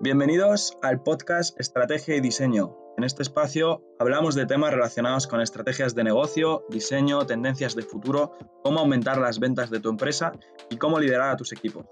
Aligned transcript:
Bienvenidos 0.00 0.78
al 0.80 1.02
podcast 1.02 1.58
Estrategia 1.58 2.14
y 2.14 2.20
Diseño. 2.20 2.76
En 2.96 3.02
este 3.02 3.24
espacio 3.24 3.82
hablamos 3.98 4.36
de 4.36 4.46
temas 4.46 4.72
relacionados 4.72 5.26
con 5.26 5.40
estrategias 5.40 5.96
de 5.96 6.04
negocio, 6.04 6.64
diseño, 6.70 7.26
tendencias 7.26 7.74
de 7.74 7.82
futuro, 7.82 8.38
cómo 8.62 8.78
aumentar 8.78 9.18
las 9.18 9.40
ventas 9.40 9.70
de 9.70 9.80
tu 9.80 9.88
empresa 9.88 10.30
y 10.70 10.76
cómo 10.76 11.00
liderar 11.00 11.30
a 11.30 11.36
tus 11.36 11.50
equipos. 11.50 11.86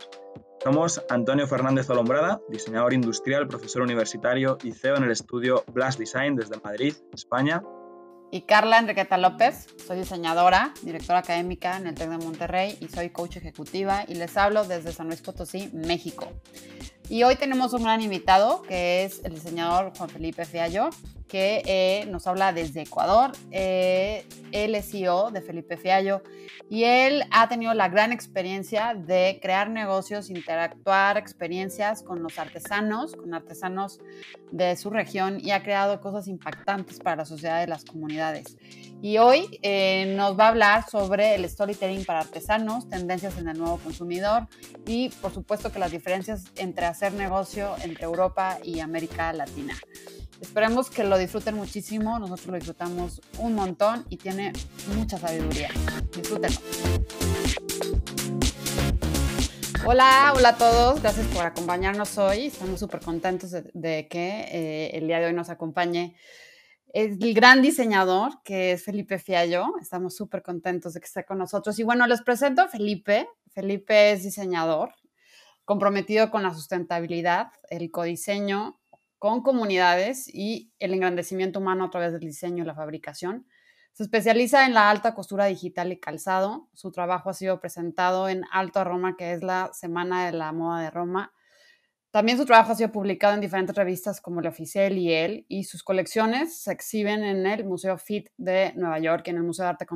Somos 0.63 1.03
Antonio 1.11 1.49
Fernández 1.49 1.91
Olombrada, 1.91 2.41
diseñador 2.49 2.93
industrial, 2.93 3.49
profesor 3.49 3.83
universitario 3.83 4.57
y 4.63 4.71
CEO 4.71 4.99
en 4.99 5.03
el 5.03 5.11
estudio 5.11 5.65
Blast 5.73 5.99
Design 5.99 6.37
desde 6.37 6.61
Madrid, 6.63 6.95
España. 7.13 7.61
Y 8.31 8.43
Carla 8.43 8.79
Enriqueta 8.79 9.19
López, 9.19 9.67
soy 9.85 9.99
diseñadora, 9.99 10.75
directora 10.83 11.21
académica 11.21 11.77
en 11.77 11.89
el 11.89 11.97
TEC 11.97 12.11
de 12.11 12.19
Monterrey 12.19 12.79
y 12.81 12.87
soy 12.87 13.11
coach 13.11 13.39
ejecutiva 13.39 14.05
y 14.07 14.15
les 14.15 14.37
hablo 14.37 14.65
desde 14.65 14.93
San 14.93 15.09
Luis 15.09 15.23
Potosí, 15.23 15.71
México. 15.73 16.29
Y 17.09 17.23
hoy 17.23 17.37
tenemos 17.37 17.73
un 17.73 17.85
gran 17.85 18.01
invitado 18.03 18.63
que 18.63 19.05
es 19.05 19.25
el 19.25 19.35
diseñador 19.35 19.93
Juan 19.97 20.09
Felipe 20.09 20.45
Fiallo, 20.45 20.91
que 21.29 21.63
eh, 21.67 22.07
nos 22.07 22.27
habla 22.27 22.53
desde 22.53 22.83
Ecuador. 22.83 23.33
Eh, 23.51 24.25
él 24.53 24.75
es 24.75 24.91
CEO 24.91 25.31
de 25.31 25.43
Felipe 25.43 25.77
Fiallo 25.77 26.23
y 26.69 26.85
él 26.85 27.25
ha 27.31 27.49
tenido 27.49 27.75
la 27.75 27.89
gran 27.89 28.13
experiencia 28.13 28.95
de 28.95 29.39
crear 29.43 29.71
negocios, 29.71 30.31
interactuar 30.31 31.17
experiencias 31.17 32.03
con 32.03 32.23
los 32.23 32.39
artesanos, 32.39 33.15
con 33.15 33.35
artesanos 33.35 34.01
de 34.51 34.77
su 34.77 34.91
región 34.91 35.39
y 35.41 35.51
ha 35.51 35.63
creado 35.63 36.01
cosas 36.01 36.29
impactantes 36.29 36.99
para 36.99 37.17
la 37.17 37.25
sociedad 37.25 37.61
de 37.61 37.67
las 37.67 37.85
comunidades. 37.85 38.57
Y 39.03 39.19
hoy 39.19 39.59
eh, 39.63 40.15
nos 40.17 40.39
va 40.39 40.47
a 40.47 40.49
hablar 40.49 40.89
sobre 40.89 41.35
el 41.35 41.49
storytelling 41.49 42.05
para 42.05 42.21
artesanos, 42.21 42.89
tendencias 42.89 43.37
en 43.39 43.49
el 43.49 43.59
nuevo 43.59 43.79
consumidor 43.79 44.49
y 44.87 45.11
por 45.21 45.33
supuesto 45.33 45.71
que 45.71 45.79
las 45.79 45.93
diferencias 45.93 46.45
entre 46.57 46.87
hacer 46.87 47.13
negocio 47.13 47.75
entre 47.83 48.05
Europa 48.05 48.59
y 48.65 48.81
América 48.81 49.33
Latina. 49.33 49.75
Esperemos 50.41 50.91
que 50.91 51.05
lo 51.05 51.16
disfruten 51.19 51.55
muchísimo, 51.55 52.19
nosotros 52.19 52.47
lo 52.47 52.55
disfrutamos 52.55 53.21
un 53.39 53.55
montón 53.55 54.05
y 54.09 54.17
tiene 54.17 54.53
mucha 54.97 55.19
sabiduría. 55.19 55.71
Disfrútenlo. 56.15 56.59
Hola, 59.85 60.33
hola 60.35 60.49
a 60.49 60.57
todos, 60.57 61.01
gracias 61.01 61.27
por 61.29 61.45
acompañarnos 61.47 62.19
hoy. 62.19 62.47
Estamos 62.47 62.81
súper 62.81 63.01
contentos 63.01 63.53
de, 63.53 64.09
que 64.09 64.49
eh, 64.51 64.91
el 64.95 65.07
día 65.07 65.21
de 65.21 65.27
hoy 65.27 65.33
nos 65.33 65.49
acompañe 65.49 66.17
el 66.93 67.35
gran 67.35 67.63
diseñador 67.63 68.43
que 68.43 68.73
es 68.73 68.85
Felipe 68.85 69.19
Fiallo. 69.19 69.75
Estamos 69.81 70.17
súper 70.17 70.43
contentos 70.43 70.95
de 70.95 71.01
que 71.01 71.07
esté 71.07 71.25
con 71.25 71.39
nosotros. 71.39 71.79
Y 71.79 71.83
bueno, 71.83 72.07
les 72.07 72.23
presento 72.23 72.63
a 72.63 72.69
Felipe. 72.69 73.29
Felipe 73.53 74.13
es 74.13 74.23
diseñador 74.23 74.93
comprometido 75.67 76.31
con 76.31 76.45
la 76.45 76.55
sustentabilidad, 76.55 77.49
el 77.69 77.91
codiseño, 77.91 78.79
con 79.19 79.43
comunidades 79.43 80.29
y 80.33 80.73
el 80.79 80.95
engrandecimiento 80.95 81.61
humano 81.61 81.85
a 81.85 81.91
través 81.91 82.13
del 82.13 82.21
diseño 82.21 82.65
y 82.65 82.67
la 82.67 82.75
fabricación. 82.75 83.47
Se 83.93 84.03
especializa 84.03 84.67
en 84.67 84.75
la 84.75 84.91
alta 84.91 85.15
costura 85.15 85.47
digital 85.47 85.91
y 85.91 85.99
calzado. 85.99 86.69
Su 86.75 86.93
trabajo 86.93 87.31
ha 87.31 87.35
sido 87.35 87.61
presentado 87.61 88.29
en 88.29 88.45
Alto 88.53 88.81
a 88.81 88.85
Roma, 88.85 89.17
que 89.17 89.33
es 89.33 89.43
la 89.43 89.71
Semana 89.73 90.27
de 90.27 90.33
la 90.33 90.53
Moda 90.53 90.83
de 90.83 90.91
Roma. 90.91 91.33
También 92.11 92.37
su 92.37 92.45
trabajo 92.45 92.73
ha 92.73 92.75
sido 92.75 92.93
publicado 92.93 93.35
en 93.35 93.41
diferentes 93.41 93.75
revistas 93.75 94.21
como 94.21 94.41
El 94.41 94.47
Oficial 94.49 94.97
y 94.97 95.13
Él, 95.13 95.47
y 95.49 95.65
sus 95.65 95.83
colecciones 95.83 96.63
se 96.63 96.73
exhiben 96.73 97.25
en 97.25 97.47
el 97.47 97.65
Museo 97.65 97.97
FIT 97.97 98.29
de 98.37 98.73
Nueva 98.77 98.99
York 98.99 99.25
y 99.27 99.31
en 99.31 99.37
el 99.37 99.43
Museo 99.45 99.65
de 99.65 99.71
Arte 99.71 99.87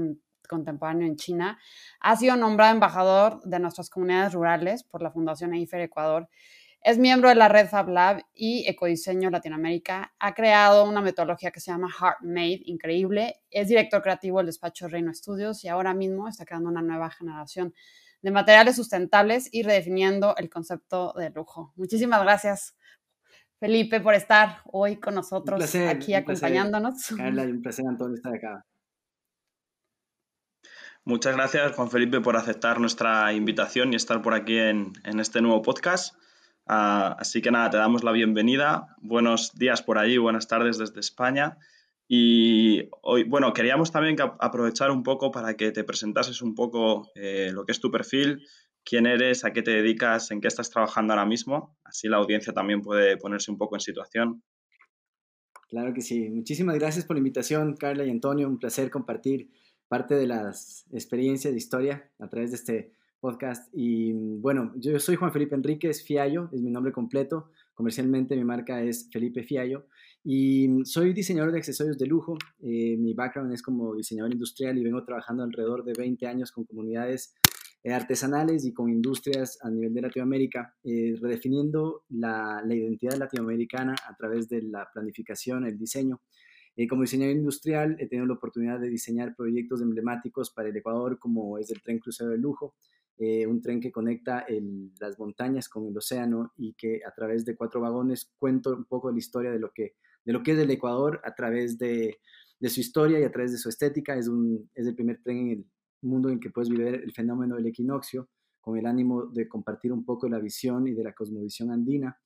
Contemporáneo 0.49 1.07
en 1.07 1.17
China. 1.17 1.59
Ha 2.01 2.17
sido 2.17 2.37
nombrado 2.37 2.73
embajador 2.73 3.43
de 3.45 3.59
nuestras 3.59 3.91
comunidades 3.91 4.33
rurales 4.33 4.83
por 4.83 5.03
la 5.03 5.11
Fundación 5.11 5.55
EIFER 5.55 5.83
Ecuador 5.83 6.29
es 6.83 6.99
miembro 6.99 7.29
de 7.29 7.35
la 7.35 7.49
red 7.49 7.69
Fab 7.69 7.89
Lab 7.89 8.25
y 8.35 8.67
Ecodiseño 8.67 9.29
Latinoamérica. 9.31 10.15
Ha 10.19 10.35
creado 10.35 10.85
una 10.85 11.03
metodología 11.03 11.51
que 11.51 11.61
se 11.61 11.71
llama 11.71 11.91
Heart 11.91 12.23
Made, 12.23 12.63
increíble. 12.65 13.37
Es 13.51 13.69
director 13.69 14.01
creativo 14.01 14.39
del 14.39 14.47
despacho 14.47 14.89
Reino 14.89 15.11
Estudios 15.11 15.63
y 15.63 15.69
ahora 15.69 15.93
mismo 15.93 16.27
está 16.27 16.47
creando 16.47 16.71
una 16.71 16.81
nueva 16.81 17.11
generación 17.11 17.75
de 18.23 18.31
materiales 18.31 18.77
sustentables 18.77 19.49
y 19.53 19.63
redefiniendo 19.63 20.35
el 20.37 20.49
concepto 20.49 21.13
de 21.19 21.29
lujo. 21.31 21.73
Muchísimas 21.77 22.23
gracias, 22.23 22.77
Felipe, 23.59 24.01
por 24.01 24.15
estar 24.15 24.63
hoy 24.65 24.97
con 24.97 25.15
nosotros 25.15 25.63
aquí 25.75 26.15
acompañándonos. 26.15 27.09
Carla, 27.15 27.43
un 27.43 27.61
placer, 27.61 27.87
Antonio, 27.87 28.15
estar 28.15 28.35
acá. 28.35 28.65
Muchas 31.05 31.35
gracias, 31.35 31.73
Juan 31.73 31.91
Felipe, 31.91 32.21
por 32.21 32.37
aceptar 32.37 32.81
nuestra 32.81 33.33
invitación 33.35 33.93
y 33.93 33.97
estar 33.97 34.23
por 34.23 34.33
aquí 34.33 34.59
en, 34.59 34.93
en 35.05 35.21
este 35.21 35.43
nuevo 35.43 35.61
podcast. 35.61 36.15
Ah, 36.73 37.17
así 37.19 37.43
que 37.43 37.51
nada, 37.51 37.69
te 37.69 37.79
damos 37.79 38.05
la 38.05 38.13
bienvenida. 38.13 38.95
Buenos 39.01 39.57
días 39.57 39.83
por 39.83 39.99
allí, 39.99 40.19
buenas 40.19 40.47
tardes 40.47 40.79
desde 40.79 41.01
España. 41.01 41.59
Y 42.07 42.89
hoy, 43.03 43.25
bueno, 43.25 43.53
queríamos 43.53 43.91
también 43.91 44.15
aprovechar 44.39 44.93
un 44.93 45.03
poco 45.03 45.33
para 45.33 45.57
que 45.57 45.73
te 45.73 45.83
presentases 45.83 46.43
un 46.43 46.55
poco 46.55 47.11
eh, 47.17 47.51
lo 47.53 47.67
que 47.67 47.73
es 47.73 47.81
tu 47.81 47.91
perfil, 47.91 48.47
quién 48.85 49.07
eres, 49.07 49.45
a 49.45 49.53
qué 49.53 49.63
te 49.63 49.73
dedicas, 49.73 50.31
en 50.31 50.41
qué 50.41 50.47
estás 50.47 50.71
trabajando 50.71 51.13
ahora 51.13 51.27
mismo. 51.27 51.77
Así 51.83 52.07
la 52.07 52.19
audiencia 52.19 52.53
también 52.53 52.83
puede 52.83 53.17
ponerse 53.17 53.51
un 53.51 53.59
poco 53.59 53.75
en 53.75 53.81
situación. 53.81 54.45
Claro 55.69 55.93
que 55.93 56.03
sí. 56.03 56.31
Muchísimas 56.31 56.79
gracias 56.79 57.05
por 57.05 57.17
la 57.17 57.19
invitación, 57.19 57.75
Carla 57.75 58.05
y 58.05 58.11
Antonio. 58.11 58.47
Un 58.47 58.61
placer 58.61 58.93
compartir 58.93 59.51
parte 59.89 60.15
de 60.15 60.29
las 60.29 60.87
experiencias 60.93 61.53
de 61.53 61.59
historia 61.59 62.13
a 62.21 62.29
través 62.29 62.53
de 62.53 62.57
este 62.57 63.00
podcast. 63.21 63.69
Y 63.73 64.13
mm, 64.13 64.41
bueno, 64.41 64.73
yo 64.77 64.99
soy 64.99 65.17
Juan 65.17 65.33
Felipe 65.33 65.55
Enríquez 65.55 66.03
Fiallo, 66.03 66.49
es 66.53 66.63
mi 66.63 66.71
nombre 66.71 66.93
completo. 66.93 67.51
Comercialmente 67.75 68.37
mi 68.37 68.45
marca 68.45 68.83
es 68.83 69.09
Felipe 69.13 69.43
Fiallo 69.43 69.87
y 70.25 70.69
mm, 70.69 70.85
soy 70.85 71.13
diseñador 71.13 71.53
de 71.53 71.59
accesorios 71.59 71.99
de 71.99 72.07
lujo. 72.07 72.37
Eh, 72.61 72.97
mi 72.99 73.15
background 73.15 73.53
es 73.53 73.63
como 73.63 73.95
diseñador 73.95 74.33
industrial 74.33 74.77
y 74.79 74.85
vengo 74.85 75.05
trabajando 75.05 75.43
alrededor 75.43 75.85
de 75.85 75.93
20 75.97 76.27
años 76.27 76.53
con 76.53 76.65
comunidades 76.65 77.35
eh, 77.83 77.93
artesanales 77.93 78.65
y 78.65 78.75
con 78.75 78.91
industrias 78.91 79.59
a 79.63 79.71
nivel 79.71 79.95
de 79.95 80.03
Latinoamérica, 80.03 80.75
eh, 80.85 81.15
redefiniendo 81.21 82.05
la, 82.11 82.63
la, 82.67 82.75
identidad 82.75 83.17
latinoamericana 83.17 83.95
a 84.07 84.15
través 84.17 84.49
de 84.49 84.63
la 84.63 84.89
planificación, 84.93 85.65
el 85.67 85.79
diseño. 85.79 86.21
como 86.89 87.03
diseñador 87.03 87.37
industrial 87.37 87.97
he 87.99 88.07
tenido 88.07 88.27
la 88.27 88.35
oportunidad 88.35 88.81
de 88.81 88.89
diseñar 88.89 89.35
proyectos 89.35 89.81
emblemáticos 89.81 90.51
para 90.51 90.69
el 90.69 90.77
Ecuador, 90.77 91.19
como 91.19 91.59
es 91.59 91.71
el 91.71 91.81
tren 91.83 91.99
crucero 91.99 92.31
de 92.31 92.39
lujo, 92.39 92.75
eh, 93.19 93.47
un 93.47 93.61
tren 93.61 93.81
que 93.81 93.93
conecta 93.93 94.47
las 94.99 95.19
montañas 95.19 95.69
con 95.69 95.87
el 95.87 95.97
océano 95.97 96.53
y 96.57 96.73
que 96.75 97.03
a 97.07 97.13
través 97.13 97.45
de 97.45 97.55
cuatro 97.55 97.81
vagones 97.81 98.33
cuento 98.39 98.75
un 98.75 98.87
poco 98.87 99.09
de 99.09 99.15
la 99.15 99.19
historia 99.19 99.51
de 99.51 99.59
lo 99.59 99.73
que, 99.73 99.97
de 100.25 100.33
lo 100.33 100.43
que 100.43 100.53
es 100.53 100.59
el 100.59 100.71
Ecuador 100.71 101.21
a 101.25 101.35
través 101.35 101.77
de, 101.79 102.19
su 102.63 102.81
historia 102.81 103.21
y 103.21 103.25
a 103.25 103.31
través 103.31 103.53
de 103.53 103.59
su 103.59 103.69
estética. 103.69 104.17
Es, 104.17 104.29
un, 104.29 104.71
es 104.75 104.87
el 104.87 104.95
primer 104.95 105.21
tren 105.23 105.39
en 105.39 105.51
el 105.51 105.67
mundo 106.03 106.31
en 106.31 106.41
que 106.41 106.51
puedes 106.51 106.71
vivir 106.71 106.87
el 106.87 107.13
fenómeno 107.13 107.57
del 107.57 107.67
equinoccio 107.67 108.29
con 108.61 108.79
el 108.79 108.87
ánimo 108.87 109.27
de 109.27 109.49
compartir 109.49 109.93
un 109.93 110.05
poco 110.05 110.29
la 110.29 110.39
visión 110.39 110.87
y 110.87 110.93
de 110.93 111.05
la 111.05 111.13
cosmovisión 111.13 111.71
andina. 111.71 112.19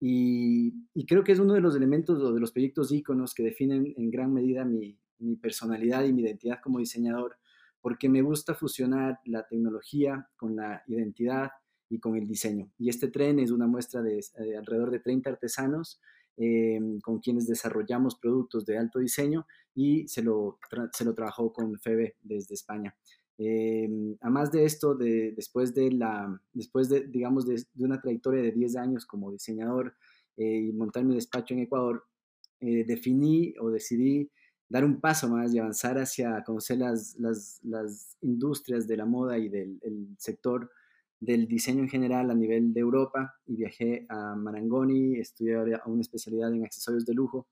Y, 0.00 1.04
creo 1.06 1.22
que 1.22 1.32
es 1.32 1.38
uno 1.38 1.54
de 1.54 1.60
los 1.60 1.76
elementos 1.76 2.20
o 2.20 2.32
de 2.32 2.40
los 2.40 2.52
proyectos 2.52 2.90
íconos 2.90 3.34
que 3.34 3.44
definen 3.44 3.94
en 3.96 4.10
gran 4.10 4.34
medida 4.34 4.64
mi, 4.64 4.98
mi 5.18 5.36
personalidad 5.36 6.04
y 6.04 6.12
mi 6.12 6.22
identidad 6.22 6.58
como 6.62 6.78
diseñador 6.78 7.36
porque 7.82 8.08
me 8.08 8.22
gusta 8.22 8.54
fusionar 8.54 9.18
la 9.24 9.46
tecnología 9.46 10.28
con 10.36 10.56
la 10.56 10.82
identidad 10.86 11.50
y 11.90 11.98
con 11.98 12.16
el 12.16 12.26
diseño. 12.26 12.70
Y 12.78 12.88
este 12.88 13.08
tren 13.08 13.40
es 13.40 13.50
una 13.50 13.66
muestra 13.66 14.00
de, 14.00 14.18
eh, 14.18 14.56
alrededor 14.56 14.90
de 14.90 15.00
30 15.00 15.28
artesanos 15.28 16.00
eh, 16.38 16.80
con 17.02 17.18
quienes 17.18 17.46
desarrollamos 17.46 18.14
productos 18.14 18.64
de 18.64 18.78
alto 18.78 19.00
diseño 19.00 19.46
y 19.74 20.06
se 20.08 20.22
lo, 20.22 20.58
se 20.92 21.04
lo 21.04 21.12
trabajó 21.12 21.52
con 21.52 21.78
Febe 21.80 22.16
desde 22.22 22.54
España. 22.54 22.96
Eh, 23.36 24.16
además 24.20 24.52
de 24.52 24.64
esto, 24.64 24.94
de, 24.94 25.32
después 25.32 25.74
de 25.74 25.90
la, 25.90 26.40
después 26.52 26.88
de, 26.88 27.06
digamos, 27.08 27.46
de, 27.46 27.62
de 27.74 27.84
una 27.84 28.00
trayectoria 28.00 28.42
de 28.42 28.52
10 28.52 28.76
años 28.76 29.04
como 29.06 29.32
diseñador 29.32 29.94
y 30.36 30.72
montar 30.72 31.04
mi 31.04 31.14
despacho 31.14 31.52
en 31.52 31.60
Ecuador, 31.60 32.06
definí 32.58 33.54
o 33.60 33.70
decidí 33.70 34.30
dar 34.72 34.86
un 34.86 35.00
paso 35.00 35.28
más 35.28 35.52
y 35.52 35.58
avanzar 35.58 35.98
hacia 35.98 36.42
conocer 36.44 36.78
las, 36.78 37.14
las, 37.18 37.60
las 37.62 38.16
industrias 38.22 38.88
de 38.88 38.96
la 38.96 39.04
moda 39.04 39.36
y 39.36 39.50
del 39.50 39.78
sector 40.16 40.70
del 41.20 41.46
diseño 41.46 41.82
en 41.82 41.90
general 41.90 42.30
a 42.30 42.34
nivel 42.34 42.72
de 42.72 42.80
Europa. 42.80 43.34
Y 43.46 43.56
viajé 43.56 44.06
a 44.08 44.34
Marangoni, 44.34 45.18
estudié 45.18 45.58
una 45.84 46.00
especialidad 46.00 46.54
en 46.54 46.64
accesorios 46.64 47.04
de 47.04 47.12
lujo 47.12 47.46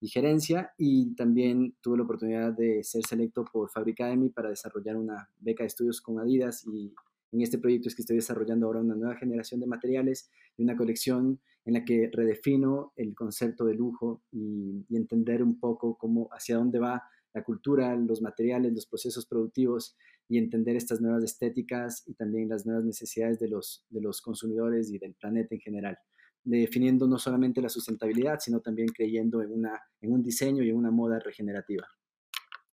y 0.00 0.06
gerencia 0.06 0.72
y 0.78 1.12
también 1.16 1.74
tuve 1.80 1.96
la 1.96 2.04
oportunidad 2.04 2.52
de 2.52 2.84
ser 2.84 3.04
selecto 3.04 3.44
por 3.44 3.68
Fabricademy 3.68 4.28
para 4.28 4.50
desarrollar 4.50 4.96
una 4.96 5.28
beca 5.40 5.64
de 5.64 5.66
estudios 5.66 6.00
con 6.00 6.20
Adidas. 6.20 6.64
Y 6.68 6.94
en 7.32 7.40
este 7.40 7.58
proyecto 7.58 7.88
es 7.88 7.96
que 7.96 8.02
estoy 8.02 8.16
desarrollando 8.16 8.66
ahora 8.66 8.78
una 8.78 8.94
nueva 8.94 9.16
generación 9.16 9.58
de 9.58 9.66
materiales 9.66 10.30
y 10.56 10.62
una 10.62 10.76
colección 10.76 11.40
en 11.70 11.74
la 11.74 11.84
que 11.84 12.10
redefino 12.12 12.92
el 12.96 13.14
concepto 13.14 13.64
de 13.64 13.74
lujo 13.74 14.24
y, 14.32 14.84
entender 14.90 15.40
un 15.40 15.58
poco 15.58 15.96
cómo, 15.96 16.28
hacia 16.32 16.56
dónde 16.56 16.80
va 16.80 17.04
la 17.32 17.44
cultura, 17.44 17.94
los 17.94 18.20
materiales, 18.20 18.72
los 18.72 18.86
procesos 18.86 19.24
productivos 19.24 19.96
y 20.28 20.38
entender 20.38 20.74
estas 20.74 21.00
nuevas 21.00 21.22
estéticas 21.22 22.02
y 22.06 22.14
también 22.14 22.48
las 22.48 22.66
nuevas 22.66 22.84
necesidades 22.84 23.38
de 23.38 23.48
los, 23.48 23.86
de 23.88 24.00
los 24.00 24.20
consumidores 24.20 24.90
y 24.90 24.98
del 24.98 25.14
planeta 25.14 25.54
en 25.54 25.60
general. 25.60 25.96
definiendo 26.42 27.06
no 27.06 27.18
solamente 27.18 27.62
la 27.62 27.68
sustentabilidad, 27.68 28.40
sino 28.40 28.60
también 28.60 28.88
creyendo 28.88 29.42
en, 29.42 29.52
una, 29.52 29.80
en 30.00 30.12
un 30.12 30.22
diseño 30.22 30.64
y 30.64 30.70
en 30.70 30.76
una 30.76 30.90
moda 30.90 31.20
regenerativa. 31.20 31.86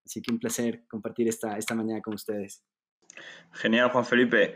Así 0.06 0.22
que 0.22 0.32
un 0.32 0.40
placer 0.40 0.86
compartir 0.88 1.28
esta, 1.28 1.58
esta 1.58 1.76
mañana 1.76 2.00
con 2.02 2.14
ustedes. 2.14 2.64
Genial, 3.52 3.90
Juan 3.90 4.06
Felipe. 4.06 4.56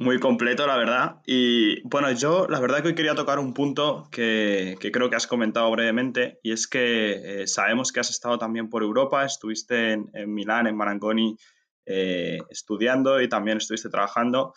Muy 0.00 0.18
completo, 0.18 0.66
la 0.66 0.78
verdad. 0.78 1.20
Y 1.26 1.86
bueno, 1.86 2.10
yo 2.12 2.46
la 2.48 2.58
verdad 2.58 2.80
que 2.80 2.88
hoy 2.88 2.94
quería 2.94 3.14
tocar 3.14 3.38
un 3.38 3.52
punto 3.52 4.08
que, 4.10 4.78
creo 4.80 5.10
que 5.10 5.16
has 5.16 5.26
comentado 5.26 5.70
brevemente, 5.70 6.40
y 6.42 6.52
es 6.52 6.66
que 6.66 7.42
eh, 7.42 7.46
sabemos 7.46 7.92
que 7.92 8.00
has 8.00 8.08
estado 8.08 8.38
también 8.38 8.70
por 8.70 8.82
Europa, 8.82 9.26
estuviste 9.26 9.92
en, 9.92 10.10
Milán, 10.32 10.66
en 10.66 10.74
Marangoni, 10.74 11.36
eh, 11.84 12.38
estudiando 12.48 13.20
y 13.20 13.28
también 13.28 13.58
estuviste 13.58 13.90
trabajando. 13.90 14.54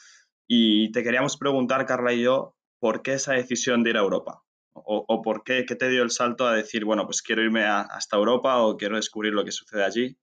Y 0.47 0.93
te 0.93 1.03
queríamos 1.03 1.35
preguntar, 1.35 1.85
Carla 1.85 2.13
y 2.13 2.21
yo, 2.21 2.55
¿por 2.79 3.01
qué 3.01 3.15
esa 3.15 3.33
decisión 3.33 3.83
de 3.83 3.89
ir 3.89 3.97
a 3.97 4.03
Europa? 4.03 4.43
O, 4.71 5.21
por 5.21 5.43
qué, 5.43 5.65
qué, 5.65 5.75
te 5.75 5.89
dio 5.89 6.03
el 6.03 6.11
salto 6.11 6.47
a 6.47 6.55
decir, 6.55 6.85
bueno, 6.85 7.05
pues 7.05 7.21
quiero 7.21 7.41
irme 7.41 7.65
hasta 7.65 8.15
Europa 8.15 8.63
o 8.63 8.77
quiero 8.77 8.95
descubrir 8.95 9.33
lo 9.33 9.43
que 9.43 9.51
sucede 9.51 9.83
allí? 9.83 10.17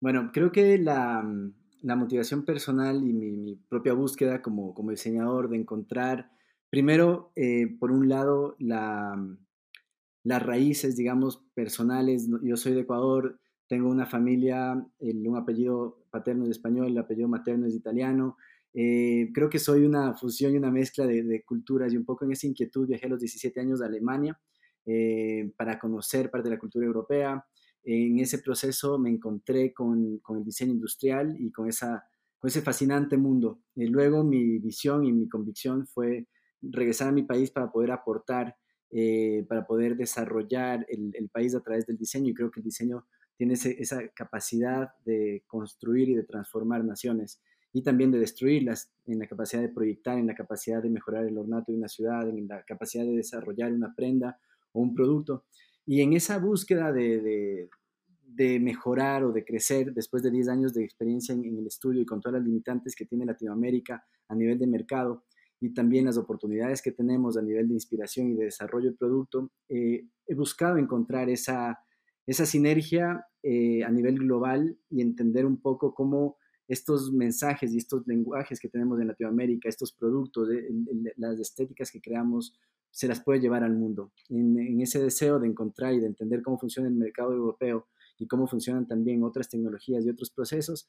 Bueno, 0.00 0.30
creo 0.32 0.52
que 0.52 0.78
la, 0.78 1.24
la 1.86 1.94
motivación 1.94 2.44
personal 2.44 2.96
y 2.96 3.12
mi, 3.12 3.54
propia 3.68 3.92
búsqueda 3.92 4.42
como, 4.42 4.74
como, 4.74 4.90
diseñador 4.90 5.48
de 5.48 5.56
encontrar, 5.56 6.32
primero, 6.68 7.30
eh, 7.36 7.76
por 7.78 7.92
un 7.92 8.08
lado, 8.08 8.56
la, 8.58 9.16
las 10.24 10.42
raíces, 10.42 10.96
digamos, 10.96 11.44
personales. 11.54 12.28
Yo 12.42 12.56
soy 12.56 12.74
de 12.74 12.80
Ecuador, 12.80 13.38
tengo 13.68 13.88
una 13.88 14.04
familia, 14.04 14.84
un 14.98 15.36
apellido 15.36 16.04
paterno 16.10 16.42
es 16.44 16.50
español, 16.50 16.88
el 16.88 16.98
apellido 16.98 17.28
materno 17.28 17.68
es 17.68 17.74
italiano. 17.76 18.36
Eh, 18.74 19.30
creo 19.32 19.48
que 19.48 19.60
soy 19.60 19.84
una 19.84 20.14
fusión 20.14 20.54
y 20.54 20.56
una 20.56 20.72
mezcla 20.72 21.06
de, 21.06 21.44
culturas 21.44 21.92
y 21.92 21.96
un 21.96 22.04
poco 22.04 22.24
en 22.24 22.32
esa 22.32 22.48
inquietud 22.48 22.88
viajé 22.88 23.06
a 23.06 23.10
los 23.10 23.20
17 23.20 23.60
años 23.60 23.80
a 23.80 23.86
Alemania 23.86 24.36
eh, 24.84 25.52
para 25.56 25.78
conocer 25.78 26.32
parte 26.32 26.48
de 26.48 26.56
la 26.56 26.60
cultura 26.60 26.84
europea 26.84 27.46
en 27.86 28.18
ese 28.18 28.38
proceso 28.38 28.98
me 28.98 29.10
encontré 29.10 29.72
con, 29.72 30.18
con 30.18 30.38
el 30.38 30.44
diseño 30.44 30.72
industrial 30.72 31.36
y 31.38 31.52
con, 31.52 31.68
esa, 31.68 32.04
con 32.38 32.48
ese 32.48 32.60
fascinante 32.60 33.16
mundo. 33.16 33.60
Y 33.76 33.86
luego 33.86 34.24
mi 34.24 34.58
visión 34.58 35.04
y 35.04 35.12
mi 35.12 35.28
convicción 35.28 35.86
fue 35.86 36.26
regresar 36.60 37.08
a 37.08 37.12
mi 37.12 37.22
país 37.22 37.50
para 37.50 37.70
poder 37.70 37.92
aportar, 37.92 38.56
eh, 38.90 39.46
para 39.48 39.66
poder 39.66 39.96
desarrollar 39.96 40.84
el, 40.88 41.12
el, 41.14 41.28
país 41.28 41.54
a 41.54 41.60
través 41.60 41.86
del 41.86 41.96
diseño. 41.96 42.30
Y 42.30 42.34
creo 42.34 42.50
que 42.50 42.60
el 42.60 42.64
diseño 42.64 43.06
tiene 43.36 43.54
esa 43.54 44.08
capacidad 44.08 44.88
de 45.04 45.44
construir 45.46 46.08
y 46.08 46.14
de 46.14 46.24
transformar 46.24 46.84
naciones 46.84 47.40
y 47.72 47.82
también 47.82 48.10
de 48.10 48.18
destruirlas, 48.18 48.90
en 49.04 49.18
la 49.18 49.26
capacidad 49.26 49.60
de 49.60 49.68
proyectar, 49.68 50.18
en 50.18 50.26
la 50.26 50.34
capacidad 50.34 50.82
de 50.82 50.88
mejorar 50.88 51.26
el 51.26 51.36
ornato 51.36 51.70
de 51.70 51.78
una 51.78 51.88
ciudad, 51.88 52.26
en 52.26 52.48
la 52.48 52.64
capacidad 52.64 53.04
de 53.04 53.16
desarrollar 53.16 53.70
una 53.70 53.94
prenda 53.94 54.40
o 54.72 54.80
un 54.80 54.94
producto. 54.94 55.44
Y 55.86 56.02
en 56.02 56.12
esa 56.12 56.38
búsqueda 56.38 56.92
de, 56.92 57.70
de, 58.24 58.60
mejorar 58.60 59.24
o 59.24 59.32
de 59.32 59.44
crecer 59.44 59.94
después 59.94 60.22
de 60.22 60.30
10 60.30 60.48
años 60.48 60.74
de 60.74 60.84
experiencia 60.84 61.32
en, 61.32 61.44
el 61.44 61.66
estudio 61.66 62.02
y 62.02 62.06
con 62.06 62.20
todas 62.20 62.40
las 62.40 62.46
limitantes 62.46 62.94
que 62.94 63.06
tiene 63.06 63.24
Latinoamérica 63.24 64.04
a 64.28 64.34
nivel 64.34 64.58
de 64.58 64.66
mercado 64.66 65.24
y 65.60 65.72
también 65.72 66.04
las 66.04 66.18
oportunidades 66.18 66.82
que 66.82 66.92
tenemos 66.92 67.38
a 67.38 67.42
nivel 67.42 67.68
de 67.68 67.74
inspiración 67.74 68.28
y 68.28 68.34
de 68.34 68.44
desarrollo 68.44 68.90
de 68.90 68.96
producto, 68.96 69.50
eh, 69.70 70.06
he 70.26 70.34
buscado 70.34 70.76
encontrar 70.76 71.30
esa, 71.30 71.78
esa 72.26 72.44
sinergia 72.44 73.24
eh, 73.42 73.82
a 73.84 73.90
nivel 73.90 74.18
global 74.18 74.76
y 74.90 75.00
entender 75.00 75.46
un 75.46 75.60
poco 75.60 75.94
cómo 75.94 76.36
estos 76.68 77.12
mensajes 77.12 77.72
y 77.72 77.78
estos 77.78 78.06
lenguajes 78.06 78.58
que 78.58 78.68
tenemos 78.68 79.00
en 79.00 79.06
Latinoamérica, 79.06 79.68
estos 79.68 79.92
productos, 79.92 80.48
las 81.16 81.38
estéticas 81.38 81.90
que 81.90 82.00
creamos, 82.00 82.58
se 82.96 83.08
las 83.08 83.22
puede 83.22 83.40
llevar 83.40 83.62
al 83.62 83.74
mundo. 83.74 84.10
En, 84.30 84.80
ese 84.80 84.98
deseo 84.98 85.38
de 85.38 85.46
encontrar 85.46 85.92
y 85.92 86.00
de 86.00 86.06
entender 86.06 86.40
cómo 86.40 86.58
funciona 86.58 86.88
el 86.88 86.94
mercado 86.94 87.34
europeo 87.34 87.88
y 88.18 88.26
cómo 88.26 88.46
funcionan 88.46 88.88
también 88.88 89.22
otras 89.22 89.50
tecnologías 89.50 90.02
y 90.06 90.08
otros 90.08 90.30
procesos, 90.30 90.88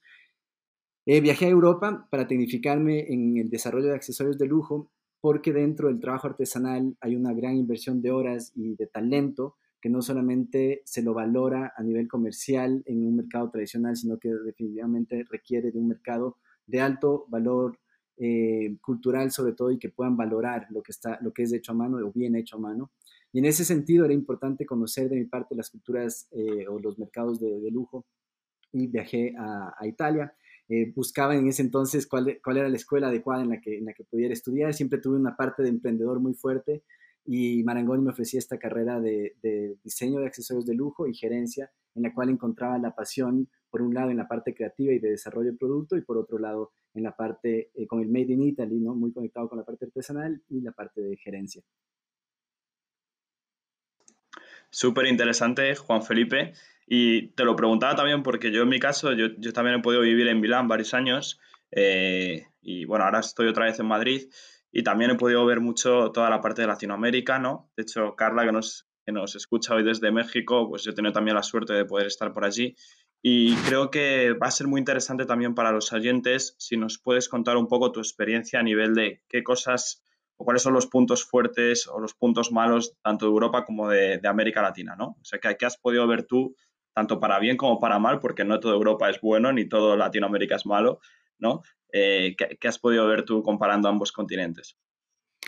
eh, 1.06 1.20
viajé 1.20 1.48
a 1.48 1.50
Europa 1.50 2.08
para 2.10 2.26
tecnificarme 2.26 3.12
en 3.12 3.36
el 3.36 3.50
desarrollo 3.50 3.88
de 3.88 3.96
accesorios 3.96 4.38
de 4.38 4.46
lujo, 4.46 4.90
porque 5.20 5.52
dentro 5.52 5.90
del 5.90 6.00
trabajo 6.00 6.28
artesanal 6.28 6.96
hay 7.02 7.18
una 7.18 7.34
gran 7.34 7.58
inversión 7.58 8.02
de 8.02 8.12
horas 8.12 8.54
y 8.56 8.76
de 8.76 8.88
talento 8.88 9.58
que 9.82 9.90
no 9.90 10.02
solamente 10.02 10.84
se 10.86 11.02
lo 11.02 11.14
valora 11.14 11.74
a 11.76 11.84
nivel 11.84 12.08
comercial 12.08 12.84
en 12.86 13.06
un 13.06 13.18
mercado 13.18 13.50
tradicional, 13.50 13.98
sino 13.98 14.18
que 14.18 14.30
definitivamente 14.30 15.26
requiere 15.30 15.72
de 15.72 15.80
un 15.80 15.90
mercado 15.90 16.38
de 16.68 16.80
alto 16.80 17.26
valor 17.28 17.78
eh, 18.18 18.76
cultural 18.82 19.32
sobre 19.32 19.54
todo 19.54 19.72
y 19.72 19.78
que 19.78 19.90
puedan 19.90 20.18
valorar 20.18 20.66
lo 20.72 20.82
que, 20.82 20.92
está, 20.92 21.20
lo 21.22 21.32
que 21.32 21.44
es 21.44 21.54
hecho 21.54 21.72
a 21.72 21.76
mano 21.76 21.98
o 21.98 22.12
bien 22.12 22.36
hecho 22.36 22.58
a 22.58 22.60
mano. 22.60 22.92
Y 23.32 23.40
en 23.40 23.46
ese 23.46 23.64
sentido 23.66 24.06
era 24.06 24.14
importante 24.14 24.66
conocer 24.66 25.10
de 25.10 25.18
mi 25.18 25.26
parte 25.26 25.56
las 25.56 25.70
culturas 25.70 26.28
eh, 26.32 26.68
o 26.68 26.80
los 26.80 26.98
mercados 26.98 27.40
de, 27.40 27.70
lujo 27.70 28.06
y 28.72 28.88
viajé 28.88 29.36
a, 29.38 29.86
Italia. 29.86 30.34
Eh, 30.70 30.92
buscaba 30.96 31.36
en 31.36 31.48
ese 31.48 31.62
entonces 31.62 32.08
cuál, 32.08 32.40
cuál, 32.44 32.58
era 32.58 32.70
la 32.70 32.76
escuela 32.76 33.10
adecuada 33.10 33.44
en 33.44 33.50
la, 33.50 33.62
que, 33.62 33.78
en 33.78 33.86
la 33.86 33.94
que 33.94 34.04
pudiera 34.04 34.34
estudiar. 34.34 34.74
Siempre 34.74 35.00
tuve 35.00 35.18
una 35.18 35.36
parte 35.36 35.62
de 35.62 35.70
emprendedor 35.70 36.20
muy 36.20 36.34
fuerte 36.34 36.84
y 37.24 37.62
Marangoni 37.64 38.04
me 38.04 38.12
ofrecía 38.12 38.40
esta 38.40 38.58
carrera 38.58 39.00
de, 39.00 39.36
de, 39.44 39.78
diseño 39.84 40.22
de 40.22 40.28
accesorios 40.28 40.66
de 40.66 40.74
lujo 40.74 41.08
y 41.08 41.14
gerencia, 41.14 41.70
en 41.94 42.04
la 42.04 42.14
cual 42.14 42.30
encontraba 42.30 42.78
la 42.80 42.96
pasión, 42.96 43.50
por 43.70 43.82
un 43.82 43.94
lado, 43.94 44.10
en 44.12 44.18
la 44.18 44.28
parte 44.28 44.54
creativa 44.54 44.94
y 44.94 45.00
de 45.00 45.12
desarrollo 45.12 45.52
de 45.52 45.58
producto, 45.58 45.98
y 45.98 46.02
por 46.02 46.18
otro 46.18 46.40
lado, 46.40 46.72
en 46.94 47.04
la 47.04 47.16
parte 47.16 47.72
eh, 47.74 47.88
con 47.88 48.02
el 48.02 48.10
Made 48.10 48.34
in 48.34 48.44
Italy, 48.44 48.80
¿no? 48.80 48.96
muy 48.96 49.12
conectado 49.12 49.50
con 49.50 49.58
la 49.58 49.66
parte 49.66 49.86
artesanal 49.86 50.42
y 50.50 50.62
la 50.62 50.72
parte 50.72 51.02
de 51.02 51.18
gerencia. 51.18 51.62
Súper 54.70 55.06
interesante, 55.06 55.76
Juan 55.76 56.04
Felipe. 56.04 56.54
Y 56.86 57.30
te 57.30 57.44
lo 57.44 57.56
preguntaba 57.56 57.96
también 57.96 58.24
porque 58.24 58.52
yo 58.52 58.64
en 58.64 58.70
mi 58.70 58.80
caso, 58.80 59.14
yo, 59.14 59.28
yo 59.38 59.54
también 59.54 59.80
he 59.80 59.82
podido 59.82 60.02
vivir 60.02 60.28
en 60.28 60.40
Milán 60.40 60.68
varios 60.68 60.94
años 60.94 61.40
eh, 61.72 62.48
y 62.62 62.86
bueno, 62.86 63.06
ahora 63.06 63.20
estoy 63.20 63.48
otra 63.48 63.66
vez 63.66 63.80
en 63.80 63.88
Madrid 63.88 64.30
y 64.72 64.84
también 64.84 65.12
he 65.12 65.16
podido 65.16 65.46
ver 65.46 65.60
mucho 65.60 66.12
toda 66.12 66.30
la 66.30 66.42
parte 66.42 66.62
de 66.62 66.68
Latinoamérica, 66.68 67.40
¿no? 67.40 67.70
De 67.76 67.84
hecho, 67.84 68.16
Carla, 68.16 68.46
que 68.46 68.52
nos, 68.52 68.88
que 69.06 69.12
nos 69.12 69.36
escucha 69.36 69.76
hoy 69.76 69.84
desde 69.84 70.12
México, 70.12 70.70
pues 70.70 70.84
yo 70.84 70.92
he 70.92 70.96
tenido 70.96 71.14
también 71.14 71.36
la 71.36 71.44
suerte 71.44 71.74
de 71.74 71.86
poder 71.86 72.08
estar 72.08 72.34
por 72.34 72.46
allí 72.46 72.76
y 73.22 73.56
creo 73.56 73.90
que 73.90 74.34
va 74.34 74.48
a 74.48 74.52
ser 74.52 74.68
muy 74.68 74.80
interesante 74.80 75.26
también 75.26 75.56
para 75.56 75.72
los 75.72 75.92
oyentes 75.92 76.56
si 76.60 76.78
nos 76.78 77.00
puedes 77.00 77.30
contar 77.30 77.58
un 77.58 77.68
poco 77.68 77.92
tu 77.92 78.00
experiencia 78.00 78.60
a 78.60 78.64
nivel 78.64 78.94
de 78.94 79.22
qué 79.28 79.44
cosas 79.44 80.04
o 80.38 80.46
cuáles 80.46 80.62
son 80.62 80.74
los 80.74 80.86
puntos 80.86 81.26
fuertes 81.26 81.88
o 81.88 82.00
los 82.00 82.14
puntos 82.14 82.52
malos 82.52 82.96
tanto 83.02 83.26
de 83.26 83.32
Europa 83.32 83.66
como 83.66 83.90
de, 83.90 84.22
América 84.24 84.62
Latina, 84.62 84.96
¿no? 84.96 85.18
O 85.20 85.26
sea, 85.26 85.40
¿qué, 85.40 85.66
has 85.66 85.78
podido 85.78 86.06
ver 86.08 86.24
tú, 86.24 86.56
tanto 86.94 87.20
para 87.20 87.40
bien 87.40 87.58
como 87.58 87.80
para 87.80 87.98
mal, 87.98 88.20
porque 88.20 88.46
no 88.46 88.60
toda 88.60 88.76
Europa 88.76 89.10
es 89.10 89.20
bueno 89.20 89.52
ni 89.52 89.68
todo 89.68 89.98
Latinoamérica 89.98 90.56
es 90.56 90.66
malo, 90.68 91.00
¿no? 91.40 91.64
Eh, 91.92 92.36
¿qué, 92.38 92.68
has 92.68 92.78
podido 92.78 93.08
ver 93.08 93.24
tú 93.24 93.42
comparando 93.42 93.90
ambos 93.90 94.12
continentes? 94.12 94.78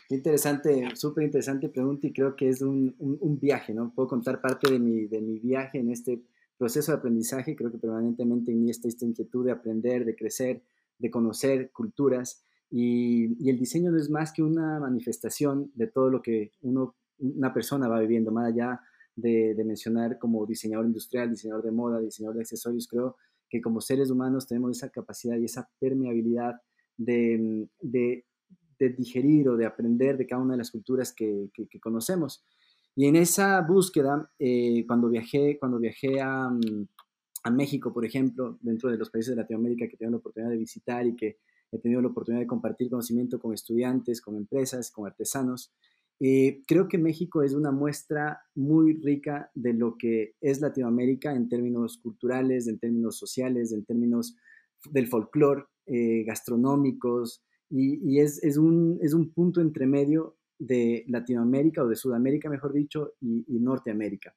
Qué 0.07 0.15
interesante, 0.15 0.95
súper 0.95 1.25
interesante 1.25 1.69
pregunta 1.69 2.07
y 2.07 2.13
creo 2.13 2.35
que 2.35 2.49
es 2.49 2.63
un, 2.63 2.95
un, 2.97 3.39
viaje, 3.39 3.75
¿no? 3.75 3.93
Puedo 3.93 4.07
contar 4.07 4.41
parte 4.41 4.71
de 4.71 4.79
mi, 4.79 5.05
de 5.05 5.21
mi 5.21 5.37
viaje 5.37 5.77
en 5.77 5.91
este 5.91 6.23
proceso 6.59 6.91
de 6.91 6.97
aprendizaje, 6.99 7.55
creo 7.55 7.71
que 7.71 7.79
permanentemente 7.79 8.51
en 8.51 8.61
mí 8.61 8.69
está 8.69 8.87
esta 8.87 9.05
inquietud 9.05 9.45
de 9.45 9.51
aprender, 9.51 10.05
de 10.05 10.15
crecer, 10.15 10.61
de 10.99 11.09
conocer 11.09 11.71
culturas 11.71 12.43
y, 12.69 13.49
el 13.49 13.57
diseño 13.57 13.91
no 13.91 13.97
es 13.97 14.09
más 14.09 14.31
que 14.31 14.43
una 14.43 14.79
manifestación 14.79 15.71
de 15.73 15.87
todo 15.87 16.09
lo 16.09 16.21
que 16.21 16.51
una 16.61 17.53
persona 17.53 17.87
va 17.87 17.99
viviendo, 17.99 18.31
más 18.31 18.53
allá 18.53 18.81
de, 19.15 19.55
mencionar 19.65 20.19
como 20.19 20.45
diseñador 20.45 20.85
industrial, 20.85 21.31
diseñador 21.31 21.63
de 21.63 21.71
moda, 21.71 21.99
diseñador 21.99 22.35
de 22.35 22.41
accesorios, 22.41 22.87
creo 22.87 23.15
que 23.49 23.61
como 23.61 23.81
seres 23.81 24.11
humanos 24.11 24.45
tenemos 24.45 24.77
esa 24.77 24.89
capacidad 24.89 25.37
y 25.37 25.45
esa 25.45 25.67
permeabilidad 25.79 26.61
de, 26.97 27.67
digerir 28.77 29.49
o 29.49 29.57
de 29.57 29.65
aprender 29.65 30.17
de 30.17 30.27
cada 30.27 30.41
una 30.41 30.53
de 30.53 30.59
las 30.59 30.71
culturas 30.71 31.13
que 31.13 31.49
conocemos. 31.81 32.45
Y 32.99 33.05
en 33.05 33.15
esa 33.15 33.61
búsqueda, 33.61 34.29
eh, 34.39 34.83
cuando 34.85 35.07
viajé, 35.07 35.57
cuando 35.57 35.79
viajé 35.79 36.19
a, 36.19 36.49
mm, 36.49 36.85
a, 37.45 37.49
México, 37.49 37.93
por 37.93 38.03
ejemplo, 38.03 38.57
dentro 38.59 38.91
de 38.91 38.97
los 38.97 39.09
países 39.09 39.29
de 39.33 39.41
Latinoamérica 39.41 39.87
que 39.87 39.95
tengo 39.95 40.11
la 40.11 40.17
oportunidad 40.17 40.51
de 40.51 40.57
visitar 40.57 41.07
y 41.07 41.15
que 41.15 41.37
he 41.71 41.79
tenido 41.79 42.01
la 42.01 42.09
oportunidad 42.09 42.41
de 42.41 42.47
compartir 42.47 42.89
conocimiento 42.89 43.39
con 43.39 43.53
estudiantes, 43.53 44.19
con 44.19 44.35
empresas, 44.35 44.91
con 44.91 45.07
artesanos, 45.07 45.73
eh, 46.19 46.61
creo 46.67 46.89
que 46.89 46.97
México 46.97 47.41
es 47.41 47.53
una 47.53 47.71
muestra 47.71 48.41
muy 48.53 48.95
rica 48.95 49.49
de 49.55 49.71
lo 49.71 49.95
que 49.97 50.35
es 50.41 50.59
Latinoamérica 50.59 51.33
en 51.33 51.47
términos 51.47 51.99
culturales, 51.99 52.67
en 52.67 52.79
términos 52.79 53.17
sociales, 53.17 53.71
en 53.71 53.85
términos 53.85 54.35
del 54.91 55.07
folclore, 55.07 55.63
eh, 55.85 56.25
gastronómicos, 56.25 57.45
y, 57.69 57.97
y 58.05 58.19
es, 58.19 58.43
es, 58.43 58.57
un, 58.57 58.99
es 59.01 59.13
un 59.13 59.31
punto 59.31 59.61
entre 59.61 59.87
medio 59.87 60.35
de 60.59 61.05
Latinoamérica 61.07 61.83
o 61.83 61.87
de 61.87 61.95
Sudamérica, 61.95 62.49
mejor 62.49 62.73
dicho, 62.73 63.13
y, 63.21 63.59
Norteamérica. 63.59 64.35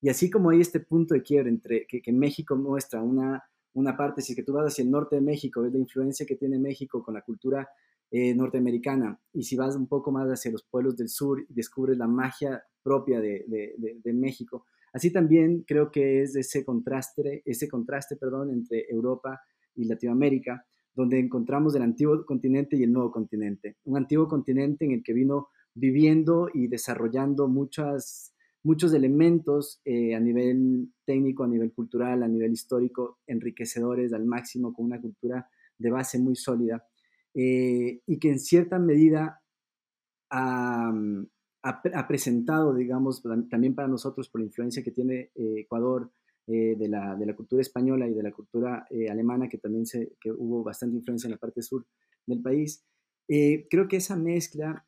Y 0.00 0.10
así 0.10 0.30
como 0.30 0.50
hay 0.50 0.60
este 0.60 0.80
punto 0.80 1.14
de 1.14 1.22
quiebre 1.22 1.48
entre 1.48 1.86
que, 1.86 2.12
México 2.12 2.54
muestra 2.56 3.02
una, 3.02 3.42
una 3.72 3.96
parte, 3.96 4.20
si 4.20 4.34
que 4.34 4.42
tú 4.42 4.52
vas 4.52 4.66
hacia 4.66 4.84
el 4.84 4.90
norte 4.90 5.16
de 5.16 5.22
México, 5.22 5.62
ves 5.62 5.72
la 5.72 5.78
influencia 5.78 6.26
que 6.26 6.36
tiene 6.36 6.58
México 6.58 7.02
con 7.02 7.14
la 7.14 7.22
cultura 7.22 7.68
eh, 8.10 8.34
norteamericana. 8.34 9.18
Y 9.32 9.44
si 9.44 9.56
vas 9.56 9.74
un 9.74 9.86
poco 9.86 10.12
más 10.12 10.28
hacia 10.28 10.50
los 10.50 10.64
pueblos 10.64 10.96
del 10.96 11.08
sur, 11.08 11.44
descubres 11.48 11.96
la 11.96 12.06
magia 12.06 12.62
propia 12.82 13.20
de, 13.20 13.44
de, 13.78 14.12
México. 14.12 14.66
Así 14.92 15.10
también 15.10 15.64
creo 15.66 15.90
que 15.90 16.22
es 16.22 16.36
ese 16.36 16.64
contraste, 16.64 17.42
ese 17.46 17.68
contraste 17.68 18.16
perdón, 18.16 18.50
entre 18.50 18.84
Europa 18.90 19.40
y 19.74 19.84
Latinoamérica, 19.84 20.66
donde 20.94 21.18
encontramos 21.18 21.74
el 21.74 21.82
antiguo 21.82 22.26
continente 22.26 22.76
y 22.76 22.82
el 22.82 22.92
nuevo 22.92 23.10
continente. 23.10 23.76
Un 23.84 23.96
antiguo 23.96 24.28
continente 24.28 24.84
en 24.84 24.92
el 24.92 25.02
que 25.02 25.14
vino 25.14 25.48
viviendo 25.74 26.48
y 26.52 26.68
desarrollando 26.68 27.48
muchas, 27.48 28.34
muchos 28.62 28.92
elementos 28.92 29.80
eh, 29.84 30.14
a 30.14 30.20
nivel 30.20 30.92
técnico, 31.04 31.44
a 31.44 31.48
nivel 31.48 31.72
cultural, 31.72 32.22
a 32.22 32.28
nivel 32.28 32.52
histórico, 32.52 33.18
enriquecedores 33.26 34.12
al 34.12 34.24
máximo, 34.24 34.72
con 34.72 34.86
una 34.86 35.00
cultura 35.00 35.48
de 35.78 35.90
base 35.90 36.18
muy 36.18 36.36
sólida. 36.36 36.86
Eh, 37.34 38.00
y 38.06 38.18
que 38.18 38.28
en 38.28 38.38
cierta 38.38 38.78
medida 38.78 39.40
ha, 40.30 40.92
presentado, 42.08 42.74
digamos, 42.74 43.22
también 43.50 43.74
para 43.74 43.88
nosotros, 43.88 44.28
por 44.28 44.40
la 44.40 44.46
influencia 44.46 44.82
que 44.82 44.90
tiene 44.90 45.30
eh, 45.34 45.60
Ecuador 45.60 46.10
de, 46.46 46.88
la, 46.88 47.14
de, 47.14 47.24
la, 47.24 47.36
cultura 47.36 47.62
española 47.62 48.08
y 48.08 48.14
de 48.14 48.22
la 48.22 48.32
cultura 48.32 48.86
alemana, 49.08 49.48
que 49.48 49.58
también 49.58 49.86
se, 49.86 50.16
que 50.20 50.30
hubo 50.32 50.64
bastante 50.64 50.96
influencia 50.96 51.28
en 51.28 51.32
la 51.32 51.38
parte 51.38 51.62
sur 51.62 51.86
del 52.26 52.42
país, 52.42 52.84
creo 53.28 53.88
que 53.88 53.96
esa 53.96 54.16
mezcla 54.16 54.84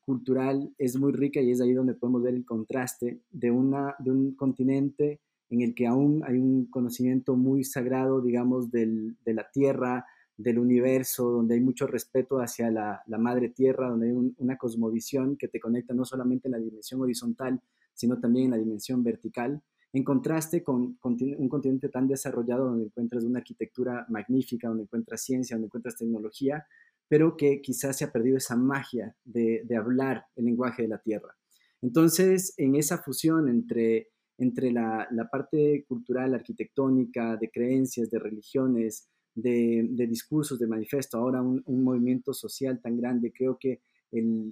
cultural 0.00 0.74
es 0.78 0.98
muy 0.98 1.12
rica 1.12 1.40
y 1.40 1.50
es 1.50 1.60
ahí 1.60 1.72
donde 1.72 1.94
podemos 1.94 2.22
ver 2.22 2.34
el 2.34 2.44
contraste 2.44 3.20
de, 3.30 3.50
una, 3.50 3.94
de 3.98 4.10
un 4.10 4.34
continente 4.34 5.20
en 5.50 5.60
el 5.60 5.74
que 5.74 5.86
aún 5.86 6.22
hay 6.26 6.38
un 6.38 6.66
conocimiento 6.66 7.36
muy 7.36 7.64
sagrado, 7.64 8.20
digamos, 8.20 8.70
del, 8.70 9.16
de 9.24 9.34
la 9.34 9.48
tierra, 9.50 10.04
del 10.36 10.58
universo, 10.58 11.30
donde 11.30 11.54
hay 11.54 11.60
mucho 11.60 11.86
respeto 11.86 12.38
hacia 12.38 12.70
la, 12.70 13.02
madre 13.18 13.50
tierra, 13.50 13.88
donde 13.88 14.08
hay 14.08 14.32
una 14.36 14.56
cosmovisión 14.56 15.36
que 15.36 15.48
te 15.48 15.60
conecta 15.60 15.94
no 15.94 16.04
solamente 16.04 16.48
en 16.48 16.52
la 16.52 16.58
dimensión 16.58 17.00
horizontal, 17.00 17.60
sino 17.92 18.18
también 18.18 18.46
en 18.46 18.50
la 18.52 18.56
dimensión 18.56 19.04
vertical, 19.04 19.62
en 19.92 20.02
contraste 20.02 20.64
con, 20.64 20.98
un 21.02 21.48
continente 21.48 21.88
tan 21.88 22.08
desarrollado 22.08 22.64
donde 22.64 22.86
encuentras 22.86 23.22
una 23.22 23.38
arquitectura 23.38 24.04
magnífica, 24.08 24.66
donde 24.68 24.82
encuentras 24.84 25.22
ciencia, 25.22 25.54
donde 25.54 25.66
encuentras 25.66 25.96
tecnología, 25.96 26.66
pero 27.08 27.36
que 27.36 27.60
quizás 27.60 27.98
se 27.98 28.04
ha 28.04 28.12
perdido 28.12 28.36
esa 28.36 28.56
magia 28.56 29.16
de, 29.24 29.66
hablar 29.76 30.26
el 30.36 30.46
lenguaje 30.46 30.82
de 30.82 30.88
la 30.88 30.98
tierra. 30.98 31.36
Entonces, 31.82 32.54
en 32.56 32.76
esa 32.76 32.98
fusión 32.98 33.48
entre, 33.48 34.08
entre 34.38 34.72
la, 34.72 35.06
la 35.10 35.28
parte 35.28 35.84
cultural, 35.86 36.34
arquitectónica, 36.34 37.36
de 37.36 37.50
creencias, 37.50 38.10
de 38.10 38.18
religiones, 38.18 39.08
de, 39.34 40.06
discursos, 40.08 40.58
de 40.58 40.66
manifiesto, 40.66 41.18
ahora 41.18 41.42
un, 41.42 41.62
movimiento 41.66 42.32
social 42.32 42.80
tan 42.80 42.96
grande, 42.96 43.32
creo 43.32 43.58
que 43.58 43.82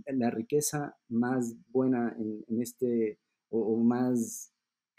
la 0.06 0.30
riqueza 0.30 0.96
más 1.08 1.54
buena 1.68 2.16
en, 2.18 2.60
este, 2.60 3.18
o, 3.48 3.76
más 3.78 4.52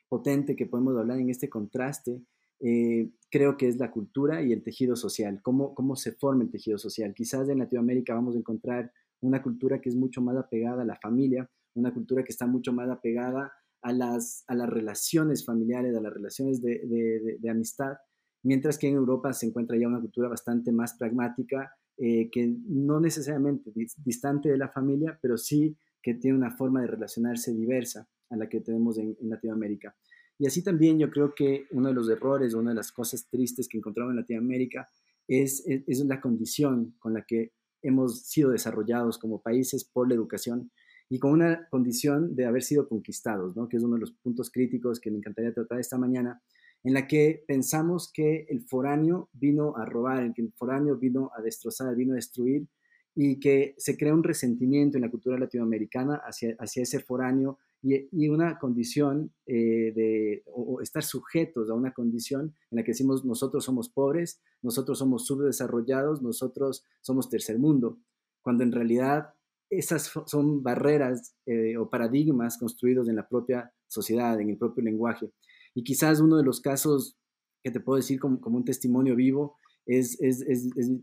potente 0.08 0.56
que 0.56 0.68
podemos 0.68 0.98
hablar 0.98 1.20
en 1.20 1.30
este 1.30 1.50
contraste, 1.50 2.22
eh, 2.64 3.12
creo 3.30 3.58
que 3.58 3.68
es 3.68 3.78
la 3.78 3.92
cultura 3.92 4.42
y 4.42 4.54
el 4.54 4.64
tejido 4.64 4.96
social, 4.96 5.42
cómo, 5.42 5.76
cómo 5.76 5.96
se 5.96 6.14
forma 6.14 6.44
el 6.44 6.50
tejido 6.50 6.78
social. 6.78 7.14
Quizás 7.14 7.48
en 7.50 7.60
Latinoamérica 7.60 8.16
vamos 8.16 8.36
a 8.36 8.40
encontrar 8.40 8.92
una 9.22 9.42
cultura 9.42 9.80
que 9.80 9.90
es 9.90 9.96
mucho 9.96 10.22
más 10.22 10.38
apegada 10.38 10.82
a 10.82 10.86
la 10.86 10.96
familia, 10.96 11.50
una 11.76 11.94
cultura 11.94 12.24
que 12.24 12.32
está 12.32 12.48
mucho 12.48 12.74
más 12.74 12.90
apegada 12.90 13.52
a 13.82 13.92
las, 13.92 14.44
a 14.48 14.56
las 14.56 14.70
relaciones 14.70 15.46
familiares, 15.46 15.96
a 15.96 16.02
las 16.02 16.14
relaciones 16.14 16.62
de, 16.62 17.38
de 17.40 17.50
amistad, 17.50 17.98
mientras 18.44 18.78
que 18.78 18.88
en 18.88 18.96
Europa 18.96 19.34
se 19.34 19.48
encuentra 19.48 19.78
ya 19.78 19.88
una 19.88 20.00
cultura 20.00 20.30
bastante 20.30 20.72
más 20.72 20.96
pragmática, 20.98 21.72
eh, 21.98 22.30
que 22.32 22.52
no 22.68 23.00
necesariamente 23.00 23.72
distante 24.04 24.50
de 24.50 24.58
la 24.58 24.70
familia, 24.70 25.20
pero 25.22 25.38
sí 25.38 25.78
que 26.02 26.16
tiene 26.16 26.36
una 26.36 26.50
forma 26.50 26.82
de 26.82 26.88
relacionarse 26.88 27.54
diversa 27.54 28.08
a 28.32 28.36
la 28.36 28.50
que 28.50 28.62
tenemos 28.62 28.98
en, 28.98 29.16
Latinoamérica. 29.22 29.96
Y 30.44 30.46
así 30.46 30.62
también 30.62 31.00
yo 31.00 31.10
creo 31.10 31.34
que 31.34 31.68
uno 31.72 31.88
de 31.88 31.94
los 31.94 32.10
errores, 32.10 32.54
una 32.54 32.72
de 32.72 32.76
las 32.76 32.92
cosas 32.92 33.30
tristes 33.30 33.70
que 33.70 33.78
encontramos 33.78 34.12
en 34.12 34.18
Latinoamérica 34.18 34.90
es, 35.26 35.64
es, 35.66 36.00
la 36.00 36.20
condición 36.20 36.98
con 37.00 37.14
la 37.14 37.24
que 37.26 37.54
hemos 37.82 38.24
sido 38.24 38.50
desarrollados 38.50 39.18
como 39.18 39.42
países 39.42 39.86
por 39.86 40.10
la 40.10 40.16
educación 40.16 40.70
y 41.08 41.18
con 41.18 41.32
una 41.32 41.66
condición 41.70 42.36
de 42.36 42.46
haber 42.46 42.62
sido 42.62 42.90
conquistados, 42.90 43.56
¿no? 43.56 43.70
que 43.70 43.78
es 43.78 43.84
uno 43.84 43.94
de 43.94 44.02
los 44.02 44.12
puntos 44.12 44.52
críticos 44.52 45.00
que 45.00 45.12
me 45.12 45.20
encantaría 45.20 45.54
tratar 45.54 45.80
esta 45.80 45.98
mañana, 45.98 46.44
en 46.84 46.94
la 46.94 47.08
que 47.08 47.46
pensamos 47.48 48.12
que 48.12 48.46
el 48.50 48.64
foráneo 48.64 49.30
vino 49.32 49.78
a 49.78 49.86
robar, 49.86 50.34
que 50.34 50.42
el 50.42 50.52
foráneo 50.52 50.98
vino 50.98 51.32
a 51.38 51.42
destrozar, 51.42 51.96
vino 51.96 52.12
a 52.12 52.16
destruir, 52.18 52.68
y 53.16 53.40
que 53.40 53.76
se 53.78 53.96
crea 53.96 54.14
un 54.14 54.24
resentimiento 54.24 54.98
en 54.98 55.04
la 55.04 55.10
cultura 55.10 55.40
latinoamericana 55.40 56.16
hacia, 56.26 56.54
hacia 56.60 56.84
ese 56.84 57.00
foráneo 57.00 57.60
y, 57.84 58.30
una 58.30 58.58
condición 58.60 59.34
eh, 59.46 59.92
de 59.94 60.44
estar 60.82 61.04
sujetos 61.04 61.70
a 61.70 61.74
una 61.74 61.94
condición 61.94 62.56
en 62.72 62.78
la 62.78 62.84
que 62.84 62.92
decimos 62.92 63.26
nosotros 63.26 63.66
somos 63.66 63.90
pobres, 63.90 64.42
nosotros 64.62 65.00
somos 65.00 65.26
subdesarrollados, 65.26 66.22
nosotros 66.22 66.86
somos 67.02 67.30
tercer 67.30 67.60
mundo, 67.60 68.00
cuando 68.42 68.64
en 68.64 68.72
realidad 68.72 69.34
esas 69.70 70.12
son 70.28 70.64
barreras 70.64 71.36
eh, 71.46 71.76
o 71.78 71.90
paradigmas 71.90 72.58
construidos 72.58 73.10
en 73.10 73.18
la 73.18 73.28
propia 73.28 73.74
sociedad, 73.88 74.40
en 74.40 74.50
el 74.50 74.58
propio 74.58 74.84
lenguaje. 74.84 75.32
Y 75.76 75.84
quizás 75.84 76.22
uno 76.22 76.38
de 76.38 76.44
los 76.44 76.62
casos 76.62 77.18
que 77.64 77.72
te 77.72 77.82
puedo 77.82 77.98
decir 77.98 78.20
como, 78.20 78.40
un 78.46 78.66
testimonio 78.66 79.16
vivo 79.16 79.58
es, 79.86 80.22
es, 80.22 80.46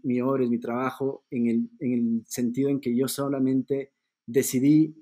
mi 0.02 0.22
obra, 0.22 0.44
es 0.44 0.50
mi 0.50 0.58
trabajo, 0.58 1.25
en 1.30 1.49
el, 1.49 1.70
en 1.80 1.92
el 1.92 2.22
sentido 2.26 2.70
en 2.70 2.80
que 2.80 2.96
yo 2.96 3.06
solamente 3.06 3.92
decidí 4.26 4.94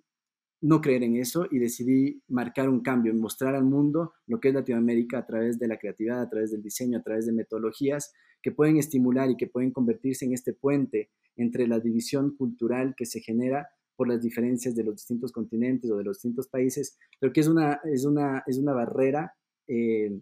no 0.60 0.80
creer 0.80 1.04
en 1.04 1.16
eso 1.16 1.46
y 1.50 1.58
decidí 1.58 2.22
marcar 2.28 2.68
un 2.68 2.80
cambio, 2.80 3.14
mostrar 3.14 3.54
al 3.54 3.64
mundo 3.64 4.12
lo 4.26 4.40
que 4.40 4.48
es 4.48 4.54
Latinoamérica 4.54 5.18
a 5.18 5.26
través 5.26 5.58
de 5.58 5.68
la 5.68 5.78
creatividad, 5.78 6.20
a 6.20 6.28
través 6.28 6.50
del 6.50 6.62
diseño, 6.62 6.98
a 6.98 7.02
través 7.02 7.26
de 7.26 7.32
metodologías 7.32 8.12
que 8.42 8.52
pueden 8.52 8.76
estimular 8.76 9.30
y 9.30 9.36
que 9.36 9.46
pueden 9.46 9.70
convertirse 9.70 10.24
en 10.24 10.32
este 10.32 10.52
puente 10.52 11.10
entre 11.36 11.68
la 11.68 11.78
división 11.78 12.36
cultural 12.36 12.94
que 12.96 13.06
se 13.06 13.20
genera 13.20 13.68
por 13.96 14.08
las 14.08 14.20
diferencias 14.20 14.74
de 14.74 14.84
los 14.84 14.96
distintos 14.96 15.32
continentes 15.32 15.90
o 15.90 15.96
de 15.96 16.04
los 16.04 16.18
distintos 16.18 16.48
países, 16.48 16.96
pero 17.20 17.32
que 17.32 17.40
es 17.40 17.48
una, 17.48 17.80
es 17.84 18.04
una, 18.04 18.42
es 18.46 18.58
una 18.58 18.72
barrera 18.72 19.34
eh, 19.68 20.20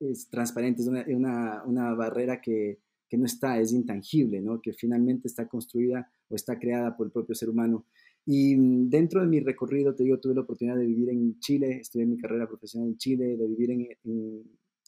es 0.00 0.28
transparente, 0.28 0.82
es 0.82 0.88
una, 0.88 1.64
una, 1.64 1.94
barrera 1.94 2.40
que, 2.40 2.78
que, 3.08 3.16
no 3.16 3.24
está, 3.24 3.58
es 3.58 3.72
intangible, 3.72 4.40
¿no? 4.40 4.60
que 4.60 4.72
finalmente 4.72 5.26
está 5.26 5.48
construida 5.48 6.08
o 6.28 6.36
está 6.36 6.58
creada 6.58 6.96
por 6.96 7.06
el 7.06 7.12
propio 7.12 7.34
ser 7.34 7.48
humano. 7.48 7.86
Y 8.30 8.56
mm, 8.56 8.90
dentro 8.90 9.22
de 9.22 9.26
mi 9.26 9.40
recorrido, 9.40 9.94
te 9.94 10.04
digo, 10.04 10.20
tuve 10.20 10.34
la 10.34 10.42
oportunidad 10.42 10.76
de 10.76 10.84
vivir 10.84 11.08
en 11.08 11.40
Chile, 11.40 11.78
estudié 11.80 12.04
mi 12.04 12.18
carrera 12.18 12.46
profesional 12.46 12.90
en 12.90 12.98
Chile, 12.98 13.38
de 13.38 13.48
vivir 13.48 13.70
en, 13.70 13.88
en 14.04 14.42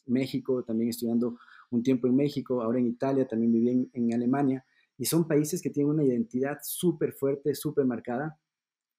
México, 0.05 0.63
también 0.63 0.91
estudiando 0.91 1.39
un 1.71 1.81
tiempo 1.81 2.05
en 2.05 2.15
México, 2.15 2.61
ahora 2.61 2.77
en 2.77 2.85
Italia, 2.85 3.27
también 3.27 3.51
viví 3.51 3.69
en, 3.69 3.89
en 3.93 4.13
Alemania, 4.13 4.63
y 4.95 5.05
son 5.05 5.27
países 5.27 5.59
que 5.59 5.71
tienen 5.71 5.91
una 5.91 6.03
identidad 6.03 6.59
súper 6.61 7.13
fuerte, 7.13 7.55
súper 7.55 7.85
marcada, 7.85 8.39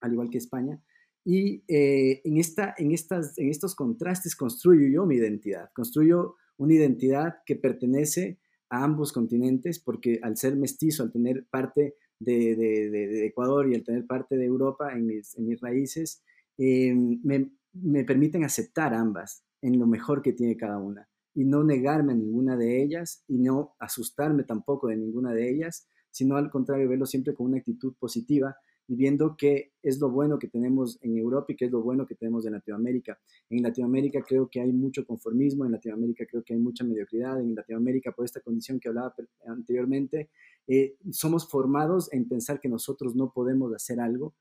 al 0.00 0.12
igual 0.12 0.28
que 0.28 0.38
España, 0.38 0.82
y 1.24 1.62
eh, 1.68 2.20
en, 2.24 2.38
esta, 2.38 2.74
en, 2.76 2.90
estas, 2.90 3.38
en 3.38 3.48
estos 3.48 3.76
contrastes 3.76 4.34
construyo 4.34 4.88
yo 4.88 5.06
mi 5.06 5.18
identidad, 5.18 5.70
construyo 5.72 6.34
una 6.56 6.74
identidad 6.74 7.36
que 7.46 7.54
pertenece 7.54 8.40
a 8.70 8.82
ambos 8.82 9.12
continentes, 9.12 9.78
porque 9.78 10.18
al 10.20 10.36
ser 10.36 10.56
mestizo, 10.56 11.04
al 11.04 11.12
tener 11.12 11.46
parte 11.48 11.94
de, 12.24 13.26
Ecuador 13.26 13.68
y 13.68 13.74
al 13.74 13.82
tener 13.82 14.06
parte 14.06 14.36
de 14.36 14.44
Europa 14.44 14.92
en 14.92 15.06
mis, 15.06 15.36
en 15.36 15.56
raíces, 15.58 16.22
eh, 16.58 16.94
me, 16.94 17.50
me, 17.72 18.04
permiten 18.04 18.44
aceptar 18.44 18.94
ambas 18.94 19.44
en 19.60 19.78
lo 19.78 19.86
mejor 19.86 20.22
que 20.22 20.32
tiene 20.32 20.56
cada 20.56 20.78
una 20.78 21.08
y 21.34 21.44
no 21.44 21.64
negarme 21.64 22.12
a 22.12 22.16
ninguna 22.16 22.56
de 22.56 22.82
ellas 22.82 23.24
y 23.26 23.38
no 23.38 23.74
asustarme 23.78 24.44
tampoco 24.44 24.88
de 24.88 24.96
ninguna 24.96 25.32
de 25.32 25.50
ellas, 25.50 25.88
sino 26.10 26.36
al 26.36 26.50
contrario, 26.50 26.88
verlo 26.88 27.06
siempre 27.06 27.34
con 27.34 27.46
una 27.46 27.58
actitud 27.58 27.94
positiva 27.98 28.56
y 28.92 28.96
viendo 28.96 29.36
qué 29.38 29.72
es 29.82 29.98
lo 30.00 30.10
bueno 30.10 30.38
que 30.38 30.48
tenemos 30.48 30.98
en 31.00 31.16
Europa 31.16 31.50
y 31.50 31.56
qué 31.56 31.64
es 31.64 31.70
lo 31.70 31.80
bueno 31.80 32.06
que 32.06 32.14
tenemos 32.14 32.44
en 32.44 32.52
Latinoamérica. 32.52 33.18
En 33.48 33.62
Latinoamérica 33.62 34.20
creo 34.20 34.50
que 34.50 34.60
hay 34.60 34.70
mucho 34.70 35.06
conformismo, 35.06 35.64
en 35.64 35.72
Latinoamérica 35.72 36.26
creo 36.26 36.42
que 36.42 36.52
hay 36.52 36.60
mucha 36.60 36.84
mediocridad, 36.84 37.40
en 37.40 37.54
Latinoamérica 37.54 38.12
por 38.12 38.26
esta 38.26 38.40
condición 38.40 38.78
que 38.78 38.90
hablaba 38.90 39.14
anteriormente, 39.46 40.28
eh, 40.66 40.96
somos 41.10 41.48
formados 41.48 42.12
en 42.12 42.28
pensar 42.28 42.60
que 42.60 42.68
nosotros 42.68 43.16
no 43.16 43.32
podemos 43.32 43.74
hacer 43.74 43.98
algo 43.98 44.34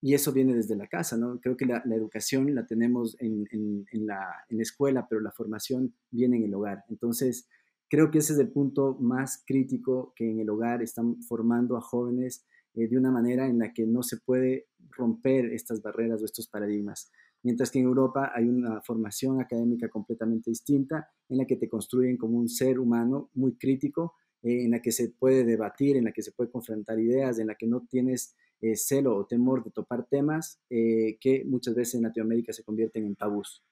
y 0.00 0.14
eso 0.14 0.32
viene 0.32 0.54
desde 0.54 0.74
la 0.74 0.86
casa, 0.86 1.18
¿no? 1.18 1.38
Creo 1.38 1.58
que 1.58 1.66
la, 1.66 1.82
educación 1.94 2.54
la 2.54 2.64
tenemos 2.64 3.14
en, 3.20 3.46
en, 3.52 4.06
la, 4.06 4.26
en 4.48 4.56
la 4.56 4.62
escuela, 4.62 5.06
pero 5.06 5.20
la 5.20 5.32
formación 5.32 5.92
viene 6.10 6.38
en 6.38 6.44
el 6.44 6.54
hogar. 6.54 6.82
Entonces, 6.88 7.46
creo 7.90 8.10
que 8.10 8.20
ese 8.20 8.32
es 8.32 8.38
el 8.38 8.48
punto 8.48 8.96
más 9.00 9.44
crítico 9.46 10.14
que 10.16 10.30
en 10.30 10.40
el 10.40 10.48
hogar 10.48 10.82
están 10.82 11.20
formando 11.20 11.76
a 11.76 11.82
jóvenes 11.82 12.46
eh, 12.78 12.88
de 12.88 12.96
una 12.96 13.10
manera 13.10 13.46
en 13.46 13.58
la 13.58 13.72
que 13.72 13.86
no 13.86 14.02
se 14.02 14.18
puede 14.18 14.68
romper 14.90 15.46
estas 15.52 15.82
barreras 15.82 16.22
o 16.22 16.24
estos 16.24 16.48
paradigmas. 16.48 17.10
Mientras 17.42 17.70
que 17.70 17.78
en 17.78 17.86
Europa 17.86 18.32
hay 18.34 18.48
una 18.48 18.80
formación 18.82 19.40
académica 19.40 19.88
completamente 19.88 20.50
distinta 20.50 21.08
en 21.28 21.38
la 21.38 21.44
que 21.44 21.56
te 21.56 21.68
construyen 21.68 22.16
como 22.16 22.38
un 22.38 22.48
ser 22.48 22.78
humano 22.78 23.30
muy 23.34 23.56
crítico 23.56 24.14
eh, 24.42 24.64
en 24.64 24.70
la 24.70 24.80
que 24.80 24.92
se 24.92 25.10
puede 25.10 25.44
debatir, 25.44 25.96
en 25.96 26.04
la 26.04 26.12
que 26.12 26.22
se 26.22 26.32
puede 26.32 26.50
confrontar 26.50 26.98
ideas, 26.98 27.38
en 27.38 27.48
la 27.48 27.54
que 27.54 27.66
no 27.66 27.86
tienes 27.88 28.36
eh, 28.60 28.76
celo 28.76 29.16
o 29.16 29.26
temor 29.26 29.64
de 29.64 29.70
topar 29.70 30.06
temas 30.06 30.60
eh, 30.68 31.16
que 31.20 31.44
muchas 31.44 31.74
veces 31.74 31.94
en 31.94 32.02
Latinoamérica 32.02 32.52
se 32.52 32.64
convierten 32.64 33.04
en 33.04 33.14
tabús. 33.14 33.64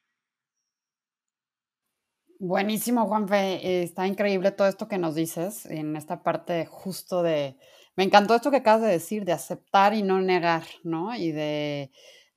Buenísimo, 2.39 3.07
Juanfe. 3.07 3.83
Está 3.83 4.07
increíble 4.07 4.53
todo 4.53 4.69
esto 4.69 4.89
que 4.89 4.99
nos 4.99 5.15
dices 5.15 5.67
en 5.67 5.97
esta 5.97 6.23
parte 6.23 6.67
justo 6.67 7.23
de... 7.23 7.57
Me 7.97 8.05
encantó 8.05 8.35
esto 8.35 8.51
que 8.51 8.59
acabas 8.59 8.83
de 8.83 8.89
decir, 8.89 9.25
de 9.25 9.33
aceptar 9.33 9.95
y 9.95 10.03
no 10.03 10.21
negar, 10.21 10.65
¿no? 10.85 11.15
Y 11.17 11.33
de, 11.33 11.91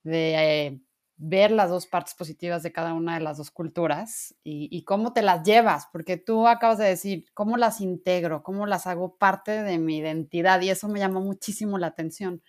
de 0.03 0.79
ver 1.21 1.51
las 1.51 1.69
dos 1.69 1.85
partes 1.85 2.15
positivas 2.15 2.63
de 2.63 2.71
cada 2.71 2.93
una 2.93 3.15
de 3.15 3.19
las 3.19 3.37
dos 3.37 3.51
culturas 3.51 4.35
y, 4.41 4.83
cómo 4.83 5.11
te 5.11 5.21
las 5.21 5.43
llevas, 5.43 5.87
porque 5.91 6.15
tú 6.15 6.47
acabas 6.47 6.77
de 6.77 6.85
decir, 6.85 7.25
cómo 7.33 7.57
las 7.57 7.81
integro, 7.81 8.41
cómo 8.41 8.65
las 8.65 8.87
hago 8.87 9.17
parte 9.17 9.61
de 9.63 9.77
mi 9.79 9.97
identidad 9.97 10.61
y 10.61 10.69
eso 10.69 10.87
me 10.87 10.99
llamó 10.99 11.19
muchísimo 11.19 11.77
la 11.77 11.87
atención. 11.87 12.41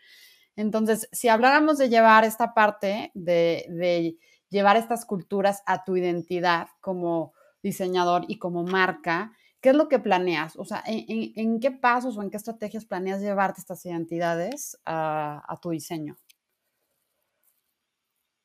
Entonces, 0.54 1.08
si 1.10 1.28
habláramos 1.28 1.78
de 1.78 1.88
llevar 1.88 2.24
esta 2.24 2.54
parte, 2.54 3.10
de, 3.14 4.16
llevar 4.50 4.76
estas 4.76 5.04
culturas 5.04 5.62
a 5.66 5.82
tu 5.82 5.96
identidad 5.96 6.68
como 6.80 7.32
diseñador 7.64 8.24
y 8.28 8.38
como 8.38 8.62
marca, 8.62 9.32
¿qué 9.60 9.70
es 9.70 9.76
lo 9.76 9.88
que 9.88 9.98
planeas? 9.98 10.56
O 10.56 10.64
sea, 10.64 10.82
¿en, 10.86 11.60
qué 11.60 11.70
pasos 11.70 12.16
o 12.16 12.22
en 12.22 12.30
qué 12.30 12.36
estrategias 12.36 12.84
planeas 12.84 13.20
llevarte 13.20 13.60
estas 13.60 13.84
identidades 13.86 14.78
a 14.84 15.58
tu 15.62 15.70
diseño? 15.70 16.16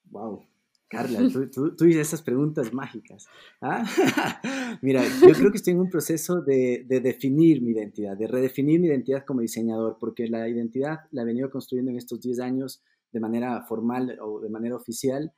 Wow. 0.09 0.45
Carla, 0.87 1.19
tú, 1.31 1.49
tú, 1.75 1.85
dices 1.85 2.07
esas 2.07 2.21
preguntas 2.21 2.71
mágicas. 2.73 3.27
¿ah? 3.61 3.83
Mira, 4.81 5.03
yo 5.03 5.33
creo 5.33 5.51
que 5.51 5.57
estoy 5.57 5.73
en 5.73 5.79
un 5.79 5.89
proceso 5.89 6.41
de, 6.41 6.85
de, 6.87 6.99
definir 7.01 7.61
mi 7.61 7.71
identidad, 7.71 8.15
de 8.15 8.27
redefinir 8.27 8.79
mi 8.79 8.87
identidad 8.87 9.25
como 9.25 9.41
diseñador, 9.41 9.97
porque 9.99 10.27
la 10.27 10.47
identidad 10.47 10.99
la 11.11 11.23
he 11.23 11.25
venido 11.25 11.49
construyendo 11.49 11.91
en 11.91 11.97
estos 11.97 12.21
10 12.21 12.39
años 12.39 12.83
de 13.11 13.19
manera 13.19 13.63
formal 13.63 14.17
o 14.21 14.39
de 14.39 14.49
manera 14.49 14.75
oficial. 14.75 15.33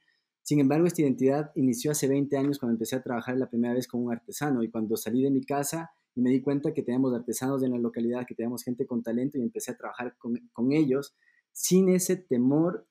Sin 0.47 0.61
embargo, 0.61 0.87
esta 0.87 1.01
identidad 1.01 1.51
inició 1.55 1.91
hace 1.91 2.07
20 2.07 2.37
años 2.37 2.57
cuando 2.57 2.75
empecé 2.75 2.95
a 2.95 3.03
trabajar 3.03 3.37
la 3.37 3.49
primera 3.49 3.73
vez 3.73 3.85
como 3.85 4.05
un 4.05 4.13
artesano 4.13 4.63
y 4.63 4.69
cuando 4.69 4.95
salí 4.95 5.21
de 5.21 5.29
mi 5.29 5.43
casa 5.43 5.91
y 6.15 6.21
me 6.21 6.29
di 6.29 6.41
cuenta 6.41 6.73
que 6.73 6.83
teníamos 6.83 7.13
artesanos 7.13 7.61
en 7.63 7.71
la 7.71 7.77
localidad, 7.77 8.25
que 8.25 8.33
teníamos 8.33 8.63
gente 8.63 8.85
con 8.85 9.03
talento 9.03 9.37
y 9.37 9.41
empecé 9.41 9.71
a 9.71 9.75
trabajar 9.75 10.15
con, 10.17 10.39
con 10.53 10.71
ellos 10.71 11.17
sin 11.51 11.89
ese 11.89 12.15
temor 12.15 12.87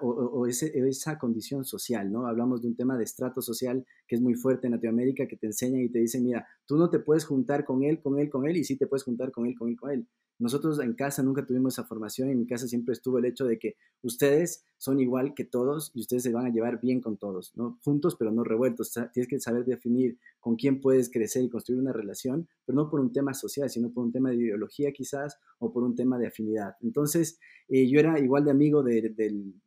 o, 0.00 0.46
esa 0.46 1.18
condición 1.18 1.64
social, 1.64 2.12
¿no? 2.12 2.28
Hablamos 2.28 2.62
de 2.62 2.68
un 2.68 2.76
tema 2.76 2.96
de 2.96 3.02
estrato 3.02 3.42
social 3.42 3.84
que 4.06 4.14
es 4.14 4.22
muy 4.22 4.34
fuerte 4.34 4.68
en 4.68 4.74
Latinoamérica, 4.74 5.26
que 5.26 5.36
te 5.36 5.46
enseñan 5.46 5.80
y 5.80 5.88
te 5.88 5.98
dicen, 5.98 6.22
mira, 6.22 6.46
tú 6.66 6.76
no 6.76 6.88
te 6.88 7.00
puedes 7.00 7.24
juntar 7.24 7.64
con 7.64 7.82
él, 7.82 8.00
con 8.00 8.20
él, 8.20 8.30
con 8.30 8.46
él, 8.46 8.58
y 8.58 8.62
sí 8.62 8.76
te 8.76 8.86
puedes 8.86 9.02
juntar 9.02 9.32
con 9.32 9.46
él, 9.46 9.58
con 9.58 9.70
él, 9.70 9.76
con 9.76 9.90
él. 9.90 10.06
Nosotros 10.38 10.78
en 10.80 10.94
casa 10.94 11.22
nunca 11.22 11.46
tuvimos 11.46 11.74
esa 11.74 11.84
formación, 11.84 12.28
en 12.28 12.38
mi 12.38 12.46
casa 12.46 12.66
siempre 12.68 12.92
estuvo 12.92 13.18
el 13.18 13.24
hecho 13.24 13.44
de 13.44 13.58
que 13.58 13.76
ustedes 14.02 14.64
son 14.78 15.00
igual 15.00 15.34
que 15.34 15.44
todos 15.44 15.90
y 15.94 16.00
ustedes 16.00 16.22
se 16.22 16.32
van 16.32 16.46
a 16.46 16.50
llevar 16.50 16.80
bien 16.80 17.00
con 17.00 17.16
todos, 17.16 17.52
¿no? 17.56 17.78
Juntos 17.82 18.16
pero 18.16 18.30
no 18.30 18.44
revueltos. 18.44 18.92
Tienes 19.12 19.28
que 19.28 19.40
saber 19.40 19.64
definir 19.64 20.18
con 20.40 20.56
quién 20.56 20.80
puedes 20.80 21.10
crecer 21.10 21.42
y 21.42 21.48
construir 21.48 21.80
una 21.80 21.92
relación, 21.92 22.48
pero 22.64 22.76
no 22.76 22.90
por 22.90 23.00
un 23.00 23.12
tema 23.12 23.34
social, 23.34 23.70
sino 23.70 23.90
por 23.90 24.04
un 24.04 24.12
tema 24.12 24.30
de 24.30 24.36
ideología 24.36 24.92
quizás 24.92 25.38
o 25.58 25.72
por 25.72 25.82
un 25.82 25.94
tema 25.94 26.18
de 26.18 26.26
afinidad. 26.26 26.74
Entonces, 26.82 27.38
eh, 27.68 27.88
yo 27.88 27.98
era 27.98 28.18
igual 28.18 28.44
de 28.44 28.50
amigo 28.50 28.82
del, 28.82 29.14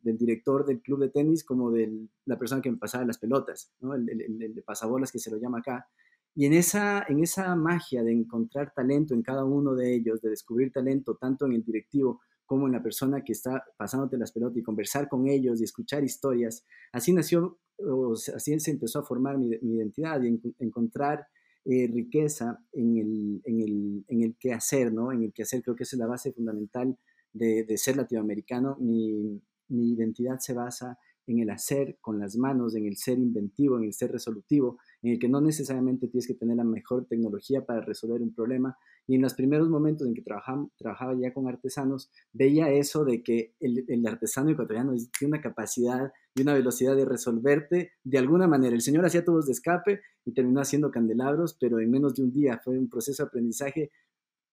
director 0.02 0.64
del 0.64 0.80
club 0.80 1.00
de 1.00 1.10
tenis 1.10 1.44
como 1.44 1.70
de 1.70 2.08
la 2.24 2.38
persona 2.38 2.62
que 2.62 2.70
me 2.70 2.78
pasaba 2.78 3.04
las 3.04 3.18
pelotas, 3.18 3.72
¿no? 3.80 3.94
el, 3.94 4.62
pasabolas 4.64 5.12
que 5.12 5.18
se 5.18 5.30
lo 5.30 5.38
llama 5.38 5.58
acá. 5.58 5.88
Y 6.34 6.46
en 6.46 6.52
esa, 6.52 7.04
en 7.08 7.22
esa 7.22 7.54
magia 7.56 8.02
de 8.02 8.12
encontrar 8.12 8.72
talento 8.74 9.14
en 9.14 9.22
cada 9.22 9.44
uno 9.44 9.74
de 9.74 9.94
ellos, 9.94 10.20
de 10.20 10.30
descubrir 10.30 10.72
talento 10.72 11.16
tanto 11.16 11.46
en 11.46 11.52
el 11.52 11.64
directivo 11.64 12.20
como 12.46 12.66
en 12.66 12.72
la 12.72 12.82
persona 12.82 13.22
que 13.22 13.32
está 13.32 13.64
pasándote 13.76 14.16
las 14.16 14.32
pelotas 14.32 14.56
y 14.56 14.62
conversar 14.62 15.08
con 15.08 15.28
ellos 15.28 15.60
y 15.60 15.64
escuchar 15.64 16.02
historias, 16.02 16.64
así 16.92 17.12
nació, 17.12 17.58
o 17.78 18.14
así 18.14 18.58
se 18.58 18.70
empezó 18.72 18.98
a 18.98 19.04
formar 19.04 19.38
mi, 19.38 19.50
identidad 19.50 20.20
y 20.22 20.40
encontrar 20.58 21.26
eh, 21.64 21.88
riqueza 21.92 22.58
en 22.72 22.96
el, 22.96 23.42
en, 23.44 23.60
el, 23.60 24.04
en 24.08 24.22
el 24.24 24.36
qué 24.38 24.52
hacer, 24.52 24.92
¿no? 24.92 25.12
En 25.12 25.22
el 25.22 25.32
qué 25.32 25.42
hacer 25.42 25.62
creo 25.62 25.76
que 25.76 25.84
esa 25.84 25.94
es 25.94 26.00
la 26.00 26.06
base 26.06 26.32
fundamental 26.32 26.98
de, 27.32 27.64
de 27.64 27.78
ser 27.78 27.96
latinoamericano. 27.96 28.76
Mi, 28.80 29.40
mi 29.68 29.92
identidad 29.92 30.38
se 30.40 30.52
basa 30.52 30.98
en 31.30 31.40
el 31.40 31.50
hacer 31.50 31.98
con 32.00 32.18
las 32.18 32.36
manos, 32.36 32.74
en 32.74 32.86
el 32.86 32.96
ser 32.96 33.18
inventivo, 33.18 33.78
en 33.78 33.84
el 33.84 33.92
ser 33.92 34.12
resolutivo, 34.12 34.78
en 35.02 35.12
el 35.12 35.18
que 35.18 35.28
no 35.28 35.40
necesariamente 35.40 36.08
tienes 36.08 36.26
que 36.26 36.34
tener 36.34 36.56
la 36.56 36.64
mejor 36.64 37.06
tecnología 37.06 37.64
para 37.64 37.80
resolver 37.80 38.20
un 38.20 38.34
problema. 38.34 38.76
Y 39.06 39.16
en 39.16 39.22
los 39.22 39.34
primeros 39.34 39.68
momentos 39.68 40.06
en 40.06 40.14
que 40.14 40.22
trabajaba, 40.22 40.68
trabajaba 40.76 41.14
ya 41.14 41.32
con 41.32 41.48
artesanos, 41.48 42.10
veía 42.32 42.70
eso 42.70 43.04
de 43.04 43.22
que 43.22 43.54
el, 43.60 43.84
el, 43.88 44.06
artesano 44.06 44.50
ecuatoriano 44.50 44.92
tiene 45.18 45.34
una 45.34 45.40
capacidad 45.40 46.12
y 46.34 46.42
una 46.42 46.54
velocidad 46.54 46.96
de 46.96 47.04
resolverte 47.04 47.92
de 48.04 48.18
alguna 48.18 48.46
manera. 48.46 48.74
El 48.74 48.82
señor 48.82 49.06
hacía 49.06 49.24
tubos 49.24 49.46
de 49.46 49.52
escape 49.52 50.00
y 50.24 50.32
terminó 50.32 50.60
haciendo 50.60 50.90
candelabros, 50.90 51.56
pero 51.58 51.80
en 51.80 51.90
menos 51.90 52.14
de 52.14 52.22
un 52.22 52.32
día 52.32 52.60
fue 52.62 52.78
un 52.78 52.88
proceso 52.88 53.22
de 53.22 53.28
aprendizaje 53.28 53.90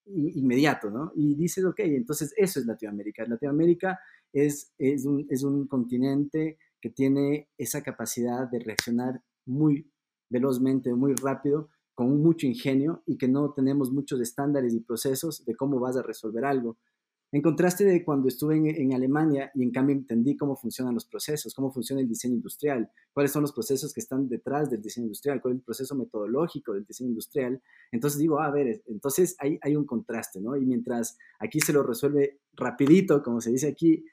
inmediato, 0.10 0.90
¿no? 0.90 1.12
Y 1.16 1.36
dices, 1.36 1.66
ok, 1.66 1.80
entonces 1.80 2.34
eso 2.38 2.60
es 2.60 2.66
Latinoamérica. 2.66 3.26
Latinoamérica 3.26 4.00
es, 4.32 4.74
es, 4.78 5.06
un, 5.06 5.26
es 5.30 5.44
un 5.44 5.68
continente 5.68 6.58
que 6.82 6.90
tiene 6.90 7.50
esa 7.58 7.82
capacidad 7.82 8.50
de 8.50 8.60
reaccionar 8.60 9.22
muy 9.46 9.92
velozmente, 10.30 10.94
muy 10.94 11.16
rápido, 11.16 11.70
con 11.94 12.22
mucho 12.22 12.46
ingenio 12.46 13.02
y 13.06 13.18
que 13.18 13.28
no 13.28 13.54
tenemos 13.54 13.92
muchos 13.92 14.22
estándares 14.22 14.74
y 14.74 14.82
procesos 14.82 15.44
de 15.46 15.56
cómo 15.56 15.80
vas 15.80 15.98
a 15.98 16.04
resolver 16.04 16.46
algo. 16.46 16.78
En 17.32 17.42
contraste 17.42 17.84
de 17.84 18.06
cuando 18.06 18.30
estuve 18.30 18.56
en, 18.56 18.94
Alemania 18.94 19.52
y 19.54 19.62
en 19.62 19.72
cambio 19.72 19.94
entendí 19.94 20.38
cómo 20.38 20.56
funcionan 20.56 20.94
los 20.94 21.06
procesos, 21.06 21.54
cómo 21.54 21.74
funciona 21.74 22.02
el 22.02 22.08
diseño 22.08 22.36
industrial, 22.36 22.90
cuáles 23.12 23.34
son 23.34 23.42
los 23.42 23.52
procesos 23.52 23.94
que 23.94 24.00
están 24.00 24.30
detrás 24.30 24.70
del 24.70 24.82
diseño 24.82 25.08
industrial, 25.08 25.42
cuál 25.42 25.56
es 25.56 25.58
el 25.58 25.66
proceso 25.66 25.96
metodológico 25.96 26.74
del 26.74 26.86
diseño 26.86 27.10
industrial. 27.10 27.62
Entonces 27.92 28.20
digo, 28.20 28.40
a 28.40 28.50
ver, 28.50 28.82
entonces 28.86 29.36
hay, 29.40 29.60
hay 29.62 29.76
un 29.76 29.86
contraste, 29.86 30.40
¿no? 30.40 30.56
Y 30.56 30.66
mientras 30.66 31.18
aquí 31.40 31.60
se 31.60 31.74
lo 31.74 31.84
resuelve 31.84 32.40
rapidito, 32.54 33.22
como 33.22 33.42
se 33.42 33.52
dice 33.52 33.68
aquí, 33.68 34.06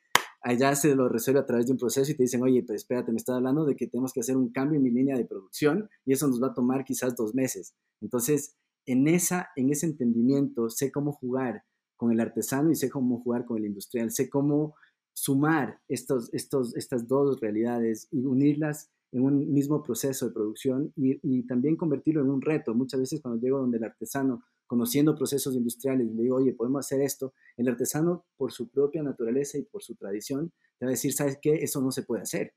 allá 0.44 0.76
se 0.76 0.94
lo 0.94 1.09
resuelve 1.09 1.40
a 1.40 1.46
través 1.46 1.66
de 1.66 1.72
un 1.72 1.78
proceso 1.78 2.12
y 2.12 2.14
te 2.14 2.22
dicen, 2.22 2.42
oye, 2.42 2.62
pues 2.62 2.83
espérate, 2.83 3.11
me 3.11 3.16
está 3.16 3.35
hablando 3.35 3.64
de 3.64 3.74
que 3.74 3.87
tenemos 3.87 4.12
que 4.12 4.20
hacer 4.20 4.37
un 4.37 4.52
cambio 4.52 4.76
en 4.76 4.85
mi 4.85 4.90
línea 4.90 5.16
de 5.16 5.24
producción 5.24 5.88
y 6.04 6.12
eso 6.12 6.28
nos 6.28 6.40
va 6.40 6.48
a 6.48 6.54
tomar 6.54 6.85
quizás 6.85 7.16
dos 7.16 7.35
meses. 7.35 7.74
Entonces, 8.02 8.54
en, 8.85 9.09
esa, 9.09 9.48
en 9.57 9.70
ese 9.70 9.87
entendimiento 9.87 10.68
sé 10.68 10.92
cómo 10.92 11.12
jugar 11.12 11.64
con 11.96 12.12
el 12.12 12.20
artesano 12.20 12.70
y 12.70 12.76
sé 12.76 12.90
cómo 12.90 13.22
jugar 13.22 13.46
con 13.46 13.57
el 13.57 13.64
industrial, 13.64 14.11
sé 14.11 14.28
cómo 14.28 14.74
sumar 15.14 15.80
estos, 15.88 16.28
estos, 16.35 16.76
estas 16.76 17.09
dos 17.09 17.40
realidades 17.40 18.09
y 18.11 18.26
unirlas 18.26 18.90
en 19.12 19.22
un 19.22 19.50
mismo 19.50 19.83
proceso 19.83 20.26
de 20.26 20.35
producción 20.35 20.92
y, 20.96 21.18
y, 21.22 21.46
también 21.46 21.76
convertirlo 21.76 22.20
en 22.20 22.30
un 22.30 22.42
reto. 22.42 22.74
Muchas 22.74 23.00
veces 23.00 23.22
cuando 23.22 23.40
llego 23.40 23.61
donde 23.61 23.78
el 23.78 23.85
artesano 23.85 24.42
conociendo 24.66 25.14
procesos 25.14 25.55
industriales, 25.55 26.09
y 26.09 26.14
le 26.14 26.22
digo, 26.22 26.37
oye, 26.37 26.53
podemos 26.53 26.87
hacer 26.87 27.00
esto, 27.00 27.35
el 27.57 27.68
artesano, 27.68 28.24
por 28.37 28.53
su 28.53 28.68
propia 28.70 29.03
naturaleza 29.03 29.59
y 29.59 29.62
por 29.62 29.83
su 29.83 29.94
tradición, 29.94 30.53
te 30.79 30.87
va 30.87 30.90
a 30.90 30.92
decir, 30.92 31.12
¿sabes 31.12 31.38
qué? 31.40 31.55
Eso 31.57 31.81
no 31.81 31.90
se 31.90 32.03
puede 32.03 32.22
hacer. 32.22 32.55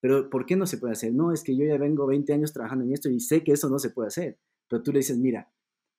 Pero 0.00 0.30
¿por 0.30 0.46
qué 0.46 0.56
no 0.56 0.66
se 0.66 0.78
puede 0.78 0.92
hacer? 0.92 1.12
No, 1.12 1.32
es 1.32 1.42
que 1.42 1.56
yo 1.56 1.64
ya 1.64 1.76
vengo 1.76 2.06
20 2.06 2.32
años 2.32 2.52
trabajando 2.52 2.84
en 2.84 2.92
esto 2.92 3.10
y 3.10 3.20
sé 3.20 3.44
que 3.44 3.52
eso 3.52 3.68
no 3.68 3.78
se 3.78 3.90
puede 3.90 4.08
hacer. 4.08 4.38
Pero 4.68 4.82
tú 4.82 4.92
le 4.92 5.00
dices, 5.00 5.18
mira, 5.18 5.52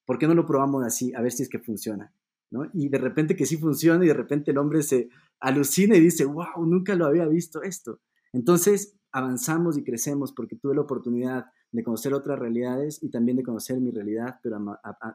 ¿por 0.06 0.18
qué 0.18 0.28
no 0.28 0.34
lo 0.34 0.46
probamos 0.46 0.86
así? 0.86 1.14
A 1.14 1.22
ver 1.22 1.32
si 1.32 1.44
es 1.44 1.50
que 1.50 1.60
funciona. 1.60 2.14
¿no? 2.50 2.70
Y 2.74 2.90
de 2.90 2.98
repente 2.98 3.36
que 3.36 3.46
sí 3.46 3.58
funciona 3.58 4.04
y 4.04 4.08
de 4.08 4.14
repente 4.14 4.52
el 4.52 4.58
hombre 4.58 4.82
se 4.82 5.10
alucina 5.40 5.96
y 5.96 6.00
dice, 6.02 6.26
wow, 6.26 6.66
nunca 6.66 6.96
lo 6.96 7.06
había 7.06 7.26
visto 7.26 7.62
esto. 7.62 8.00
Entonces 8.34 8.98
avanzamos 9.12 9.78
y 9.78 9.84
crecemos 9.84 10.34
porque 10.34 10.56
tuve 10.56 10.76
la 10.76 10.82
oportunidad 10.82 11.46
de 11.72 11.84
conocer 11.84 12.14
otras 12.14 12.38
realidades 12.38 13.02
y 13.02 13.10
también 13.10 13.38
de 13.38 13.44
conocer 13.44 13.80
mi 13.80 13.92
realidad, 13.92 14.40
pero 14.44 14.60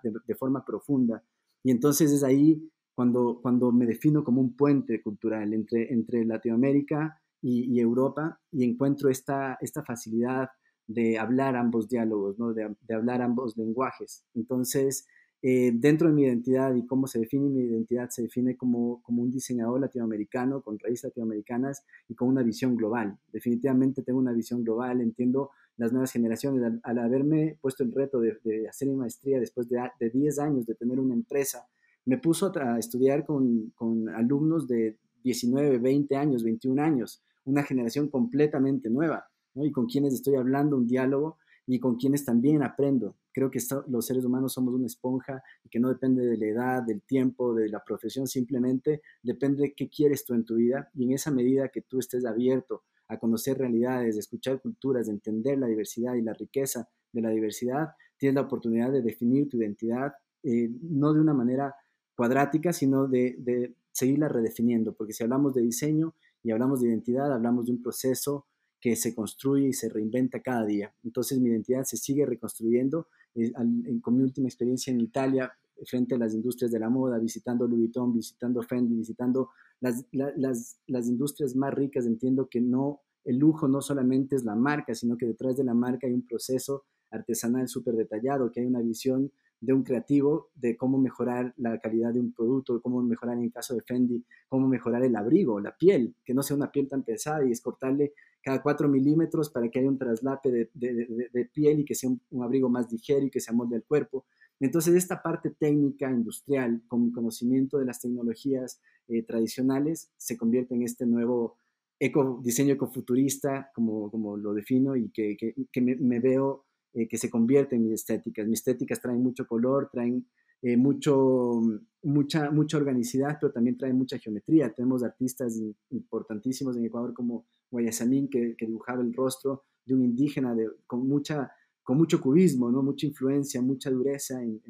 de, 0.02 0.34
forma 0.34 0.64
profunda. 0.64 1.22
Y 1.62 1.70
entonces 1.70 2.12
es 2.12 2.22
ahí 2.22 2.70
cuando, 2.94 3.40
cuando 3.42 3.72
me 3.72 3.86
defino 3.86 4.24
como 4.24 4.40
un 4.40 4.56
puente 4.56 5.02
cultural 5.02 5.52
entre, 5.52 5.92
entre 5.92 6.24
Latinoamérica 6.24 7.20
y, 7.42 7.78
Europa 7.78 8.40
y 8.50 8.64
encuentro 8.64 9.10
esta, 9.10 9.58
esta 9.60 9.84
facilidad 9.84 10.48
de 10.86 11.18
hablar 11.18 11.56
ambos 11.56 11.88
diálogos, 11.88 12.38
¿no? 12.38 12.54
de, 12.54 12.74
hablar 12.94 13.20
ambos 13.20 13.56
lenguajes. 13.56 14.24
Entonces, 14.34 15.06
eh, 15.42 15.72
dentro 15.74 16.08
de 16.08 16.14
mi 16.14 16.22
identidad 16.22 16.74
y 16.74 16.86
cómo 16.86 17.06
se 17.06 17.20
define 17.20 17.50
mi 17.50 17.64
identidad, 17.64 18.08
se 18.08 18.22
define 18.22 18.56
como, 18.56 19.02
como 19.02 19.22
un 19.22 19.30
diseñador 19.30 19.80
latinoamericano 19.80 20.62
con 20.62 20.78
raíces 20.78 21.04
latinoamericanas 21.04 21.84
y 22.08 22.14
con 22.14 22.28
una 22.28 22.42
visión 22.42 22.76
global. 22.76 23.18
Definitivamente 23.30 24.02
tengo 24.02 24.18
una 24.18 24.32
visión 24.32 24.64
global, 24.64 25.00
entiendo 25.00 25.50
las 25.76 25.92
nuevas 25.92 26.12
generaciones. 26.12 26.62
Al, 26.82 26.98
haberme 26.98 27.58
puesto 27.60 27.82
el 27.82 27.92
reto 27.92 28.20
de, 28.20 28.68
hacer 28.68 28.88
mi 28.88 28.96
maestría 28.96 29.38
después 29.38 29.68
de, 29.68 29.78
de, 30.00 30.10
10 30.10 30.38
años 30.38 30.66
de 30.66 30.74
tener 30.74 31.00
una 31.00 31.14
empresa, 31.14 31.66
me 32.04 32.18
puso 32.18 32.52
a, 32.58 32.78
estudiar 32.78 33.24
con, 33.24 33.72
con, 33.74 34.08
alumnos 34.08 34.66
de 34.66 34.98
19, 35.24 35.78
20 35.78 36.16
años, 36.16 36.44
21 36.44 36.82
años, 36.82 37.22
una 37.44 37.62
generación 37.62 38.08
completamente 38.08 38.90
nueva, 38.90 39.28
y 39.54 39.72
con 39.72 39.86
quienes 39.86 40.14
estoy 40.14 40.36
hablando 40.36 40.76
un 40.76 40.86
diálogo 40.86 41.38
y 41.66 41.80
con 41.80 41.96
quienes 41.96 42.24
también 42.24 42.62
aprendo 42.62 43.16
creo 43.36 43.50
que 43.50 43.60
los 43.88 44.06
seres 44.06 44.24
humanos 44.24 44.54
somos 44.54 44.72
una 44.72 44.86
esponja 44.86 45.42
que 45.70 45.78
no 45.78 45.90
depende 45.90 46.24
de 46.24 46.38
la 46.38 46.46
edad, 46.46 46.82
del 46.82 47.02
tiempo, 47.02 47.54
de 47.54 47.68
la 47.68 47.84
profesión, 47.84 48.26
simplemente 48.26 49.02
depende 49.22 49.60
de 49.60 49.74
qué 49.74 49.90
quieres 49.90 50.24
tú 50.24 50.32
en 50.32 50.46
tu 50.46 50.54
vida 50.54 50.88
y 50.94 51.04
en 51.04 51.12
esa 51.12 51.30
medida 51.30 51.68
que 51.68 51.82
tú 51.82 51.98
estés 51.98 52.24
abierto 52.24 52.84
a 53.08 53.18
conocer 53.18 53.58
realidades, 53.58 54.14
de 54.16 54.20
escuchar 54.20 54.60
culturas, 54.60 55.06
de 55.06 55.12
entender 55.12 55.58
la 55.58 55.66
diversidad 55.66 56.14
y 56.14 56.22
la 56.22 56.32
riqueza 56.32 56.88
de 57.12 57.22
la 57.22 57.30
diversidad, 57.30 57.90
tienes 58.18 58.34
la 58.34 58.42
oportunidad 58.42 58.90
de 58.92 59.02
definir 59.02 59.48
tu 59.48 59.58
identidad, 59.58 60.12
eh, 60.42 60.70
no 60.82 61.12
de 61.12 61.20
una 61.20 61.34
manera 61.34 61.74
cuadrática, 62.14 62.72
sino 62.72 63.06
de, 63.06 63.36
de 63.38 63.74
seguirla 63.92 64.28
redefiniendo, 64.28 64.94
porque 64.94 65.12
si 65.12 65.22
hablamos 65.22 65.54
de 65.54 65.62
diseño 65.62 66.14
y 66.42 66.50
hablamos 66.50 66.80
de 66.80 66.88
identidad, 66.88 67.32
hablamos 67.32 67.66
de 67.66 67.72
un 67.72 67.82
proceso 67.82 68.46
que 68.80 68.94
se 68.94 69.14
construye 69.14 69.68
y 69.68 69.72
se 69.72 69.88
reinventa 69.88 70.40
cada 70.40 70.64
día. 70.64 70.94
Entonces 71.02 71.40
mi 71.40 71.48
identidad 71.48 71.84
se 71.84 71.96
sigue 71.96 72.26
reconstruyendo. 72.26 73.08
Eh, 73.34 73.52
con 74.00 74.16
mi 74.16 74.22
última 74.22 74.48
experiencia 74.48 74.92
en 74.92 75.00
Italia, 75.00 75.52
frente 75.84 76.14
a 76.14 76.18
las 76.18 76.34
industrias 76.34 76.70
de 76.70 76.78
la 76.78 76.88
moda, 76.88 77.18
visitando 77.18 77.66
Louis 77.66 77.80
Vuitton, 77.80 78.12
visitando 78.12 78.62
Fendi, 78.62 78.94
visitando 78.94 79.50
las, 79.80 80.06
las, 80.12 81.08
industrias 81.08 81.54
más 81.54 81.74
ricas, 81.74 82.06
entiendo 82.06 82.48
que 82.48 82.60
no, 82.60 83.02
el 83.24 83.38
lujo 83.38 83.68
no 83.68 83.80
solamente 83.82 84.36
es 84.36 84.44
la 84.44 84.54
marca, 84.54 84.94
sino 84.94 85.16
que 85.16 85.26
detrás 85.26 85.56
de 85.56 85.64
la 85.64 85.74
marca 85.74 86.06
hay 86.06 86.14
un 86.14 86.26
proceso 86.26 86.84
artesanal 87.10 87.68
súper 87.68 87.94
detallado, 87.94 88.50
que 88.50 88.60
hay 88.60 88.66
una 88.66 88.80
visión 88.80 89.30
de 89.60 89.72
un 89.72 89.82
creativo 89.82 90.50
de 90.54 90.76
cómo 90.76 90.98
mejorar 90.98 91.54
la 91.56 91.78
calidad 91.78 92.12
de 92.12 92.20
un 92.20 92.32
producto, 92.32 92.80
cómo 92.82 93.02
mejorar 93.02 93.38
en 93.38 93.50
caso 93.50 93.74
de 93.74 93.82
Fendi, 93.82 94.24
cómo 94.48 94.68
mejorar 94.68 95.02
el 95.02 95.16
abrigo, 95.16 95.60
la 95.60 95.76
piel, 95.76 96.14
que 96.24 96.34
no 96.34 96.42
sea 96.42 96.56
una 96.56 96.70
piel 96.70 96.88
tan 96.88 97.02
pesada 97.02 97.44
y 97.44 97.52
es 97.52 97.60
cortarle 97.60 98.12
cada 98.42 98.62
4 98.62 98.88
milímetros 98.88 99.50
para 99.50 99.68
que 99.68 99.80
haya 99.80 99.88
un 99.88 99.98
traslape 99.98 100.70
de, 100.72 101.50
piel 101.52 101.80
y 101.80 101.84
que 101.84 101.94
sea 101.96 102.10
un, 102.10 102.42
abrigo 102.44 102.68
más 102.68 102.90
ligero 102.92 103.26
y 103.26 103.30
que 103.30 103.40
se 103.40 103.50
amolde 103.50 103.76
al 103.76 103.82
cuerpo. 103.82 104.26
Entonces, 104.60 104.94
esta 104.94 105.22
parte 105.22 105.50
técnica, 105.50 106.10
industrial, 106.10 106.82
con 106.88 107.04
mi 107.04 107.12
conocimiento 107.12 107.78
de 107.78 107.84
las 107.84 108.00
tecnologías 108.00 108.80
eh, 109.08 109.22
tradicionales, 109.22 110.10
se 110.16 110.36
convierte 110.36 110.74
en 110.74 110.82
este 110.82 111.06
nuevo 111.06 111.58
eco, 111.98 112.40
diseño 112.42 112.74
ecofuturista, 112.74 113.70
como, 113.74 114.10
como 114.10 114.36
lo 114.36 114.54
defino, 114.54 114.96
y 114.96 115.10
que, 115.10 115.54
me, 115.80 116.20
veo 116.20 116.64
eh, 116.94 117.06
que 117.06 117.18
se 117.18 117.30
convierte 117.30 117.76
en 117.76 117.82
mis 117.82 117.92
estéticas. 117.92 118.46
Mis 118.46 118.60
estéticas 118.60 119.00
traen 119.00 119.22
mucho 119.22 119.46
color, 119.46 119.90
traen 119.92 120.26
eh, 120.62 120.76
mucho, 120.76 121.60
mucha, 122.02 122.50
mucha 122.50 122.76
organicidad, 122.78 123.36
pero 123.40 123.52
también 123.52 123.76
traen 123.76 123.96
mucha 123.96 124.18
geometría. 124.18 124.72
Tenemos 124.72 125.02
artistas 125.02 125.60
importantísimos 125.90 126.76
en 126.76 126.86
Ecuador 126.86 127.12
como 127.12 127.46
Guayasamín, 127.70 128.28
que, 128.28 128.54
que 128.56 128.66
dibujaba 128.66 129.02
el 129.02 129.12
rostro 129.12 129.64
de 129.86 129.94
un 129.94 130.02
indígena 130.02 130.54
con, 130.86 131.06
mucha, 131.08 131.50
con 131.86 131.98
mucho 131.98 132.20
cubismo, 132.20 132.68
¿no? 132.68 132.82
mucha 132.82 133.06
influencia, 133.06 133.62
mucha 133.62 133.90
dureza 133.90 134.42
en, 134.42 134.60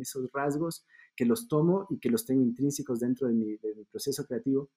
esos 0.00 0.32
rasgos, 0.32 0.86
que 1.14 1.26
los 1.26 1.46
tomo 1.46 1.86
y 1.90 1.98
que 1.98 2.08
los 2.08 2.24
tengo 2.24 2.42
intrínsecos 2.42 3.00
dentro 3.00 3.28
de 3.28 3.34
mi, 3.34 3.58
proceso 3.92 4.24
creativo. 4.24 4.70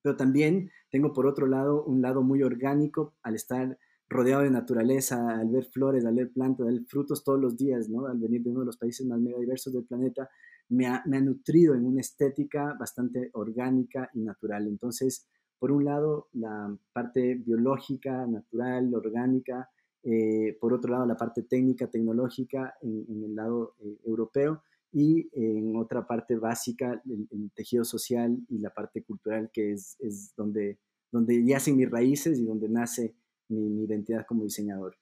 Pero 0.00 0.16
también 0.16 0.70
tengo 0.90 1.12
por 1.12 1.26
otro 1.26 1.46
lado 1.46 1.84
un 1.84 2.00
lado 2.00 2.22
muy 2.22 2.42
orgánico 2.42 3.14
al 3.22 3.34
estar 3.34 3.78
rodeado 4.08 4.42
de 4.44 4.50
naturaleza, 4.50 5.38
al 5.38 5.50
ver 5.50 5.66
flores, 5.66 6.06
al 6.06 6.14
ver 6.14 6.32
plantas, 6.32 6.66
al 6.66 6.78
ver 6.78 6.86
frutos 6.86 7.22
todos 7.22 7.38
los 7.38 7.58
días, 7.58 7.90
¿no? 7.90 8.06
al 8.06 8.18
venir 8.18 8.42
de 8.42 8.50
uno 8.50 8.60
de 8.60 8.66
los 8.66 8.78
países 8.78 9.06
más 9.06 9.20
mega 9.20 9.38
diversos 9.38 9.74
del 9.74 9.84
planeta, 9.84 10.30
me 10.70 10.86
ha 10.86 11.02
nutrido 11.04 11.74
en 11.74 11.84
una 11.84 12.00
estética 12.00 12.74
bastante 12.80 13.28
orgánica 13.34 14.08
y 14.14 14.22
natural. 14.22 14.66
Entonces, 14.66 15.28
por 15.58 15.72
un 15.72 15.84
lado, 15.84 16.28
la 16.32 16.74
parte 16.94 17.34
biológica, 17.34 18.26
natural, 18.26 18.94
orgánica, 18.94 19.68
eh, 20.04 20.56
por 20.60 20.72
otro 20.72 20.90
lado, 20.92 21.06
la 21.06 21.16
parte 21.16 21.42
técnica, 21.42 21.88
tecnológica 21.88 22.74
en, 22.82 23.24
el 23.24 23.34
lado 23.34 23.76
eh, 23.80 23.98
europeo 24.04 24.62
y 24.92 25.28
en 25.32 25.76
otra 25.76 26.06
parte 26.06 26.36
básica, 26.36 27.00
el, 27.06 27.50
tejido 27.54 27.84
social 27.84 28.36
y 28.48 28.58
la 28.58 28.70
parte 28.70 29.02
cultural, 29.02 29.50
que 29.52 29.72
es, 29.72 29.96
es 30.00 30.34
donde, 30.36 30.78
donde 31.10 31.44
yacen 31.44 31.76
mis 31.76 31.90
raíces 31.90 32.38
y 32.38 32.44
donde 32.44 32.68
nace 32.68 33.14
mi, 33.48 33.84
identidad 33.84 34.26
como 34.26 34.44
diseñador. 34.44 34.96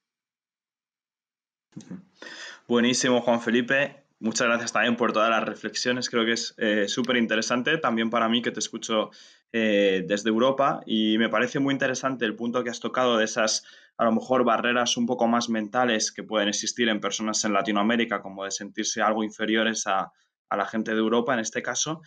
Buenísimo, 2.69 3.21
Juan 3.21 3.41
Felipe. 3.41 4.10
Muchas 4.23 4.49
gracias 4.49 4.73
también 4.73 4.97
por 4.97 5.15
todas 5.15 5.31
las 5.31 5.43
reflexiones. 5.43 6.11
Creo 6.11 6.27
que 6.27 6.33
es 6.33 6.55
eh, 6.59 6.89
súper 6.89 7.17
interesante 7.17 7.79
también 7.79 8.11
para 8.11 8.29
mí 8.29 8.43
que 8.43 8.51
te 8.51 8.61
escucho 8.61 9.11
eh, 9.51 10.05
desde 10.07 10.29
Europa 10.29 10.83
y 10.85 11.17
me 11.17 11.31
parece 11.31 11.59
muy 11.59 11.73
interesante 11.73 12.27
el 12.27 12.37
punto 12.37 12.63
que 12.63 12.69
has 12.69 12.81
tocado 12.81 13.17
de 13.17 13.25
esas, 13.25 13.65
a 13.97 14.05
lo 14.05 14.13
mejor, 14.13 14.45
barreras 14.45 14.99
un 14.99 15.07
poco 15.07 15.27
más 15.27 15.49
mentales 15.49 16.13
que 16.13 16.23
pueden 16.23 16.49
existir 16.49 16.91
en 16.91 17.01
personas 17.01 17.43
en 17.47 17.55
Latinoamérica, 17.55 18.21
como 18.21 18.45
de 18.45 18.51
sentirse 18.51 19.01
algo 19.01 19.25
inferiores 19.25 19.87
a, 19.87 20.13
a 20.51 20.57
la 20.57 20.67
gente 20.67 20.93
de 20.93 20.99
Europa 20.99 21.33
en 21.33 21.41
este 21.41 21.63
caso. 21.63 22.03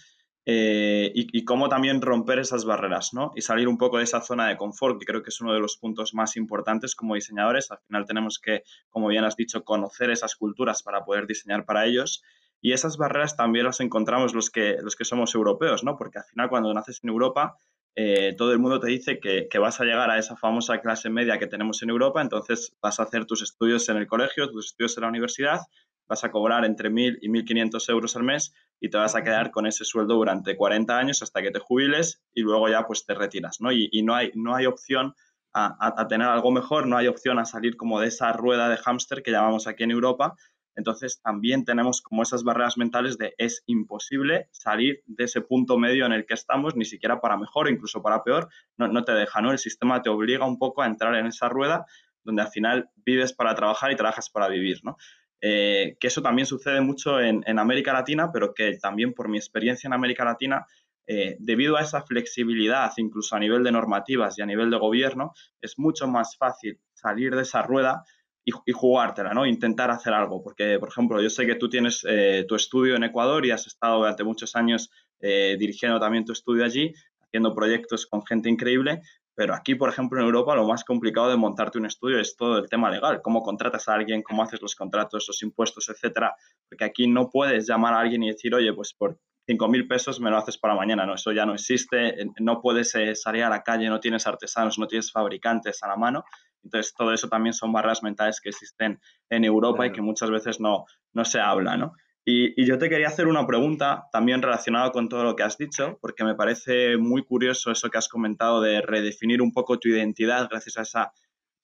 Eh, 0.45 1.11
y, 1.15 1.45
cómo 1.45 1.69
también 1.69 2.01
romper 2.01 2.39
esas 2.39 2.65
barreras, 2.65 3.13
¿no? 3.13 3.31
Y 3.35 3.41
salir 3.41 3.69
un 3.69 3.77
poco 3.77 3.97
de 3.97 4.03
esa 4.03 4.19
zona 4.19 4.49
de 4.49 4.57
confort, 4.57 4.99
que 4.99 5.05
creo 5.05 5.23
que 5.23 5.29
es 5.29 5.39
uno 5.39 5.53
de 5.53 5.59
los 5.59 5.77
puntos 5.77 6.13
más 6.13 6.35
importantes 6.35 6.95
como 6.95 7.15
diseñadores. 7.15 7.71
Al 7.71 7.79
final 7.87 8.05
tenemos 8.05 8.39
que, 8.39 8.63
como 8.89 9.07
bien 9.07 9.23
has 9.23 9.37
dicho, 9.37 9.63
conocer 9.63 10.09
esas 10.09 10.35
culturas 10.35 10.83
para 10.83 11.05
poder 11.05 11.27
diseñar 11.27 11.65
para 11.65 11.85
ellos. 11.85 12.23
Y 12.59 12.73
esas 12.73 12.97
barreras 12.97 13.37
también 13.37 13.65
las 13.65 13.79
encontramos 13.79 14.33
los 14.33 14.49
que, 14.49 14.77
los 14.81 14.95
que 14.95 15.05
somos 15.05 15.33
europeos, 15.33 15.83
¿no? 15.83 15.97
Porque 15.97 16.19
al 16.19 16.25
final 16.25 16.49
cuando 16.49 16.73
naces 16.73 16.99
en 17.03 17.09
Europa, 17.09 17.57
eh, 17.95 18.35
todo 18.37 18.51
el 18.51 18.59
mundo 18.59 18.79
te 18.79 18.87
dice 18.87 19.19
que, 19.19 19.47
que, 19.49 19.59
vas 19.59 19.79
a 19.79 19.85
llegar 19.85 20.09
a 20.09 20.17
esa 20.17 20.35
famosa 20.35 20.81
clase 20.81 21.09
media 21.09 21.37
que 21.37 21.47
tenemos 21.47 21.83
en 21.83 21.89
Europa, 21.89 22.21
entonces 22.21 22.75
vas 22.81 22.99
a 22.99 23.03
hacer 23.03 23.25
tus 23.25 23.43
estudios 23.43 23.87
en 23.89 23.97
el 23.97 24.07
colegio, 24.07 24.49
tus 24.49 24.67
estudios 24.67 24.97
en 24.97 25.03
la 25.03 25.09
universidad, 25.09 25.59
vas 26.07 26.23
a 26.23 26.31
cobrar 26.31 26.65
entre 26.65 26.89
1.000 26.89 27.19
y 27.21 27.29
1.500 27.29 27.89
euros 27.89 28.15
al 28.15 28.23
mes 28.23 28.53
y 28.79 28.89
te 28.89 28.97
vas 28.97 29.15
a 29.15 29.23
quedar 29.23 29.51
con 29.51 29.65
ese 29.65 29.85
sueldo 29.85 30.15
durante 30.15 30.57
40 30.57 30.97
años 30.97 31.21
hasta 31.21 31.41
que 31.41 31.51
te 31.51 31.59
jubiles 31.59 32.21
y 32.33 32.41
luego 32.41 32.67
ya 32.69 32.85
pues 32.85 33.05
te 33.05 33.13
retiras, 33.13 33.61
¿no? 33.61 33.71
Y, 33.71 33.89
no, 34.03 34.15
hay, 34.15 34.31
no 34.35 34.55
hay 34.55 34.65
opción 34.65 35.15
a, 35.53 36.07
tener 36.07 36.27
algo 36.27 36.51
mejor, 36.51 36.87
no 36.87 36.97
hay 36.97 37.07
opción 37.07 37.39
a 37.39 37.45
salir 37.45 37.77
como 37.77 37.99
de 37.99 38.07
esa 38.07 38.33
rueda 38.33 38.69
de 38.69 38.77
hámster 38.77 39.21
que 39.21 39.31
llamamos 39.31 39.67
aquí 39.67 39.83
en 39.83 39.91
Europa. 39.91 40.35
Entonces 40.75 41.21
también 41.21 41.65
tenemos 41.65 42.01
como 42.01 42.23
esas 42.23 42.43
barreras 42.43 42.77
mentales 42.77 43.19
de 43.19 43.35
es 43.37 43.61
imposible 43.67 44.49
salir 44.51 45.03
de 45.05 45.25
ese 45.25 45.41
punto 45.41 45.77
medio 45.77 46.07
en 46.07 46.11
el 46.11 46.25
que 46.25 46.33
estamos, 46.33 46.75
ni 46.75 46.85
siquiera 46.85 47.21
para 47.21 47.37
mejor, 47.37 47.69
incluso 47.69 48.01
para 48.01 48.23
peor, 48.23 48.49
no, 48.77 48.87
no 48.87 49.03
te 49.03 49.11
deja, 49.11 49.39
¿no? 49.41 49.51
El 49.51 49.59
sistema 49.59 50.01
te 50.01 50.09
obliga 50.09 50.47
un 50.47 50.57
poco 50.57 50.81
a 50.81 50.87
entrar 50.87 51.13
en 51.15 51.27
esa 51.27 51.47
rueda 51.47 51.85
donde 52.23 52.41
al 52.41 52.47
final 52.49 52.89
vives 52.95 53.33
para 53.33 53.53
trabajar 53.53 53.91
y 53.91 53.95
trabajas 53.95 54.29
para 54.29 54.47
vivir, 54.47 54.79
¿no? 54.83 54.97
Eh, 55.45 55.97
que 55.99 56.07
eso 56.07 56.21
también 56.21 56.45
sucede 56.45 56.79
mucho 56.79 57.19
en, 57.19 57.43
América 57.59 57.91
Latina, 57.91 58.31
pero 58.31 58.53
que 58.53 58.77
también 58.77 59.13
por 59.13 59.27
mi 59.27 59.37
experiencia 59.37 59.89
en 59.89 59.93
América 59.93 60.23
Latina, 60.23 60.65
eh, 61.05 61.35
debido 61.37 61.75
a 61.75 61.81
esa 61.81 62.01
flexibilidad, 62.03 62.93
incluso 62.95 63.35
a 63.35 63.39
nivel 63.39 63.61
de 63.61 63.73
normativas 63.73 64.39
y 64.39 64.41
a 64.41 64.45
nivel 64.45 64.71
de 64.71 64.77
gobierno, 64.77 65.33
es 65.59 65.77
mucho 65.77 66.07
más 66.07 66.37
fácil 66.37 66.79
salir 66.93 67.35
de 67.35 67.41
esa 67.41 67.61
rueda 67.61 68.05
y, 68.45 68.51
jugártela, 68.71 69.33
¿no? 69.33 69.45
Intentar 69.45 69.91
hacer 69.91 70.13
algo. 70.13 70.41
Porque, 70.41 70.79
por 70.79 70.87
ejemplo, 70.87 71.21
yo 71.21 71.29
sé 71.29 71.45
que 71.45 71.55
tú 71.55 71.67
tienes 71.67 72.05
eh, 72.07 72.45
tu 72.47 72.55
estudio 72.55 72.95
en 72.95 73.03
Ecuador 73.03 73.45
y 73.45 73.51
has 73.51 73.67
estado 73.67 73.97
durante 73.97 74.23
muchos 74.23 74.55
años 74.55 74.89
dirigiendo 75.19 76.01
también 76.01 76.25
tu 76.25 76.33
estudio 76.33 76.65
allí, 76.65 76.93
haciendo 77.21 77.55
proyectos 77.55 78.05
con 78.07 78.25
gente 78.25 78.49
increíble, 78.49 79.01
pero 79.35 79.55
aquí, 79.55 79.75
por 79.75 79.89
ejemplo, 79.89 80.19
en 80.19 80.25
Europa, 80.25 80.55
lo 80.55 80.67
más 80.67 80.83
complicado 80.83 81.29
de 81.29 81.37
montarte 81.37 81.79
un 81.79 81.85
estudio 81.85 82.19
es 82.19 82.35
todo 82.35 82.59
el 82.59 82.69
tema 82.69 82.91
legal, 82.91 83.21
cómo 83.23 83.41
contratas 83.41 83.87
a 83.87 83.95
alguien, 83.95 84.21
cómo 84.21 84.43
haces 84.43 84.61
los 84.61 84.75
contratos, 84.75 85.25
los 85.27 85.41
impuestos, 85.41 85.89
etcétera. 85.89 86.35
Porque 86.69 86.85
aquí 86.85 87.07
no 87.07 87.29
puedes 87.29 87.67
llamar 87.67 87.93
a 87.95 87.99
alguien 87.99 88.23
y 88.23 88.29
decir, 88.29 88.53
oye, 88.53 88.71
pues 88.73 88.93
por 88.93 89.17
5.000 89.47 89.87
pesos 89.87 90.19
me 90.19 90.29
lo 90.29 90.37
haces 90.37 90.57
para 90.57 90.75
mañana. 90.75 91.05
No, 91.05 91.15
eso 91.15 91.31
ya 91.31 91.45
no 91.45 91.53
existe. 91.53 92.15
No 92.39 92.61
puedes 92.61 92.93
eh, 92.95 93.15
salir 93.15 93.43
a 93.43 93.49
la 93.49 93.63
calle, 93.63 93.89
no 93.89 93.99
tienes 93.99 94.27
artesanos, 94.27 94.77
no 94.77 94.87
tienes 94.87 95.11
fabricantes 95.11 95.81
a 95.81 95.87
la 95.87 95.97
mano. 95.97 96.23
Entonces, 96.63 96.93
todo 96.95 97.11
eso 97.11 97.27
también 97.27 97.53
son 97.53 97.73
barreras 97.73 98.03
mentales 98.03 98.39
que 98.39 98.49
existen 98.49 99.01
en 99.29 99.43
Europa 99.43 99.85
y 99.85 99.91
que 99.91 100.01
muchas 100.01 100.29
veces 100.29 100.59
no, 100.59 100.85
no 101.11 101.25
se 101.25 101.39
habla, 101.39 101.75
¿no? 101.75 101.93
Y, 102.25 102.65
yo 102.65 102.77
te 102.77 102.89
quería 102.89 103.07
hacer 103.07 103.27
una 103.27 103.45
pregunta 103.45 104.07
también 104.11 104.41
relacionada 104.41 104.91
con 104.91 105.09
todo 105.09 105.23
lo 105.23 105.35
que 105.35 105.43
has 105.43 105.57
dicho, 105.57 105.97
porque 106.01 106.23
me 106.23 106.35
parece 106.35 106.95
muy 106.97 107.25
curioso 107.25 107.71
eso 107.71 107.89
que 107.89 107.97
has 107.97 108.07
comentado 108.07 108.61
de 108.61 108.81
redefinir 108.81 109.41
un 109.41 109.51
poco 109.51 109.77
tu 109.77 109.89
identidad 109.89 110.47
gracias 110.49 110.77
a 110.77 110.81
esa 110.83 111.13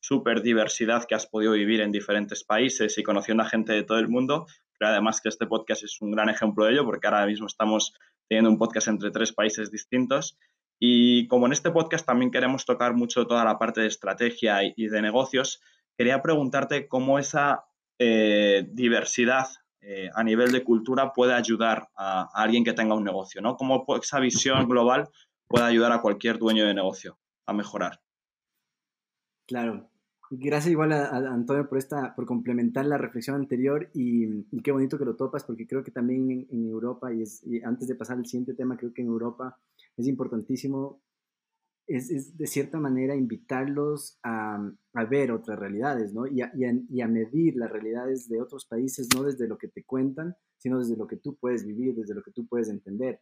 super 0.02 0.42
diversidad 0.42 1.06
que 1.06 1.16
has 1.16 1.28
podido 1.28 1.54
vivir 1.54 1.82
en 1.82 1.92
diferentes 1.92 2.44
países 2.44 2.98
y 2.98 3.04
conociendo 3.04 3.44
a 3.44 3.50
gente 3.50 3.72
de 3.72 3.84
todo 3.84 4.00
el 4.00 4.10
mundo. 4.10 4.48
Creo 4.78 4.92
además 4.92 5.22
que 5.22 5.30
este 5.30 5.46
podcast 5.46 5.84
es 5.84 6.02
un 6.02 6.12
gran 6.12 6.30
ejemplo 6.30 6.66
de 6.66 6.74
ello, 6.74 6.86
porque 6.86 7.08
ahora 7.08 7.26
mismo 7.26 7.48
estamos 7.48 7.94
teniendo 8.28 8.50
un 8.50 8.58
podcast 8.58 8.90
entre 8.90 9.12
tres 9.12 9.32
países 9.32 9.72
distintos. 9.72 10.38
Y 10.78 11.28
como 11.28 11.46
en 11.46 11.54
este 11.54 11.72
podcast 11.72 12.06
también 12.06 12.32
queremos 12.32 12.66
tocar 12.66 12.94
mucho 12.94 13.28
toda 13.28 13.46
la 13.46 13.60
parte 13.60 13.82
de 13.82 13.88
estrategia 13.88 14.60
y, 14.64 14.88
de 14.88 15.02
negocios, 15.02 15.62
quería 15.98 16.22
preguntarte 16.22 16.88
cómo 16.88 17.20
esa 17.20 17.66
eh, 17.98 18.66
diversidad 18.72 19.48
eh, 19.82 20.10
a 20.14 20.24
nivel 20.24 20.52
de 20.52 20.64
cultura 20.64 21.14
puede 21.14 21.34
ayudar 21.34 21.88
a, 21.96 22.30
alguien 22.34 22.64
que 22.64 22.74
tenga 22.74 22.96
un 22.96 23.04
negocio, 23.04 23.42
¿no? 23.42 23.56
Cómo 23.56 23.86
esa 24.02 24.20
visión 24.20 24.68
global 24.68 25.10
puede 25.48 25.66
ayudar 25.66 25.92
a 25.92 26.02
cualquier 26.02 26.38
dueño 26.38 26.66
de 26.66 26.74
negocio 26.74 27.18
a 27.46 27.54
mejorar. 27.54 28.02
Claro. 29.48 29.90
Gracias 30.32 30.72
igual 30.72 30.92
a, 30.92 31.08
Antonio 31.18 31.68
por, 31.68 31.80
esta, 31.80 32.14
por 32.16 32.28
complementar 32.28 32.86
la 32.86 33.00
reflexión 33.00 33.36
anterior 33.36 33.90
y, 33.96 34.44
qué 34.62 34.72
bonito 34.72 35.00
que 35.00 35.06
lo 35.06 35.16
topas 35.16 35.44
porque 35.44 35.66
creo 35.66 35.84
que 35.84 35.90
también 35.90 36.48
en, 36.52 36.68
Europa, 36.68 37.12
y, 37.12 37.24
es, 37.24 37.44
antes 37.64 37.88
de 37.88 37.96
pasar 37.96 38.18
al 38.18 38.28
siguiente 38.28 38.54
tema, 38.54 38.78
creo 38.78 38.94
que 38.94 39.02
en 39.02 39.08
Europa 39.08 39.58
es 39.98 40.08
importantísimo, 40.08 41.02
es, 41.90 42.38
de 42.38 42.48
cierta 42.48 42.80
manera 42.80 43.16
invitarlos 43.16 44.20
a, 44.24 44.72
a, 44.94 45.06
ver 45.06 45.32
otras 45.32 45.58
realidades, 45.58 46.14
¿no? 46.14 46.28
Y 46.28 46.42
a, 46.42 46.52
y 46.54 47.02
a, 47.02 47.08
medir 47.08 47.56
las 47.56 47.72
realidades 47.72 48.30
de 48.30 48.40
otros 48.40 48.66
países, 48.66 49.08
no 49.16 49.24
desde 49.24 49.48
lo 49.48 49.58
que 49.58 49.68
te 49.68 49.84
cuentan, 49.84 50.36
sino 50.58 50.80
desde 50.80 50.96
lo 50.96 51.08
que 51.08 51.18
tú 51.18 51.36
puedes 51.36 51.66
vivir, 51.66 51.96
desde 51.96 52.14
lo 52.14 52.22
que 52.22 52.32
tú 52.32 52.48
puedes 52.48 52.70
entender. 52.70 53.22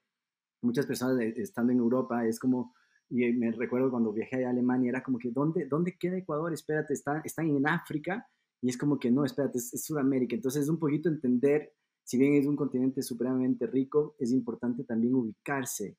Muchas 0.61 0.85
personas 0.85 1.19
eh, 1.21 1.33
estando 1.37 1.71
en 1.71 1.79
Europa 1.79 2.25
es 2.25 2.39
como 2.39 2.73
y 3.09 3.31
me 3.33 3.51
recuerdo 3.51 3.89
cuando 3.89 4.11
viajé 4.11 4.45
a 4.45 4.49
Alemania, 4.49 4.89
era 4.89 5.03
como 5.03 5.17
que, 5.17 5.31
¿dónde, 5.31 5.65
dónde 5.65 5.97
queda 5.97 6.17
Ecuador? 6.17 6.53
Espérate, 6.53 6.93
está, 6.93 7.21
están 7.23 7.49
en 7.49 7.67
África. 7.67 8.27
Y 8.61 8.69
es 8.69 8.77
como 8.77 8.99
que, 8.99 9.11
no, 9.11 9.23
espérate, 9.23 9.59
es, 9.59 9.85
Sudamérica. 9.85 10.35
Entonces 10.35 10.63
es 10.63 10.69
un 10.69 10.79
poquito 10.79 11.07
entender, 11.07 11.73
si 12.03 12.17
bien 12.17 12.33
es 12.33 12.45
un 12.45 12.55
continente 12.55 13.01
supremamente 13.01 13.65
rico, 13.65 14.15
es 14.19 14.31
importante 14.31 14.83
también 14.83 15.15
ubicarse 15.15 15.95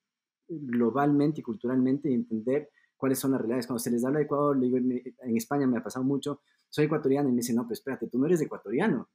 globalmente 0.49 1.41
y 1.41 1.43
culturalmente 1.43 2.11
y 2.11 2.15
entender 2.15 2.71
cuáles 2.97 3.19
son 3.19 3.33
las 3.33 3.41
realidades. 3.41 3.67
Cuando 3.67 3.79
se 3.79 3.91
les 3.91 4.05
habla 4.05 4.19
de 4.19 4.25
Ecuador, 4.25 4.59
le 4.59 4.67
digo, 4.67 4.79
en 4.79 5.37
España 5.37 5.67
me 5.67 5.79
ha 5.79 5.83
pasado 5.83 6.05
mucho, 6.05 6.43
soy 6.69 6.87
ecuatoriano 6.87 7.29
y 7.29 7.33
me 7.33 7.39
dicen, 7.39 7.57
no, 7.57 7.67
pues 7.67 7.79
espérate, 7.79 8.09
tú 8.09 8.19
no 8.19 8.27
eres 8.27 8.41
ecuatoriano. 8.41 9.09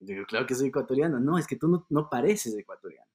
Y 0.00 0.06
yo 0.06 0.14
digo, 0.14 0.26
claro 0.26 0.46
que 0.46 0.54
soy 0.54 0.68
ecuatoriano. 0.68 1.20
No, 1.20 1.38
es 1.38 1.46
que 1.46 1.56
tú 1.56 1.68
no, 1.68 1.86
no 1.88 2.08
pareces 2.10 2.56
ecuatoriano. 2.56 3.08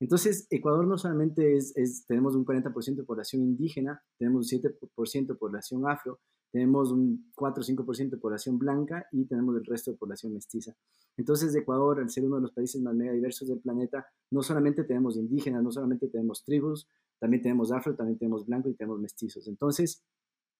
Entonces, 0.00 0.46
Ecuador 0.50 0.86
no 0.86 0.96
solamente 0.96 1.56
es, 1.56 2.04
tenemos 2.06 2.36
un 2.36 2.44
40% 2.44 2.94
de 2.94 3.02
población 3.02 3.42
indígena, 3.42 4.00
tenemos 4.16 4.52
un 4.52 4.60
7% 4.60 5.26
de 5.26 5.34
población 5.34 5.88
afro, 5.88 6.20
tenemos 6.52 6.92
un 6.92 7.32
4 7.34 7.60
o 7.60 7.66
5% 7.66 8.10
de 8.10 8.16
población 8.16 8.58
blanca 8.58 9.06
y 9.10 9.26
tenemos 9.26 9.56
el 9.56 9.64
resto 9.64 9.90
de 9.90 9.96
población 9.96 10.34
mestiza. 10.34 10.74
Entonces, 11.16 11.54
Ecuador, 11.54 11.98
al 11.98 12.10
ser 12.10 12.24
uno 12.24 12.36
de 12.36 12.42
los 12.42 12.52
países 12.52 12.80
más 12.80 12.94
mega 12.94 13.12
diversos 13.12 13.48
del 13.48 13.58
planeta, 13.58 14.06
no 14.30 14.42
solamente 14.42 14.84
tenemos 14.84 15.16
indígenas, 15.16 15.64
no 15.64 15.72
solamente 15.72 16.06
tenemos 16.08 16.44
tribus, 16.44 16.88
también 17.18 17.42
tenemos 17.42 17.72
afro, 17.72 17.94
también 17.94 18.18
tenemos 18.18 18.46
blanco 18.46 18.68
y 18.68 18.74
tenemos 18.74 19.00
mestizos. 19.00 19.48
Entonces, 19.48 20.04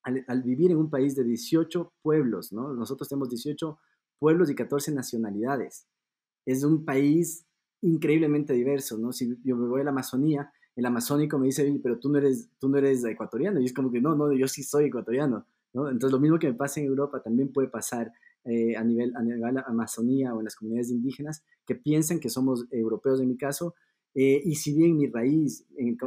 al, 0.03 0.25
al 0.29 0.43
vivir 0.43 0.71
en 0.71 0.79
un 0.79 0.91
país 0.91 1.15
de 1.15 1.25
18 1.25 1.93
pueblos, 2.03 2.53
¿no? 2.53 2.73
nosotros 2.75 3.09
tenemos 3.09 3.29
18 3.31 3.79
pueblos 4.19 4.51
y 4.51 4.55
14 4.55 4.93
nacionalidades. 4.93 5.87
Es 6.47 6.65
un 6.65 6.85
país 6.85 7.47
increíblemente 7.83 8.53
diverso, 8.53 8.99
¿no? 8.99 9.13
Si 9.13 9.39
yo 9.45 9.57
me 9.57 9.69
voy 9.69 9.83
a 9.83 9.85
la 9.85 9.91
Amazonía, 9.91 10.53
el 10.79 10.87
amazónico 10.87 11.39
me 11.39 11.47
dice, 11.47 11.81
pero 11.83 11.99
tú 11.99 12.09
no 12.09 12.19
eres, 12.19 12.51
tú 12.59 12.69
no 12.69 12.79
eres 12.79 13.05
ecuatoriano, 13.05 13.61
y 13.61 13.65
es 13.65 13.73
como 13.73 13.91
que 13.91 14.01
no, 14.01 14.15
no, 14.15 14.33
yo 14.33 14.47
sí 14.47 14.63
soy 14.63 14.87
ecuatoriano, 14.87 15.45
¿no? 15.73 15.89
Entonces 15.89 16.13
lo 16.13 16.21
mismo 16.21 16.39
que 16.39 16.49
me 16.49 16.55
pasa 16.55 16.81
en 16.81 16.87
Europa 16.87 17.21
también 17.21 17.53
puede 17.53 17.69
pasar 17.69 18.13
eh, 18.45 18.77
a, 18.77 18.85
nivel, 18.85 19.13
a 19.17 19.23
nivel 19.23 19.59
Amazonía 19.67 20.35
o 20.35 20.39
en 20.39 20.45
las 20.45 20.55
comunidades 20.55 20.91
indígenas 20.91 21.43
que 21.67 21.75
piensan 21.75 22.21
que 22.21 22.31
somos 22.31 22.67
europeos 22.71 23.21
en 23.21 23.29
mi 23.29 23.37
caso, 23.37 23.75
eh, 24.21 24.43
y 24.45 24.57
si 24.57 24.75
bien 24.75 24.97
mi 24.97 25.07
raíz, 25.07 25.65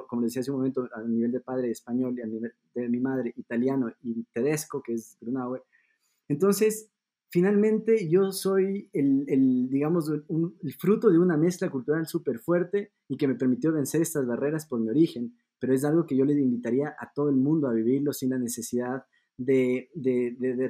como 0.10 0.22
les 0.22 0.32
decía 0.32 0.42
hace 0.42 0.52
un 0.52 0.58
momento, 0.58 0.90
a 0.94 1.02
nivel 1.02 1.32
de 1.32 1.40
padre 1.40 1.72
español 1.72 2.14
y 2.18 2.22
a 2.22 2.26
nivel 2.26 2.52
de 2.76 2.90
mi 2.90 3.00
madre 3.00 3.34
italiano 3.38 3.90
y 4.04 4.26
tedesco, 4.34 4.84
que 4.84 4.96
es 4.96 5.16
Grunauer, 5.22 5.64
entonces 6.28 6.90
finalmente 7.30 8.10
yo 8.10 8.34
soy 8.34 8.90
el, 8.92 9.70
digamos, 9.70 10.10
el 10.10 10.74
fruto 10.74 11.10
de 11.10 11.20
una 11.20 11.38
mezcla 11.38 11.70
cultural 11.70 12.06
súper 12.06 12.40
fuerte 12.40 12.92
y 13.08 13.16
que 13.16 13.30
me 13.30 13.36
permitió 13.36 13.72
vencer 13.72 14.02
estas 14.02 14.28
barreras 14.28 14.66
por 14.66 14.82
mi 14.82 14.90
origen, 14.90 15.34
pero 15.58 15.74
es 15.74 15.86
algo 15.86 16.06
que 16.06 16.18
yo 16.18 16.26
le 16.26 16.34
invitaría 16.34 16.94
a 17.00 17.14
todo 17.14 17.30
el 17.30 17.38
mundo 17.38 17.70
a 17.70 17.74
vivirlo 17.74 18.12
sin 18.12 18.32
la 18.32 18.38
necesidad 18.38 19.06
de, 19.38 19.90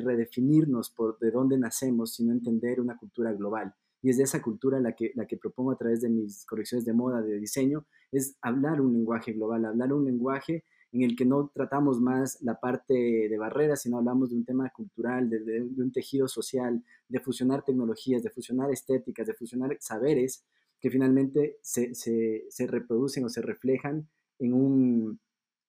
redefinirnos 0.04 0.92
por 0.92 1.18
de 1.18 1.32
dónde 1.32 1.58
nacemos, 1.58 2.14
sino 2.14 2.34
entender 2.34 2.80
una 2.80 2.98
cultura 2.98 3.34
global. 3.34 3.74
Y 4.02 4.10
es 4.10 4.18
de 4.18 4.24
esa 4.24 4.42
cultura 4.42 4.80
la 4.80 4.94
que, 4.94 5.12
la 5.16 5.26
que 5.26 5.38
propongo 5.38 5.72
a 5.72 5.78
través 5.78 6.02
de 6.02 6.10
mis 6.10 6.46
correcciones 6.46 6.86
de 6.86 6.94
moda, 6.94 7.22
de 7.22 7.40
diseño, 7.40 7.86
es 8.12 8.36
hablar 8.42 8.82
un 8.82 8.94
lenguaje 8.94 9.34
global, 9.34 9.66
hablar 9.66 9.94
un 9.94 10.06
lenguaje 10.06 10.64
en 10.92 11.04
el 11.04 11.16
que 11.16 11.26
no 11.26 11.50
tratamos 11.54 12.02
más 12.02 12.42
la 12.42 12.60
parte 12.60 12.94
de 12.94 13.38
barreras, 13.38 13.82
sino 13.82 13.98
hablamos 13.98 14.30
de 14.30 14.36
un 14.36 14.46
tema 14.46 14.70
cultural, 14.72 15.30
de, 15.30 15.62
un 15.62 15.92
tejido 15.92 16.28
social, 16.28 16.84
de 17.08 17.20
fusionar 17.20 17.64
tecnologías, 17.64 18.24
de 18.24 18.30
fusionar 18.30 18.72
estéticas, 18.72 19.26
de 19.26 19.34
fusionar 19.34 19.78
saberes 19.80 20.44
que 20.82 20.90
finalmente 20.90 21.58
se, 21.62 22.68
reproducen 22.68 23.24
o 23.24 23.30
se 23.30 23.42
reflejan 23.42 24.10
en 24.40 24.54
un, 24.54 25.20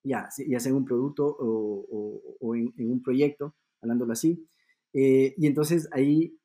ya, 0.02 0.28
ya 0.48 0.58
sea 0.58 0.70
en 0.70 0.76
un 0.76 0.84
producto 0.84 1.36
o, 1.38 2.54
en, 2.56 2.90
un 2.90 3.02
proyecto, 3.02 3.54
hablándolo 3.80 4.12
así. 4.12 4.44
Eh, 4.92 5.34
y 5.36 5.46
entonces 5.46 5.88
ahí, 5.92 6.36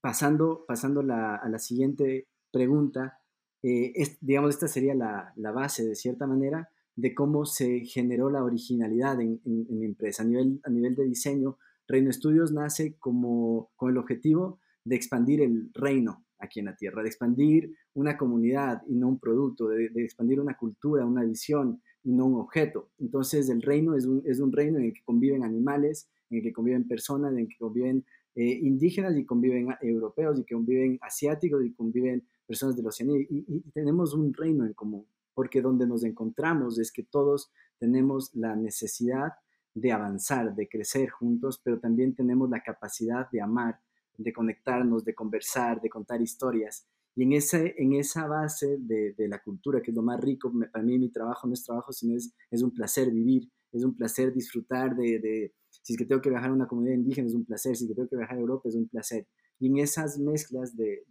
pasando, 0.00 0.64
pasando 0.66 1.00
a 1.00 1.48
la 1.48 1.58
siguiente 1.58 2.28
pregunta, 2.50 3.20
eh, 3.62 3.92
digamos, 4.20 4.50
esta 4.50 4.68
sería 4.68 4.94
la, 4.94 5.32
la 5.36 5.52
base 5.52 5.84
de 5.86 5.94
cierta 5.94 6.26
manera, 6.26 6.70
de 6.96 7.14
cómo 7.14 7.44
se 7.44 7.80
generó 7.80 8.30
la 8.30 8.44
originalidad 8.44 9.20
en, 9.20 9.40
mi 9.44 9.84
empresa. 9.84 10.22
A 10.22 10.26
nivel, 10.26 10.60
a 10.64 10.70
nivel 10.70 10.94
de 10.94 11.04
diseño, 11.04 11.58
Reino 11.86 12.10
Estudios 12.10 12.52
nace 12.52 12.96
como, 12.98 13.70
con 13.76 13.90
el 13.90 13.98
objetivo 13.98 14.60
de 14.84 14.96
expandir 14.96 15.40
el 15.40 15.70
reino 15.74 16.24
aquí 16.38 16.60
en 16.60 16.66
la 16.66 16.76
Tierra, 16.76 17.02
de 17.02 17.08
expandir 17.08 17.74
una 17.94 18.16
comunidad 18.16 18.82
y 18.86 18.94
no 18.96 19.08
un 19.08 19.18
producto, 19.18 19.68
de, 19.68 19.90
expandir 19.96 20.40
una 20.40 20.56
cultura, 20.56 21.04
una 21.04 21.24
visión 21.24 21.82
y 22.02 22.12
no 22.12 22.26
un 22.26 22.40
objeto. 22.40 22.90
Entonces 22.98 23.48
el 23.50 23.62
reino 23.62 23.94
es 23.94 24.06
un, 24.06 24.22
es 24.24 24.40
un, 24.40 24.52
reino 24.52 24.78
en 24.78 24.86
el 24.86 24.92
que 24.94 25.02
conviven 25.04 25.44
animales, 25.44 26.08
en 26.30 26.38
el 26.38 26.42
que 26.42 26.52
conviven 26.52 26.88
personas, 26.88 27.32
en 27.32 27.40
el 27.40 27.48
que 27.48 27.58
conviven 27.58 28.04
eh, 28.34 28.44
indígenas 28.62 29.16
y 29.16 29.24
conviven 29.24 29.68
europeos 29.80 30.38
y 30.38 30.44
conviven 30.44 30.98
asiáticos 31.02 31.64
y 31.64 31.72
conviven 31.72 32.26
personas 32.46 32.76
de 32.76 32.82
la 32.82 32.88
Oceanía 32.88 33.20
y 33.28 33.60
tenemos 33.72 34.14
un 34.14 34.32
reino 34.32 34.64
en 34.64 34.72
común 34.72 35.06
porque 35.34 35.62
donde 35.62 35.86
nos 35.86 36.04
encontramos 36.04 36.78
es 36.78 36.92
que 36.92 37.02
todos 37.02 37.50
tenemos 37.78 38.34
la 38.34 38.54
necesidad 38.56 39.32
de 39.72 39.92
avanzar, 39.92 40.54
de 40.54 40.68
crecer 40.68 41.08
juntos, 41.08 41.60
pero 41.62 41.78
también 41.78 42.14
tenemos 42.14 42.50
la 42.50 42.62
capacidad 42.62 43.30
de 43.30 43.40
amar, 43.40 43.80
de 44.18 44.32
conectarnos, 44.32 45.02
de 45.02 45.14
conversar, 45.14 45.80
de 45.80 45.88
contar 45.88 46.20
historias. 46.20 46.86
Y 47.16 47.22
en, 47.22 47.32
ese, 47.32 47.74
en 47.78 47.94
esa 47.94 48.26
base 48.26 48.76
de, 48.78 49.14
la 49.28 49.42
cultura, 49.42 49.80
que 49.80 49.92
es 49.92 49.96
lo 49.96 50.02
más 50.02 50.20
rico, 50.20 50.52
para 50.70 50.84
mí 50.84 50.98
mi 50.98 51.08
trabajo 51.08 51.46
no 51.46 51.54
es 51.54 51.64
trabajo, 51.64 51.92
sino 51.92 52.16
es, 52.16 52.34
es 52.50 52.62
un 52.62 52.72
placer 52.72 53.10
vivir, 53.10 53.48
es 53.72 53.84
un 53.84 53.96
placer 53.96 54.32
disfrutar 54.32 54.96
de, 54.96 55.52
si 55.82 55.92
es 55.92 55.98
que 55.98 56.04
tengo 56.04 56.20
que 56.20 56.30
viajar 56.30 56.50
a 56.50 56.54
una 56.54 56.66
comunidad 56.66 56.94
indígena, 56.94 57.28
es 57.28 57.34
un 57.34 57.44
placer, 57.44 57.76
si 57.76 57.84
es 57.84 57.88
que 57.88 57.94
tengo 57.94 58.08
que 58.08 58.16
viajar 58.16 58.36
a 58.36 58.40
Europa, 58.40 58.68
es 58.68 58.74
un 58.74 58.88
placer. 58.88 59.26
Y 59.58 59.68
en 59.68 59.78
esas 59.78 60.18
mezclas 60.18 60.76
de, 60.76 61.04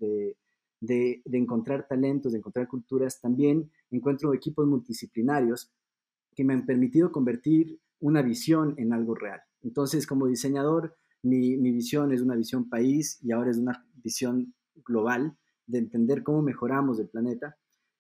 de, 0.82 1.22
encontrar 1.32 1.88
talentos, 1.88 2.32
de 2.32 2.40
encontrar 2.40 2.68
culturas, 2.68 3.20
también 3.22 3.72
encuentro 3.92 4.34
equipos 4.34 4.68
multidisciplinarios 4.68 5.72
que 6.36 6.44
me 6.44 6.54
han 6.54 6.66
permitido 6.66 7.12
convertir 7.12 7.80
una 8.00 8.22
visión 8.22 8.76
en 8.78 8.94
algo 8.94 9.16
real. 9.16 9.42
Entonces, 9.62 10.08
como 10.08 10.28
diseñador, 10.28 10.96
mi, 11.22 11.58
visión 11.58 12.12
es 12.12 12.22
una 12.22 12.36
visión 12.36 12.70
país 12.70 13.20
y 13.22 13.32
ahora 13.32 13.52
es 13.52 13.58
una 13.58 13.86
visión 13.96 14.54
global 14.86 15.38
de 15.68 15.80
entender 15.80 16.24
cómo 16.24 16.42
mejoramos 16.42 17.00
el 17.00 17.10
planeta. 17.10 17.58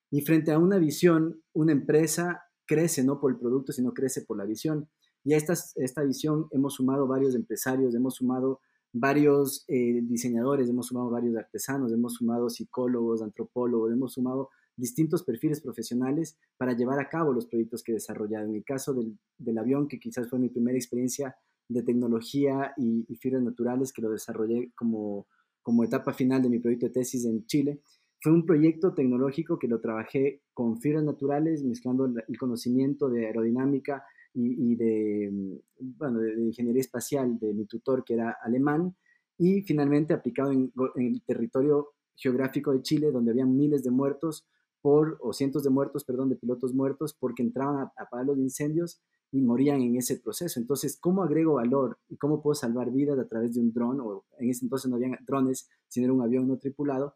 Y 0.09 0.21
frente 0.21 0.51
a 0.51 0.57
una 0.59 0.77
visión, 0.77 1.41
una 1.53 1.71
empresa 1.71 2.48
crece 2.69 3.03
no 3.03 3.19
por 3.19 3.31
el 3.31 3.39
producto, 3.39 3.71
sino 3.71 3.95
crece 3.95 4.21
por 4.21 4.37
la 4.37 4.45
visión. 4.45 4.87
Y 5.23 5.33
a 5.33 5.37
esta, 5.37 5.53
esta 5.77 6.03
visión 6.03 6.47
hemos 6.51 6.75
sumado 6.75 7.07
varios 7.07 7.33
empresarios, 7.33 7.95
hemos 7.95 8.13
sumado 8.13 8.61
varios 8.93 9.65
eh, 9.67 10.01
diseñadores, 10.03 10.69
hemos 10.69 10.85
sumado 10.85 11.09
varios 11.09 11.35
artesanos, 11.35 11.91
hemos 11.91 12.13
sumado 12.13 12.47
psicólogos, 12.47 13.23
antropólogos, 13.23 13.91
hemos 13.91 14.13
sumado 14.13 14.49
distintos 14.77 15.23
perfiles 15.23 15.61
profesionales 15.61 16.37
para 16.57 16.73
llevar 16.73 16.99
a 16.99 17.09
cabo 17.09 17.33
los 17.33 17.47
proyectos 17.47 17.81
que 17.81 17.91
he 17.91 17.95
desarrollado. 17.95 18.45
En 18.45 18.55
el 18.55 18.63
caso 18.63 18.93
del, 18.93 19.57
avión, 19.57 19.87
que 19.87 19.99
quizás 19.99 20.29
fue 20.29 20.37
mi 20.37 20.49
primera 20.49 20.77
experiencia 20.77 21.35
de 21.67 21.81
tecnología 21.81 22.73
y, 22.77 23.03
fibras 23.15 23.41
naturales, 23.41 23.91
que 23.91 24.03
lo 24.03 24.11
desarrollé 24.11 24.71
como, 24.75 25.27
como 25.63 25.83
etapa 25.83 26.13
final 26.13 26.43
de 26.43 26.49
mi 26.49 26.59
proyecto 26.59 26.85
de 26.85 26.93
tesis 26.93 27.25
en 27.25 27.47
Chile, 27.47 27.81
fue 28.21 28.31
un 28.31 28.45
proyecto 28.45 28.93
tecnológico 28.93 29.57
que 29.57 29.67
lo 29.67 29.79
trabajé 29.79 30.43
con 30.59 30.77
fibras 30.77 31.05
naturales, 31.05 31.63
mezclando 31.63 32.03
el 32.05 32.37
conocimiento 32.37 33.07
de 33.07 33.27
aerodinámica, 33.27 34.03
y, 34.33 34.75
de, 34.75 35.29
mm, 35.31 35.95
bueno, 35.97 36.19
de, 36.19 36.33
ingeniería 36.33 36.81
espacial 36.81 37.39
de 37.39 37.53
mi 37.53 37.65
tutor, 37.65 38.03
que 38.03 38.15
era 38.15 38.35
alemán, 38.43 38.93
y 39.37 39.61
finalmente 39.61 40.13
aplicado 40.13 40.51
en, 40.51 40.69
el 40.95 41.23
territorio 41.23 41.93
geográfico 42.13 42.73
de 42.73 42.81
Chile, 42.81 43.09
donde 43.09 43.31
había 43.31 43.45
miles 43.45 43.83
de 43.83 43.91
muertos 43.91 44.45
por, 44.81 45.17
o 45.21 45.31
cientos 45.31 45.63
de 45.63 45.69
muertos, 45.69 46.03
perdón, 46.03 46.27
de 46.27 46.35
pilotos 46.35 46.73
muertos 46.73 47.15
porque 47.17 47.41
entraban 47.41 47.77
a, 47.77 47.93
apagar 47.95 48.25
los 48.25 48.37
incendios 48.37 49.01
y 49.31 49.41
morían 49.41 49.79
en 49.79 49.95
ese 49.95 50.19
proceso. 50.19 50.59
Entonces, 50.59 50.97
¿cómo 50.99 51.23
agrego 51.23 51.53
valor 51.53 51.97
y 52.09 52.17
cómo 52.17 52.41
puedo 52.41 52.53
salvar 52.53 52.91
vidas 52.91 53.17
a 53.17 53.29
través 53.29 53.53
de 53.53 53.61
un 53.61 53.71
dron? 53.71 54.01
O 54.01 54.25
en 54.39 54.49
ese 54.49 54.65
entonces 54.65 54.91
no 54.91 54.97
habían 54.97 55.17
drones, 55.25 55.69
sino 55.87 56.07
era 56.07 56.13
un 56.13 56.21
avión 56.21 56.49
no 56.49 56.57
tripulado. 56.57 57.15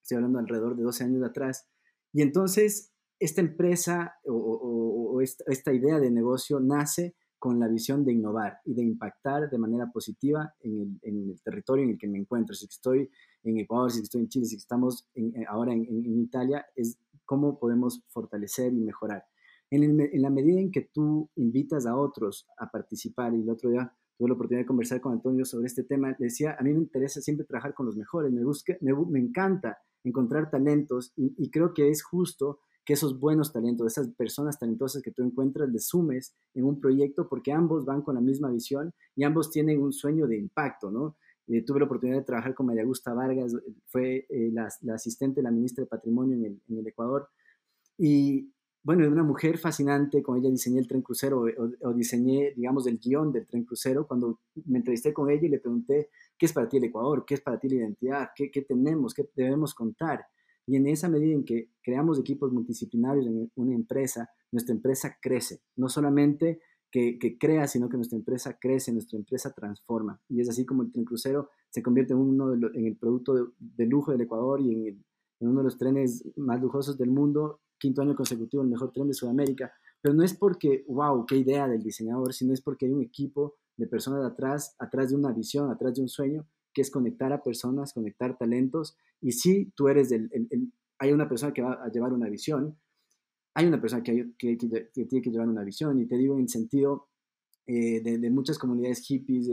Estoy 0.00 0.16
hablando 0.16 0.38
alrededor 0.38 0.76
de 0.76 0.84
12 0.84 1.02
años 1.02 1.24
atrás. 1.24 1.68
Y 2.12 2.22
entonces 2.22 2.92
esta 3.18 3.40
empresa 3.40 4.14
o, 4.26 5.20
esta, 5.20 5.72
idea 5.72 5.98
de 5.98 6.10
negocio 6.10 6.60
nace 6.60 7.16
con 7.38 7.58
la 7.58 7.68
visión 7.68 8.04
de 8.04 8.12
innovar 8.12 8.58
y 8.64 8.74
de 8.74 8.82
impactar 8.82 9.50
de 9.50 9.58
manera 9.58 9.90
positiva 9.92 10.54
en 10.60 11.00
el, 11.02 11.40
territorio 11.42 11.84
en 11.84 11.90
el 11.90 11.98
que 11.98 12.08
me 12.08 12.18
encuentro. 12.18 12.54
Si 12.54 12.66
estoy 12.66 13.10
en 13.42 13.58
Ecuador, 13.58 13.90
si 13.90 14.00
estoy 14.00 14.22
en 14.22 14.28
Chile, 14.28 14.46
si 14.46 14.56
estamos 14.56 15.08
ahora 15.48 15.72
en, 15.72 16.20
Italia, 16.20 16.64
es 16.76 16.98
cómo 17.24 17.58
podemos 17.58 18.04
fortalecer 18.08 18.72
y 18.72 18.80
mejorar. 18.80 19.24
En, 19.70 20.00
en, 20.00 20.22
la 20.22 20.30
medida 20.30 20.60
en 20.60 20.70
que 20.70 20.88
tú 20.92 21.28
invitas 21.36 21.86
a 21.86 21.96
otros 21.96 22.46
a 22.56 22.70
participar, 22.70 23.34
y 23.34 23.42
el 23.42 23.50
otro 23.50 23.70
día 23.70 23.92
tuve 24.18 24.28
la 24.28 24.34
oportunidad 24.34 24.64
de 24.64 24.66
conversar 24.66 25.00
con 25.00 25.12
Antonio 25.12 25.44
sobre 25.44 25.66
este 25.66 25.84
tema, 25.84 26.10
le 26.18 26.26
decía, 26.26 26.56
a 26.58 26.62
mí 26.62 26.72
me 26.72 26.80
interesa 26.80 27.20
siempre 27.20 27.46
trabajar 27.46 27.72
con 27.72 27.86
los 27.86 27.96
mejores, 27.96 28.32
me, 28.32 28.44
busque, 28.44 28.76
me, 28.80 28.92
me 28.92 29.20
encanta 29.20 29.78
encontrar 30.04 30.50
talentos 30.50 31.12
y, 31.16 31.34
y 31.38 31.50
creo 31.50 31.72
que 31.72 31.88
es 31.88 32.02
justo 32.02 32.60
que 32.84 32.94
esos 32.94 33.20
buenos 33.20 33.52
talentos, 33.52 33.86
esas 33.86 34.08
personas 34.14 34.58
talentosas 34.58 35.02
que 35.02 35.12
tú 35.12 35.22
encuentras, 35.22 35.68
les 35.68 35.86
sumes 35.86 36.34
en 36.54 36.64
un 36.64 36.80
proyecto 36.80 37.28
porque 37.28 37.52
ambos 37.52 37.84
van 37.84 38.02
con 38.02 38.14
la 38.14 38.20
misma 38.20 38.50
visión 38.50 38.92
y 39.14 39.24
ambos 39.24 39.50
tienen 39.50 39.80
un 39.82 39.92
sueño 39.92 40.26
de 40.26 40.38
impacto, 40.38 40.90
¿no? 40.90 41.16
Eh, 41.48 41.64
tuve 41.64 41.80
la 41.80 41.86
oportunidad 41.86 42.18
de 42.18 42.24
trabajar 42.24 42.54
con 42.54 42.66
María 42.66 42.82
Augusta 42.82 43.12
Vargas, 43.12 43.54
fue 43.86 44.26
eh, 44.28 44.50
la, 44.52 44.68
asistente 44.94 45.36
de 45.36 45.42
la 45.44 45.50
ministra 45.50 45.84
de 45.84 45.88
Patrimonio 45.88 46.36
en 46.36 46.44
el, 46.44 46.62
en 46.68 46.78
el 46.78 46.86
Ecuador. 46.86 47.28
Y 47.98 48.52
bueno, 48.82 49.06
una 49.08 49.22
mujer 49.22 49.58
fascinante, 49.58 50.22
con 50.22 50.38
ella 50.38 50.50
diseñé 50.50 50.78
el 50.78 50.88
tren 50.88 51.02
crucero 51.02 51.44
o, 51.82 51.92
diseñé, 51.94 52.52
digamos, 52.54 52.86
el 52.86 52.98
guion 52.98 53.32
del 53.32 53.46
tren 53.46 53.64
crucero. 53.64 54.06
Cuando 54.06 54.40
me 54.66 54.78
entrevisté 54.78 55.12
con 55.12 55.30
ella 55.30 55.46
y 55.46 55.50
le 55.50 55.58
pregunté, 55.58 56.10
¿qué 56.38 56.46
es 56.46 56.52
para 56.52 56.68
ti 56.68 56.78
el 56.78 56.84
Ecuador? 56.84 57.24
¿Qué 57.26 57.34
es 57.34 57.40
para 57.40 57.58
ti 57.58 57.68
la 57.68 57.76
identidad? 57.76 58.28
¿Qué, 58.34 58.50
tenemos? 58.62 59.14
¿Qué 59.14 59.28
debemos 59.34 59.74
contar? 59.74 60.24
Y 60.66 60.76
en 60.76 60.86
esa 60.86 61.08
medida 61.08 61.34
en 61.34 61.44
que 61.44 61.70
creamos 61.82 62.18
equipos 62.18 62.52
multidisciplinarios 62.52 63.26
en 63.26 63.50
una 63.56 63.74
empresa, 63.74 64.30
nuestra 64.52 64.74
empresa 64.74 65.16
crece. 65.20 65.62
No 65.76 65.88
solamente 65.88 66.60
que, 66.90 67.36
crea, 67.38 67.66
sino 67.66 67.88
que 67.88 67.96
nuestra 67.96 68.18
empresa 68.18 68.58
crece, 68.58 68.92
nuestra 68.92 69.18
empresa 69.18 69.52
transforma. 69.52 70.20
Y 70.28 70.40
es 70.40 70.48
así 70.48 70.64
como 70.64 70.82
el 70.82 70.92
tren 70.92 71.04
crucero 71.04 71.50
se 71.70 71.82
convierte 71.82 72.14
en, 72.14 72.20
uno 72.20 72.54
en 72.54 72.86
el 72.86 72.96
producto 72.96 73.52
de, 73.58 73.86
lujo 73.86 74.12
del 74.12 74.22
Ecuador 74.22 74.60
y 74.60 74.88
en, 74.88 75.04
uno 75.40 75.60
de 75.60 75.64
los 75.64 75.78
trenes 75.78 76.24
más 76.36 76.60
lujosos 76.60 76.98
del 76.98 77.10
mundo, 77.10 77.60
quinto 77.78 78.02
año 78.02 78.14
consecutivo, 78.14 78.62
el 78.62 78.68
mejor 78.68 78.92
tren 78.92 79.08
de 79.08 79.14
Sudamérica. 79.14 79.72
Pero 80.00 80.14
no 80.14 80.22
es 80.22 80.34
porque, 80.34 80.84
wow, 80.88 81.26
qué 81.26 81.36
idea 81.36 81.66
del 81.66 81.82
diseñador, 81.82 82.32
sino 82.32 82.52
es 82.52 82.60
porque 82.60 82.86
hay 82.86 82.92
un 82.92 83.02
equipo 83.02 83.56
de 83.76 83.86
personas 83.86 84.24
atrás, 84.24 84.74
atrás 84.78 85.10
de 85.10 85.16
una 85.16 85.32
visión, 85.32 85.70
atrás 85.70 85.94
de 85.94 86.02
un 86.02 86.08
sueño, 86.08 86.46
que 86.72 86.82
es 86.82 86.90
conectar 86.90 87.32
a 87.32 87.42
personas, 87.42 87.92
conectar 87.92 88.36
talentos. 88.36 88.96
Y 89.20 89.32
si 89.32 89.72
tú 89.76 89.88
eres 89.88 90.12
el, 90.12 90.30
hay 90.98 91.12
una 91.12 91.28
persona 91.28 91.52
que 91.52 91.62
va 91.62 91.72
a 91.72 91.90
llevar 91.90 92.12
una 92.12 92.28
visión, 92.28 92.78
hay 93.54 93.66
una 93.66 93.80
persona 93.80 94.02
que, 94.02 94.32
que, 94.38 94.56
tiene 94.56 95.22
que 95.22 95.30
llevar 95.30 95.48
una 95.48 95.64
visión. 95.64 95.98
Y 95.98 96.06
te 96.06 96.16
digo 96.16 96.38
en 96.38 96.48
sentido 96.48 97.08
eh, 97.66 98.00
de, 98.00 98.30
muchas 98.30 98.58
comunidades 98.58 99.00
hippies, 99.00 99.48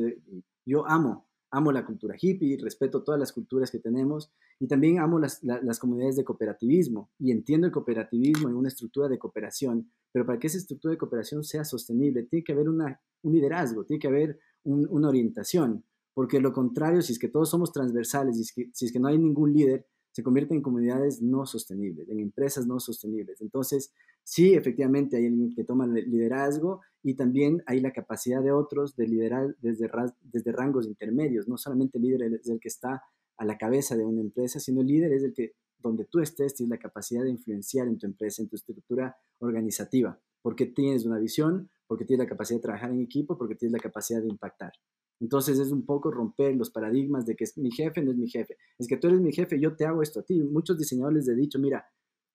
yo 0.66 0.88
amo, 0.88 1.28
amo 1.56 1.72
la 1.72 1.86
cultura 1.86 2.16
hippie, 2.20 2.58
respeto 2.62 3.04
todas 3.04 3.20
las 3.20 3.32
culturas 3.34 3.72
que 3.72 3.80
tenemos 3.80 4.32
y 4.60 4.68
también 4.68 5.00
amo 5.00 5.20
las, 5.20 5.44
las, 5.44 5.80
comunidades 5.80 6.16
de 6.16 6.24
cooperativismo 6.24 7.12
y 7.20 7.32
entiendo 7.32 7.68
el 7.68 7.74
cooperativismo 7.74 8.50
en 8.50 8.56
una 8.56 8.68
estructura 8.68 9.08
de 9.08 9.18
cooperación, 9.18 9.92
pero 10.12 10.26
para 10.26 10.40
que 10.40 10.48
esa 10.48 10.58
estructura 10.58 10.92
de 10.92 10.98
cooperación 10.98 11.44
sea 11.44 11.64
sostenible, 11.64 12.24
tiene 12.24 12.44
que 12.44 12.54
haber 12.54 12.70
una, 12.70 13.02
un 13.24 13.34
liderazgo, 13.34 13.86
tiene 13.86 14.00
que 14.00 14.08
haber 14.08 14.40
una 14.64 15.10
orientación 15.10 15.84
porque 16.16 16.40
lo 16.40 16.54
contrario, 16.54 17.02
si 17.02 17.12
es 17.12 17.20
que 17.20 17.28
todos 17.28 17.50
somos 17.50 17.74
transversales, 17.74 18.40
y 18.40 18.46
si 18.46 18.86
es 18.86 18.92
que, 18.92 19.00
no 19.00 19.10
hay 19.10 19.18
ningún 19.18 19.54
líder, 19.54 19.86
se 20.16 20.24
convierte 20.24 20.54
en 20.54 20.62
comunidades 20.62 21.22
no 21.22 21.46
sostenibles, 21.46 22.08
en 22.08 22.22
empresas 22.22 22.66
no 22.66 22.80
sostenibles. 22.80 23.42
Entonces, 23.42 23.92
sí, 24.24 24.54
efectivamente 24.54 25.18
hay 25.18 25.26
alguien 25.26 25.54
que 25.54 25.66
toma 25.66 25.86
liderazgo 25.88 26.80
y 27.04 27.16
también 27.16 27.62
hay 27.66 27.82
la 27.82 27.92
capacidad 27.92 28.42
de 28.42 28.54
otros 28.54 28.96
de 28.96 29.10
liderar 29.10 29.58
desde, 29.60 29.90
desde 30.22 30.52
rangos 30.54 30.88
intermedios. 30.88 31.50
No 31.50 31.58
solamente 31.58 31.98
el 31.98 32.06
líder 32.06 32.34
es 32.36 32.48
el 32.48 32.62
que 32.62 32.70
está 32.70 33.04
a 33.36 33.44
la 33.44 33.58
cabeza 33.58 33.98
de 33.98 34.06
una 34.06 34.22
empresa, 34.22 34.58
sino 34.62 34.80
el 34.80 34.88
líder 34.88 35.12
es 35.12 35.24
el 35.24 35.34
que, 35.34 35.52
donde 35.80 36.06
tú 36.06 36.22
estés, 36.22 36.56
tienes 36.56 36.70
la 36.70 36.80
capacidad 36.80 37.22
de 37.22 37.32
influenciar 37.32 37.90
en 37.90 37.98
tu 37.98 38.06
empresa, 38.06 38.42
en 38.42 38.48
tu 38.48 38.56
estructura 38.56 39.18
organizativa, 39.40 40.18
porque 40.42 40.66
tienes 40.66 41.04
una 41.04 41.20
visión, 41.20 41.70
porque 41.88 42.06
tienes 42.06 42.24
la 42.24 42.30
capacidad 42.30 42.60
de 42.60 42.64
trabajar 42.64 42.92
en 42.92 43.02
equipo, 43.02 43.38
porque 43.38 43.56
tienes 43.56 43.74
la 43.74 43.80
capacidad 43.80 44.22
de 44.22 44.30
impactar. 44.30 44.72
Entonces 45.20 45.60
es 45.60 45.72
un 45.72 45.86
poco 45.86 46.12
romper 46.12 46.56
los 46.56 46.70
paradigmas 46.70 47.26
de 47.26 47.36
que 47.36 47.46
es 47.46 47.58
mi 47.58 47.72
jefe 47.72 48.02
no 48.02 48.12
es 48.12 48.18
mi 48.18 48.30
jefe. 48.30 48.58
Es 48.78 48.88
que 48.88 48.98
tú 48.98 49.08
eres 49.08 49.22
mi 49.22 49.32
jefe, 49.32 49.60
yo 49.60 49.76
te 49.76 49.86
hago 49.86 50.02
esto 50.02 50.20
a 50.20 50.24
ti. 50.24 50.42
Muchos 50.42 50.78
diseñadores 50.78 51.26
les 51.26 51.36
he 51.36 51.40
dicho, 51.40 51.60
mira, 51.60 51.86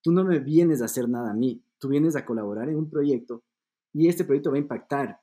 tú 0.03 0.13
no 0.13 0.25
me 0.25 0.39
vienes 0.39 0.83
a 0.83 0.87
hacer 0.87 1.09
nada 1.09 1.31
a 1.31 1.35
mí, 1.35 1.63
tú 1.79 1.89
vienes 1.89 2.17
a 2.17 2.25
colaborar 2.25 2.69
en 2.69 2.77
un 2.77 2.89
proyecto 2.89 3.43
y 3.93 4.09
este 4.09 4.25
proyecto 4.25 4.51
va 4.51 4.57
a 4.57 4.61
impactar 4.61 5.21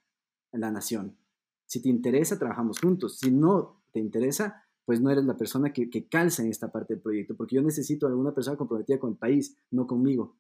a 0.52 0.58
la 0.58 0.72
nación. 0.72 1.18
Si 1.66 1.82
te 1.82 1.90
interesa, 1.90 2.38
trabajamos 2.38 2.80
juntos. 2.80 3.20
Si 3.20 3.32
no 3.32 3.82
te 3.92 4.00
interesa, 4.00 4.64
pues 4.86 5.02
no 5.02 5.10
eres 5.10 5.26
la 5.26 5.38
persona 5.38 5.74
que, 5.74 5.90
que 5.90 6.08
calza 6.08 6.44
en 6.44 6.50
esta 6.50 6.72
parte 6.72 6.94
del 6.94 7.02
proyecto, 7.02 7.36
porque 7.36 7.56
yo 7.56 7.62
necesito 7.62 8.06
a 8.06 8.10
alguna 8.10 8.34
persona 8.34 8.56
comprometida 8.56 9.00
con 9.00 9.12
el 9.12 9.18
país, 9.18 9.58
no 9.72 9.86
conmigo. 9.86 10.38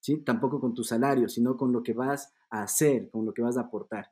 ¿sí? 0.00 0.18
Tampoco 0.18 0.60
con 0.60 0.74
tu 0.74 0.82
salario, 0.82 1.28
sino 1.28 1.56
con 1.56 1.72
lo 1.72 1.82
que 1.82 1.92
vas 1.92 2.32
a 2.48 2.62
hacer, 2.62 3.10
con 3.10 3.26
lo 3.26 3.34
que 3.34 3.42
vas 3.42 3.56
a 3.56 3.62
aportar. 3.62 4.10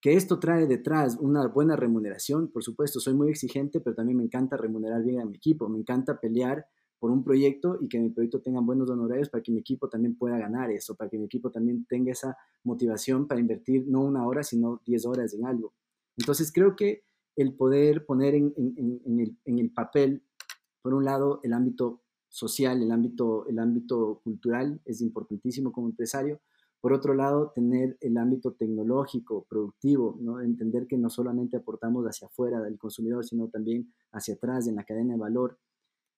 Que 0.00 0.14
esto 0.14 0.38
trae 0.38 0.66
detrás 0.66 1.16
una 1.20 1.46
buena 1.48 1.74
remuneración, 1.76 2.48
por 2.48 2.62
supuesto, 2.62 3.00
soy 3.00 3.14
muy 3.14 3.30
exigente, 3.30 3.80
pero 3.80 3.96
también 3.96 4.18
me 4.18 4.24
encanta 4.24 4.56
remunerar 4.56 5.02
bien 5.02 5.20
a 5.20 5.24
mi 5.24 5.36
equipo, 5.36 5.68
me 5.68 5.78
encanta 5.78 6.20
pelear 6.20 6.66
por 6.98 7.10
un 7.10 7.22
proyecto 7.22 7.78
y 7.80 7.88
que 7.88 7.98
mi 7.98 8.10
proyecto 8.10 8.40
tenga 8.40 8.60
buenos 8.60 8.90
honorarios 8.90 9.28
para 9.28 9.42
que 9.42 9.52
mi 9.52 9.60
equipo 9.60 9.88
también 9.88 10.16
pueda 10.16 10.38
ganar 10.38 10.70
eso, 10.70 10.96
para 10.96 11.08
que 11.10 11.18
mi 11.18 11.26
equipo 11.26 11.50
también 11.50 11.84
tenga 11.86 12.12
esa 12.12 12.36
motivación 12.64 13.26
para 13.26 13.40
invertir 13.40 13.86
no 13.86 14.00
una 14.00 14.26
hora, 14.26 14.42
sino 14.42 14.82
diez 14.84 15.06
horas 15.06 15.32
en 15.34 15.46
algo. 15.46 15.74
Entonces 16.16 16.52
creo 16.52 16.74
que 16.74 17.04
el 17.36 17.54
poder 17.54 18.04
poner 18.04 18.34
en, 18.34 18.52
el, 18.56 19.36
el 19.44 19.70
papel, 19.70 20.24
por 20.82 20.92
un 20.94 21.04
lado, 21.04 21.40
el 21.44 21.52
ámbito 21.52 22.02
social, 22.28 22.82
el 22.82 22.90
ámbito, 22.90 23.46
el 23.46 23.58
ámbito 23.58 24.20
cultural 24.24 24.80
es 24.84 25.00
importantísimo 25.00 25.72
como 25.72 25.88
empresario, 25.88 26.40
por 26.80 26.92
otro 26.92 27.14
lado, 27.14 27.50
tener 27.54 27.96
el 28.00 28.16
ámbito 28.18 28.52
tecnológico, 28.52 29.46
productivo, 29.48 30.16
¿no? 30.20 30.40
entender 30.40 30.86
que 30.86 30.96
no 30.96 31.10
solamente 31.10 31.56
aportamos 31.56 32.04
hacia 32.04 32.28
afuera 32.28 32.60
del 32.60 32.78
consumidor, 32.78 33.24
sino 33.24 33.48
también 33.48 33.92
hacia 34.12 34.34
atrás 34.34 34.68
en 34.68 34.76
la 34.76 34.84
cadena 34.84 35.14
de 35.14 35.20
valor. 35.20 35.58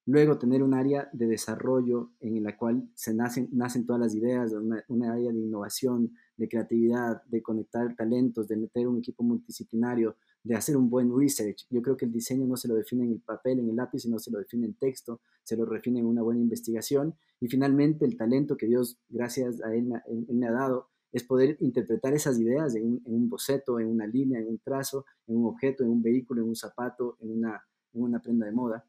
Luego, 0.06 0.38
tener 0.38 0.62
un 0.62 0.74
área 0.74 1.08
de 1.12 1.26
desarrollo 1.26 2.10
en 2.20 2.42
la 2.42 2.56
cual 2.56 2.88
se 2.94 3.14
nacen, 3.14 3.48
nacen 3.52 3.86
todas 3.86 4.00
las 4.00 4.14
ideas, 4.14 4.52
una, 4.52 4.82
una 4.88 5.12
área 5.12 5.32
de 5.32 5.38
innovación, 5.38 6.12
de 6.36 6.48
creatividad, 6.48 7.22
de 7.24 7.42
conectar 7.42 7.94
talentos, 7.94 8.48
de 8.48 8.56
meter 8.56 8.88
un 8.88 8.98
equipo 8.98 9.22
multidisciplinario, 9.22 10.16
de 10.42 10.55
hacer 10.55 10.76
un 10.76 10.88
buen 10.88 11.16
research. 11.16 11.66
Yo 11.70 11.83
creo 11.83 11.96
que 11.96 12.07
el 12.07 12.12
diseño 12.12 12.46
no 12.46 12.57
se 12.57 12.68
lo 12.68 12.74
define 12.74 13.05
en 13.05 13.12
el 13.12 13.20
papel, 13.20 13.59
en 13.59 13.68
el 13.68 13.76
lápiz, 13.76 14.00
sino 14.00 14.18
se 14.18 14.31
lo 14.31 14.38
define 14.38 14.66
en 14.66 14.74
texto, 14.74 15.20
se 15.42 15.57
lo 15.57 15.66
define 15.66 16.00
en 16.00 16.07
una 16.07 16.22
buena 16.22 16.40
investigación. 16.40 17.14
Y 17.40 17.48
finalmente 17.48 18.05
el 18.05 18.16
talento 18.16 18.57
que 18.57 18.66
Dios, 18.66 18.98
gracias 19.09 19.62
a 19.62 19.74
Él, 19.74 19.92
me 20.29 20.46
ha 20.46 20.53
dado, 20.53 20.88
es 21.12 21.24
poder 21.24 21.57
interpretar 21.61 22.14
esas 22.14 22.38
ideas 22.38 22.74
en 22.76 23.00
un, 23.05 23.29
boceto, 23.29 23.81
en 23.81 23.88
una 23.88 24.07
línea, 24.07 24.38
en 24.38 24.48
un 24.48 24.59
trazo, 24.59 25.05
en 25.26 25.37
un 25.37 25.46
objeto, 25.46 25.83
en 25.83 25.90
un 25.90 26.03
vehículo, 26.03 26.42
en 26.42 26.48
un 26.48 26.57
zapato, 26.57 27.16
en 27.20 27.31
una, 27.33 27.62
en 27.92 28.03
una 28.03 28.22
prenda 28.22 28.46
de 28.46 28.53
moda. 28.53 28.85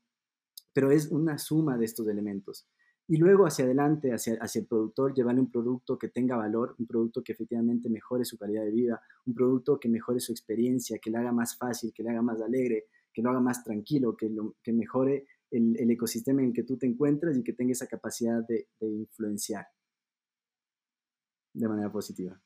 Pero 0.73 0.91
es 0.91 1.07
una 1.07 1.37
suma 1.37 1.77
de 1.77 1.85
estos 1.85 2.07
elementos 2.07 2.67
y 3.11 3.17
luego 3.17 3.45
hacia 3.45 3.65
adelante, 3.65 4.13
hacia, 4.13 4.35
hacia 4.35 4.61
el 4.61 4.67
productor, 4.67 5.13
llevarle 5.13 5.41
un 5.41 5.51
producto 5.51 5.99
que 5.99 6.07
tenga 6.07 6.37
valor, 6.37 6.77
un 6.79 6.87
producto 6.87 7.21
que 7.21 7.33
efectivamente 7.33 7.89
mejore 7.89 8.23
su 8.23 8.37
calidad 8.37 8.63
de 8.63 8.71
vida, 8.71 9.01
un 9.25 9.33
producto 9.33 9.77
que 9.77 9.89
mejore 9.89 10.21
su 10.21 10.31
experiencia, 10.31 10.97
que 10.97 11.11
le 11.11 11.17
haga 11.17 11.33
más 11.33 11.57
fácil, 11.57 11.91
que 11.93 12.03
le 12.03 12.11
haga 12.11 12.21
más 12.21 12.41
alegre, 12.41 12.85
que 13.11 13.21
lo 13.21 13.31
haga 13.31 13.41
más 13.41 13.65
tranquilo, 13.65 14.15
que, 14.15 14.29
lo, 14.29 14.55
que 14.63 14.71
mejore 14.71 15.25
el, 15.49 15.75
el, 15.77 15.91
ecosistema 15.91 16.41
en 16.41 16.47
el 16.47 16.53
que 16.53 16.63
tú 16.63 16.77
te 16.77 16.85
encuentras 16.85 17.35
y 17.35 17.43
que 17.43 17.51
tenga 17.51 17.73
esa 17.73 17.85
capacidad 17.85 18.47
de, 18.47 18.69
de 18.79 18.87
influenciar 18.87 19.65
de 21.53 21.67
manera 21.67 21.91
positiva. 21.91 22.41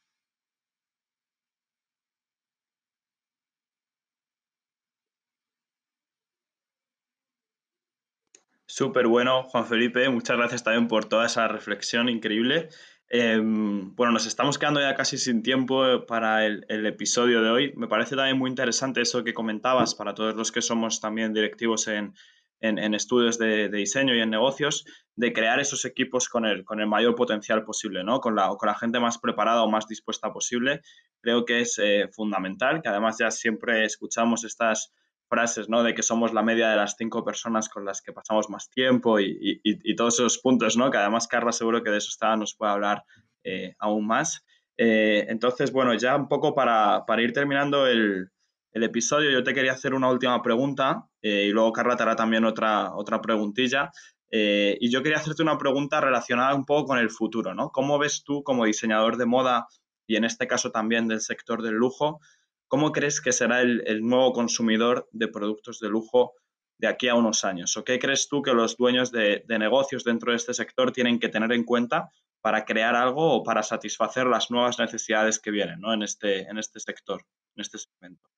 Súper 8.77 9.07
bueno, 9.07 9.43
Juan 9.43 9.65
Felipe. 9.65 10.09
Muchas 10.09 10.35
gracias 10.35 10.65
también 10.65 10.89
por 10.89 11.05
toda 11.05 11.27
esa 11.27 11.47
reflexión 11.47 12.09
increíble. 12.09 12.67
Em, 13.07 13.95
bueno, 13.95 14.11
nos 14.11 14.25
estamos 14.25 14.57
quedando 14.57 14.81
ya 14.81 14.95
casi 14.95 15.17
sin 15.17 15.43
tiempo 15.43 16.05
para 16.05 16.45
el, 16.45 16.85
episodio 16.85 17.41
de 17.41 17.49
hoy. 17.51 17.73
Me 17.77 17.87
parece 17.87 18.17
también 18.17 18.37
muy 18.37 18.49
interesante 18.49 18.99
eso 18.99 19.23
que 19.23 19.33
comentabas 19.33 19.95
para 19.95 20.13
todos 20.13 20.35
los 20.35 20.51
que 20.51 20.61
somos 20.61 20.99
también 20.99 21.33
directivos 21.33 21.87
en, 21.87 22.13
estudios 22.59 23.37
de, 23.37 23.69
diseño 23.69 24.13
y 24.13 24.19
en 24.19 24.29
negocios, 24.29 24.83
de 25.15 25.31
crear 25.31 25.61
esos 25.61 25.85
equipos 25.85 26.27
con 26.27 26.45
el, 26.45 26.65
con 26.65 26.81
el 26.81 26.87
mayor 26.87 27.15
potencial 27.15 27.63
posible, 27.63 28.03
¿no? 28.03 28.19
con, 28.19 28.35
la, 28.35 28.49
con 28.57 28.67
la 28.67 28.75
gente 28.75 28.99
más 28.99 29.19
preparada 29.19 29.63
o 29.63 29.71
más 29.71 29.87
dispuesta 29.87 30.33
posible. 30.33 30.81
Creo 31.21 31.45
que 31.45 31.61
es 31.61 31.79
eh, 31.81 32.09
fundamental, 32.11 32.81
que 32.81 32.89
además 32.89 33.15
ya 33.17 33.31
siempre 33.31 33.85
escuchamos 33.85 34.43
estas 34.43 34.91
frases, 35.35 35.67
¿no? 35.67 35.83
De 35.83 35.93
que 35.93 36.01
somos 36.01 36.31
la 36.31 36.43
media 36.43 36.69
de 36.69 36.77
las 36.77 36.95
cinco 36.97 37.25
personas 37.25 37.67
con 37.67 37.83
las 37.83 38.01
que 38.01 38.13
pasamos 38.13 38.49
más 38.49 38.69
tiempo 38.69 39.19
y, 39.19 39.59
todos 39.97 40.13
esos 40.15 40.37
puntos, 40.37 40.77
¿no? 40.77 40.89
Que 40.89 40.97
además 40.97 41.27
Carla 41.27 41.51
seguro 41.51 41.83
que 41.83 41.89
de 41.89 41.97
eso 41.97 42.07
está, 42.09 42.37
nos 42.37 42.55
puede 42.55 42.71
hablar 42.71 43.03
eh, 43.43 43.75
aún 43.79 44.07
más. 44.07 44.45
Eh, 44.77 45.25
entonces, 45.27 45.73
bueno, 45.73 45.93
ya 45.93 46.15
un 46.15 46.29
poco 46.29 46.55
para, 46.55 47.03
ir 47.19 47.33
terminando 47.33 47.85
el, 47.85 48.31
episodio, 48.71 49.29
yo 49.31 49.43
te 49.43 49.53
quería 49.53 49.73
hacer 49.73 49.93
una 49.93 50.09
última 50.09 50.41
pregunta 50.41 51.05
eh, 51.21 51.47
y 51.47 51.51
luego 51.51 51.71
Carla 51.73 51.97
te 51.97 52.03
hará 52.03 52.15
también 52.15 52.45
otra, 52.45 52.93
otra 52.95 53.21
preguntilla. 53.21 53.91
Y 54.31 54.89
yo 54.89 55.01
quería 55.01 55.17
hacerte 55.19 55.43
una 55.43 55.57
pregunta 55.57 56.01
relacionada 56.01 56.53
un 56.55 56.65
poco 56.65 56.87
con 56.87 56.99
el 56.99 57.09
futuro, 57.09 57.53
¿no? 57.53 57.69
¿Cómo 57.69 57.97
ves 57.97 58.23
tú 58.25 58.43
como 58.43 58.65
diseñador 58.65 59.15
de 59.15 59.25
moda 59.25 59.65
y 60.07 60.15
en 60.15 60.25
este 60.25 60.47
caso 60.47 60.71
también 60.71 61.07
del 61.07 61.21
sector 61.21 61.61
del 61.61 61.75
lujo, 61.75 62.19
cómo 62.67 62.91
crees 62.91 63.21
que 63.21 63.31
será 63.31 63.61
el, 63.61 64.01
nuevo 64.01 64.33
consumidor 64.33 65.07
de 65.11 65.27
productos 65.27 65.79
de 65.79 65.89
lujo 65.89 66.33
de 66.77 66.87
aquí 66.87 67.07
a 67.07 67.15
unos 67.15 67.45
años? 67.45 67.75
¿O 67.77 67.83
qué 67.83 67.99
crees 67.99 68.27
tú 68.27 68.41
que 68.41 68.53
los 68.53 68.77
dueños 68.77 69.11
de, 69.11 69.43
negocios 69.47 70.03
dentro 70.03 70.31
de 70.31 70.37
este 70.37 70.53
sector 70.53 70.91
tienen 70.91 71.19
que 71.19 71.29
tener 71.29 71.51
en 71.51 71.63
cuenta 71.63 72.09
para 72.41 72.65
crear 72.65 72.95
algo 72.95 73.33
o 73.33 73.43
para 73.43 73.63
satisfacer 73.63 74.27
las 74.27 74.51
nuevas 74.51 74.77
necesidades 74.77 75.39
que 75.39 75.51
vienen 75.51 75.79
¿no? 75.79 75.93
en, 75.93 76.03
este, 76.03 76.47
este 76.59 76.79
sector, 76.79 77.21
en 77.55 77.61
este 77.61 77.77
segmento. 77.77 78.29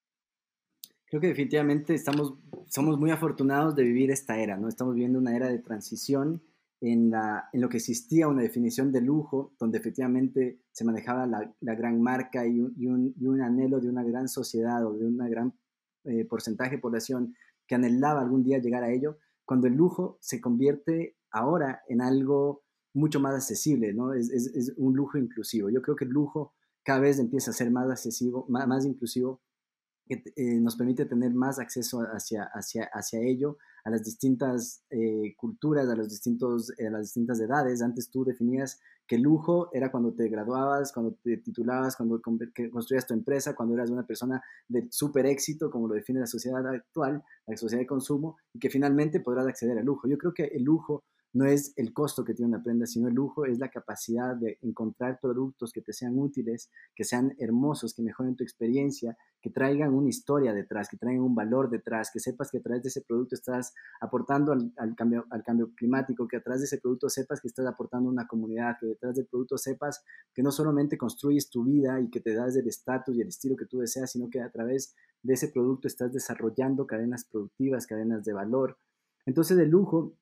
Creo 1.05 1.21
que 1.21 1.28
definitivamente 1.28 1.93
estamos, 1.93 2.34
somos 2.67 2.97
muy 2.97 3.11
afortunados 3.11 3.75
de 3.75 3.84
vivir 3.84 4.11
esta 4.11 4.39
era, 4.39 4.57
¿no? 4.57 4.67
Estamos 4.67 4.93
viviendo 4.93 5.19
una 5.19 5.36
era 5.36 5.47
de 5.47 5.59
transición 5.59 6.41
en, 6.82 7.11
lo 7.53 7.69
que 7.69 7.78
existía 7.78 8.28
una 8.28 8.41
definición 8.41 8.91
de 8.91 9.01
lujo, 9.01 9.53
donde 9.59 9.78
efectivamente 9.78 10.61
se 10.71 10.86
manejaba 10.86 11.25
la, 11.25 11.75
gran 11.75 12.01
marca 12.01 12.45
y 12.45 12.59
un, 12.59 13.41
anhelo 13.41 13.80
de 13.80 13.89
una 13.89 14.03
gran 14.03 14.28
sociedad 14.28 14.86
o 14.86 14.93
de 14.93 15.05
un 15.05 15.17
gran 15.17 15.53
eh, 16.03 16.25
porcentaje 16.25 16.75
de 16.75 16.82
población 16.82 17.36
que 17.65 17.75
anhelaba 17.75 18.21
algún 18.21 18.43
día 18.43 18.59
llegar 18.59 18.84
a 18.84 18.91
ello, 18.91 19.17
cuando 19.45 19.67
el 19.67 19.73
lujo 19.73 20.17
se 20.21 20.39
convierte 20.39 21.17
ahora 21.32 21.82
en 21.88 22.01
algo 22.01 22.63
mucho 22.93 23.19
más 23.19 23.36
accesible, 23.36 23.93
¿no? 23.93 24.13
Es, 24.13 24.73
un 24.78 24.95
lujo 24.95 25.17
inclusivo. 25.17 25.69
Yo 25.69 25.82
creo 25.82 25.95
que 25.95 26.05
el 26.05 26.11
lujo 26.11 26.53
cada 26.84 26.99
vez 26.99 27.19
empieza 27.19 27.51
a 27.51 27.53
ser 27.53 27.69
más 27.69 27.89
accesivo, 27.89 28.45
más 28.49 28.86
inclusivo, 28.86 29.41
que 30.08 30.24
eh, 30.36 30.60
nos 30.60 30.76
permite 30.76 31.05
tener 31.05 31.34
más 31.34 31.60
acceso 31.60 32.01
hacia, 32.01 32.43
hacia, 32.53 32.89
hacia 32.93 33.20
ello, 33.22 33.58
a 33.84 33.89
las 33.89 34.03
distintas 34.03 34.84
eh, 34.89 35.36
culturas, 35.38 35.88
a, 35.89 35.95
los 35.95 36.10
distintos, 36.10 36.72
a 36.80 36.89
las 36.89 37.03
distintas 37.03 37.39
edades. 37.39 37.82
Antes 37.82 38.10
tú 38.10 38.26
definías 38.26 38.80
que 39.08 39.18
lujo 39.18 39.70
era 39.72 39.89
cuando 39.89 40.14
te 40.14 40.28
graduabas, 40.28 40.91
cuando 40.91 41.18
te 41.24 41.38
titulabas, 41.38 41.95
cuando 41.95 42.22
construías 42.22 43.08
tu 43.08 43.14
empresa, 43.14 43.55
cuando 43.55 43.76
eras 43.76 43.89
una 43.89 44.05
persona 44.05 44.41
de 44.68 44.88
súper 44.91 45.26
éxito, 45.26 45.72
como 45.72 45.88
lo 45.88 45.93
define 45.93 46.20
la 46.20 46.28
sociedad 46.28 46.66
actual, 46.68 47.24
la 47.45 47.55
sociedad 47.58 47.82
de 47.82 47.88
consumo, 47.88 48.38
y 48.53 48.60
que 48.60 48.70
finalmente 48.70 49.22
podrás 49.22 49.47
acceder 49.47 49.78
al 49.78 49.86
lujo. 49.86 50.08
Yo 50.08 50.18
creo 50.18 50.34
que 50.34 50.45
el 50.45 50.64
lujo 50.64 51.05
no 51.38 51.45
es 51.45 51.71
el 51.75 51.93
costo 51.93 52.23
que 52.23 52.33
tiene 52.33 52.49
una 52.49 52.63
prenda, 52.63 52.88
sino 52.88 53.07
el 53.07 53.13
lujo 53.13 53.45
es 53.45 53.59
la 53.59 53.69
capacidad 53.69 54.35
de 54.35 54.57
encontrar 54.63 55.19
productos 55.21 55.71
que 55.71 55.81
te 55.81 55.93
sean 55.93 56.17
útiles, 56.17 56.71
que 56.95 57.03
sean 57.03 57.35
hermosos, 57.38 57.93
que 57.93 58.01
mejoren 58.01 58.35
tu 58.35 58.43
experiencia, 58.43 59.15
que 59.39 59.51
traigan 59.51 59.93
una 59.93 60.09
historia 60.09 60.51
detrás, 60.51 60.89
que 60.89 60.97
traigan 60.97 61.21
un 61.21 61.35
valor 61.35 61.69
detrás, 61.69 62.09
que 62.11 62.19
sepas 62.19 62.49
que 62.49 62.57
a 62.57 62.61
través 62.61 62.81
de 62.81 62.89
ese 62.89 63.01
producto 63.01 63.35
estás 63.35 63.75
aportando 64.01 64.51
al, 64.51 64.95
cambio, 64.95 65.27
al 65.29 65.43
cambio 65.43 65.71
climático, 65.75 66.27
que 66.27 66.38
a 66.38 66.41
través 66.41 66.61
de 66.61 66.65
ese 66.65 66.79
producto 66.79 67.07
sepas 67.07 67.39
que 67.39 67.49
estás 67.49 67.67
aportando 67.67 68.09
a 68.09 68.13
una 68.13 68.25
comunidad, 68.25 68.77
que 68.79 68.88
detrás 68.88 69.15
del 69.15 69.27
producto 69.27 69.59
sepas 69.59 70.03
que 70.33 70.41
no 70.41 70.51
solamente 70.51 70.97
construyes 70.97 71.51
tu 71.51 71.65
vida 71.65 72.01
y 72.01 72.09
que 72.09 72.19
te 72.19 72.33
das 72.33 72.55
el 72.55 72.67
estatus 72.67 73.15
y 73.15 73.21
el 73.21 73.27
estilo 73.27 73.55
que 73.55 73.67
tú 73.67 73.77
deseas, 73.77 74.11
sino 74.11 74.27
que 74.31 74.41
a 74.41 74.49
través 74.49 74.95
de 75.21 75.35
ese 75.35 75.49
producto 75.49 75.88
estás 75.88 76.11
desarrollando 76.11 76.88
cadenas 76.88 77.25
productivas, 77.25 77.85
cadenas 77.85 78.23
de 78.23 78.33
valor. 78.33 78.79
Entonces 79.27 79.55
el 79.59 79.69
lujo 79.69 80.15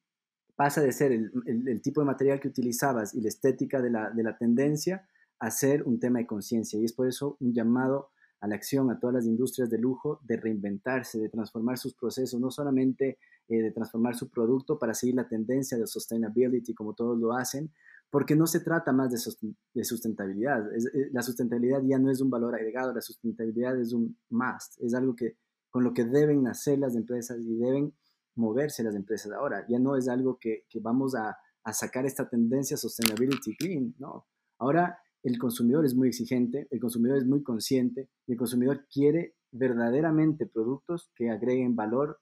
pasa 0.56 0.82
de 0.82 0.92
ser 0.92 1.12
el, 1.12 1.82
tipo 1.82 2.02
de 2.02 2.08
material 2.08 2.40
que 2.40 2.48
utilizabas 2.48 3.14
y 3.14 3.22
la 3.22 3.28
estética 3.28 3.82
de 3.82 3.90
la, 3.90 4.38
tendencia 4.38 5.08
a 5.40 5.52
ser 5.52 5.84
un 5.84 6.00
tema 6.00 6.20
de 6.20 6.28
conciencia. 6.28 6.80
Y 6.80 6.86
es 6.86 6.94
por 6.94 7.08
eso 7.08 7.38
un 7.40 7.54
llamado 7.54 8.12
a 8.40 8.48
la 8.48 8.56
acción 8.56 8.90
a 8.90 9.00
todas 9.00 9.16
las 9.16 9.26
industrias 9.26 9.70
de 9.70 9.78
lujo 9.78 10.20
de 10.24 10.38
reinventarse, 10.38 11.20
de 11.20 11.30
transformar 11.30 11.78
sus 11.78 11.94
procesos, 11.94 12.40
no 12.40 12.52
solamente 12.52 13.18
eh, 13.48 13.62
de 13.62 13.72
transformar 13.72 14.16
su 14.16 14.30
producto 14.30 14.78
para 14.80 14.94
seguir 14.94 15.16
la 15.16 15.28
tendencia 15.28 15.78
de 15.78 15.88
sustainability 15.88 16.74
como 16.74 16.94
todos 16.94 17.18
lo 17.18 17.34
hacen, 17.34 17.72
porque 18.10 18.36
no 18.36 18.48
se 18.48 18.62
trata 18.62 18.94
más 18.94 19.12
de, 19.12 19.84
sustentabilidad. 19.84 20.74
Eh, 20.74 21.10
la 21.12 21.22
sustentabilidad 21.22 21.82
ya 21.84 22.00
no 22.00 22.12
es 22.12 22.22
un 22.22 22.30
valor 22.30 22.56
agregado, 22.56 22.94
la 22.94 23.02
sustentabilidad 23.02 23.80
es 23.80 23.94
un 23.94 24.18
must, 24.30 24.80
es 24.82 24.94
algo 24.94 25.16
que 25.16 25.38
con 25.70 25.84
lo 25.84 25.94
que 25.94 26.06
deben 26.06 26.44
nacer 26.44 26.80
las 26.80 26.96
empresas 26.96 27.38
y 27.40 27.58
deben 27.58 27.94
moverse 28.36 28.84
las 28.84 28.96
empresas 28.96 29.32
ahora. 29.32 29.66
Ya 29.68 29.80
no 29.80 29.96
es 29.96 30.08
algo 30.08 30.38
que, 30.40 30.66
vamos 30.82 31.16
a, 31.16 31.38
sacar 31.74 32.06
esta 32.06 32.30
tendencia 32.30 32.78
sustainability 32.78 33.56
green, 33.60 33.96
no. 33.98 34.28
Ahora 34.60 35.00
el 35.24 35.40
consumidor 35.40 35.84
es 35.84 35.96
muy 35.96 36.10
exigente, 36.10 36.68
el 36.70 36.80
consumidor 36.80 37.18
es 37.18 37.26
muy 37.26 37.42
consciente 37.42 38.08
y 38.28 38.34
el 38.34 38.38
consumidor 38.38 38.86
quiere 38.88 39.36
verdaderamente 39.52 40.46
productos 40.46 41.10
que 41.16 41.32
agreguen 41.32 41.76
valor 41.76 42.20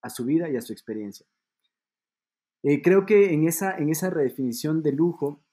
a 0.00 0.08
su 0.08 0.24
vida 0.24 0.48
y 0.48 0.56
a 0.56 0.62
su 0.62 0.72
experiencia. 0.72 1.26
Eh, 2.62 2.80
creo 2.80 3.04
que 3.04 3.34
en 3.34 3.46
esa, 3.46 3.76
en 3.76 3.90
esa 3.90 4.08
redefinición 4.08 4.82
de 4.82 4.92
lujo 4.92 5.44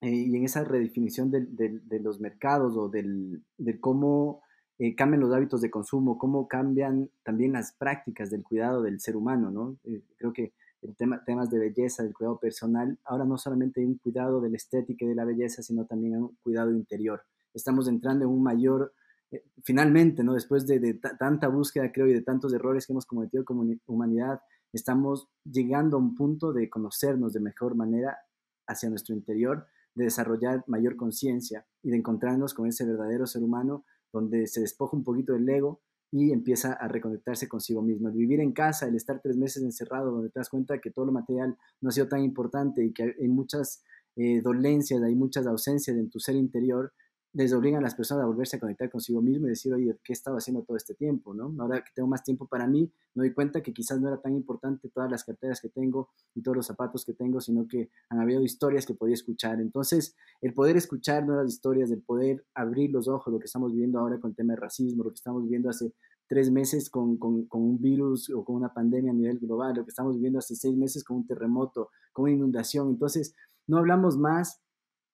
eh, 0.00 0.10
y 0.10 0.34
en 0.34 0.44
esa 0.44 0.64
redefinición 0.64 1.30
de, 1.30 2.00
los 2.00 2.20
mercados 2.20 2.76
o 2.76 2.88
del, 2.88 3.44
de 3.58 3.78
cómo 3.78 4.42
eh, 4.78 4.94
cambian 4.94 5.20
los 5.20 5.32
hábitos 5.32 5.62
de 5.62 5.70
consumo, 5.70 6.18
cómo 6.18 6.48
cambian 6.48 7.08
también 7.22 7.52
las 7.52 7.72
prácticas 7.72 8.30
del 8.30 8.42
cuidado 8.42 8.82
del 8.82 9.00
ser 9.00 9.16
humano, 9.16 9.50
¿no? 9.50 9.78
Eh, 9.84 10.02
creo 10.18 10.32
que 10.34 10.52
el 10.82 10.94
tema, 10.96 11.24
temas 11.24 11.50
de 11.50 11.58
belleza, 11.58 12.02
del 12.02 12.12
cuidado 12.12 12.38
personal, 12.38 12.98
ahora 13.04 13.24
no 13.24 13.38
solamente 13.38 13.80
hay 13.80 13.86
un 13.86 13.96
cuidado 13.96 14.40
de 14.40 14.50
la 14.50 14.56
estética 14.56 15.04
y 15.04 15.08
de 15.08 15.14
la 15.14 15.24
belleza, 15.24 15.62
sino 15.62 15.86
también 15.86 16.16
un 16.16 16.36
cuidado 16.42 16.70
interior. 16.72 17.22
Estamos 17.54 17.88
entrando 17.88 18.26
en 18.26 18.30
un 18.30 18.42
mayor, 18.42 18.92
eh, 19.30 19.42
finalmente, 19.64 20.22
¿no? 20.22 20.34
Después 20.34 20.66
de, 20.66 20.78
de 20.78 20.94
tanta 20.94 21.48
búsqueda, 21.48 21.90
creo, 21.90 22.06
y 22.06 22.12
de 22.12 22.22
tantos 22.22 22.52
errores 22.52 22.86
que 22.86 22.92
hemos 22.92 23.06
cometido 23.06 23.46
como 23.46 23.64
humanidad, 23.86 24.40
estamos 24.74 25.28
llegando 25.44 25.96
a 25.96 26.00
un 26.00 26.14
punto 26.14 26.52
de 26.52 26.68
conocernos 26.68 27.32
de 27.32 27.40
mejor 27.40 27.76
manera 27.76 28.18
hacia 28.66 28.90
nuestro 28.90 29.14
interior, 29.14 29.66
de 29.94 30.04
desarrollar 30.04 30.64
mayor 30.66 30.96
conciencia 30.96 31.66
y 31.82 31.90
de 31.90 31.96
encontrarnos 31.96 32.52
con 32.52 32.66
ese 32.66 32.84
verdadero 32.84 33.26
ser 33.26 33.42
humano 33.42 33.86
donde 34.16 34.46
se 34.46 34.60
despoja 34.60 34.96
un 34.96 35.04
poquito 35.04 35.32
del 35.32 35.48
ego 35.48 35.80
y 36.10 36.32
empieza 36.32 36.72
a 36.72 36.88
reconectarse 36.88 37.48
consigo 37.48 37.82
mismo. 37.82 38.08
El 38.08 38.14
vivir 38.14 38.40
en 38.40 38.52
casa, 38.52 38.86
el 38.86 38.94
estar 38.94 39.20
tres 39.22 39.36
meses 39.36 39.62
encerrado, 39.62 40.10
donde 40.10 40.30
te 40.30 40.40
das 40.40 40.48
cuenta 40.48 40.78
que 40.80 40.90
todo 40.90 41.06
lo 41.06 41.12
material 41.12 41.56
no 41.80 41.88
ha 41.88 41.92
sido 41.92 42.08
tan 42.08 42.22
importante 42.22 42.84
y 42.84 42.92
que 42.92 43.14
hay 43.20 43.28
muchas 43.28 43.82
eh, 44.16 44.40
dolencias, 44.40 45.02
hay 45.02 45.14
muchas 45.14 45.46
ausencias 45.46 45.96
en 45.96 46.08
tu 46.08 46.18
ser 46.18 46.36
interior, 46.36 46.92
les 47.36 47.52
obligan 47.52 47.80
a 47.80 47.82
las 47.82 47.94
personas 47.94 48.24
a 48.24 48.26
volverse 48.26 48.56
a 48.56 48.60
conectar 48.60 48.88
consigo 48.90 49.20
mismo 49.20 49.46
y 49.46 49.50
decir, 49.50 49.74
oye, 49.74 49.94
¿qué 50.02 50.12
he 50.12 50.14
estado 50.14 50.38
haciendo 50.38 50.62
todo 50.62 50.74
este 50.74 50.94
tiempo? 50.94 51.34
¿no? 51.34 51.54
Ahora 51.58 51.84
que 51.84 51.90
tengo 51.94 52.08
más 52.08 52.24
tiempo 52.24 52.46
para 52.46 52.66
mí, 52.66 52.90
me 53.14 53.24
doy 53.24 53.34
cuenta 53.34 53.62
que 53.62 53.74
quizás 53.74 54.00
no 54.00 54.08
era 54.08 54.22
tan 54.22 54.34
importante 54.34 54.88
todas 54.88 55.10
las 55.10 55.22
carteras 55.22 55.60
que 55.60 55.68
tengo 55.68 56.08
y 56.34 56.40
todos 56.40 56.56
los 56.56 56.66
zapatos 56.66 57.04
que 57.04 57.12
tengo, 57.12 57.42
sino 57.42 57.68
que 57.68 57.90
han 58.08 58.20
habido 58.20 58.42
historias 58.42 58.86
que 58.86 58.94
podía 58.94 59.12
escuchar. 59.12 59.60
Entonces, 59.60 60.16
el 60.40 60.54
poder 60.54 60.78
escuchar 60.78 61.26
nuevas 61.26 61.52
historias, 61.52 61.90
el 61.90 62.00
poder 62.00 62.42
abrir 62.54 62.90
los 62.90 63.06
ojos, 63.06 63.30
lo 63.30 63.38
que 63.38 63.44
estamos 63.44 63.70
viviendo 63.70 63.98
ahora 63.98 64.18
con 64.18 64.30
el 64.30 64.36
tema 64.36 64.54
de 64.54 64.60
racismo, 64.60 65.04
lo 65.04 65.10
que 65.10 65.16
estamos 65.16 65.42
viviendo 65.42 65.68
hace 65.68 65.92
tres 66.26 66.50
meses 66.50 66.88
con, 66.88 67.18
con, 67.18 67.44
con, 67.44 67.60
un 67.60 67.82
virus 67.82 68.30
o 68.30 68.46
con 68.46 68.56
una 68.56 68.72
pandemia 68.72 69.12
a 69.12 69.14
nivel 69.14 69.38
global, 69.38 69.76
lo 69.76 69.84
que 69.84 69.90
estamos 69.90 70.14
viviendo 70.14 70.38
hace 70.38 70.56
seis 70.56 70.74
meses 70.74 71.04
con 71.04 71.18
un 71.18 71.26
terremoto, 71.26 71.90
con 72.14 72.24
una 72.24 72.32
inundación. 72.32 72.88
Entonces, 72.88 73.34
no 73.66 73.76
hablamos 73.76 74.16
más 74.16 74.62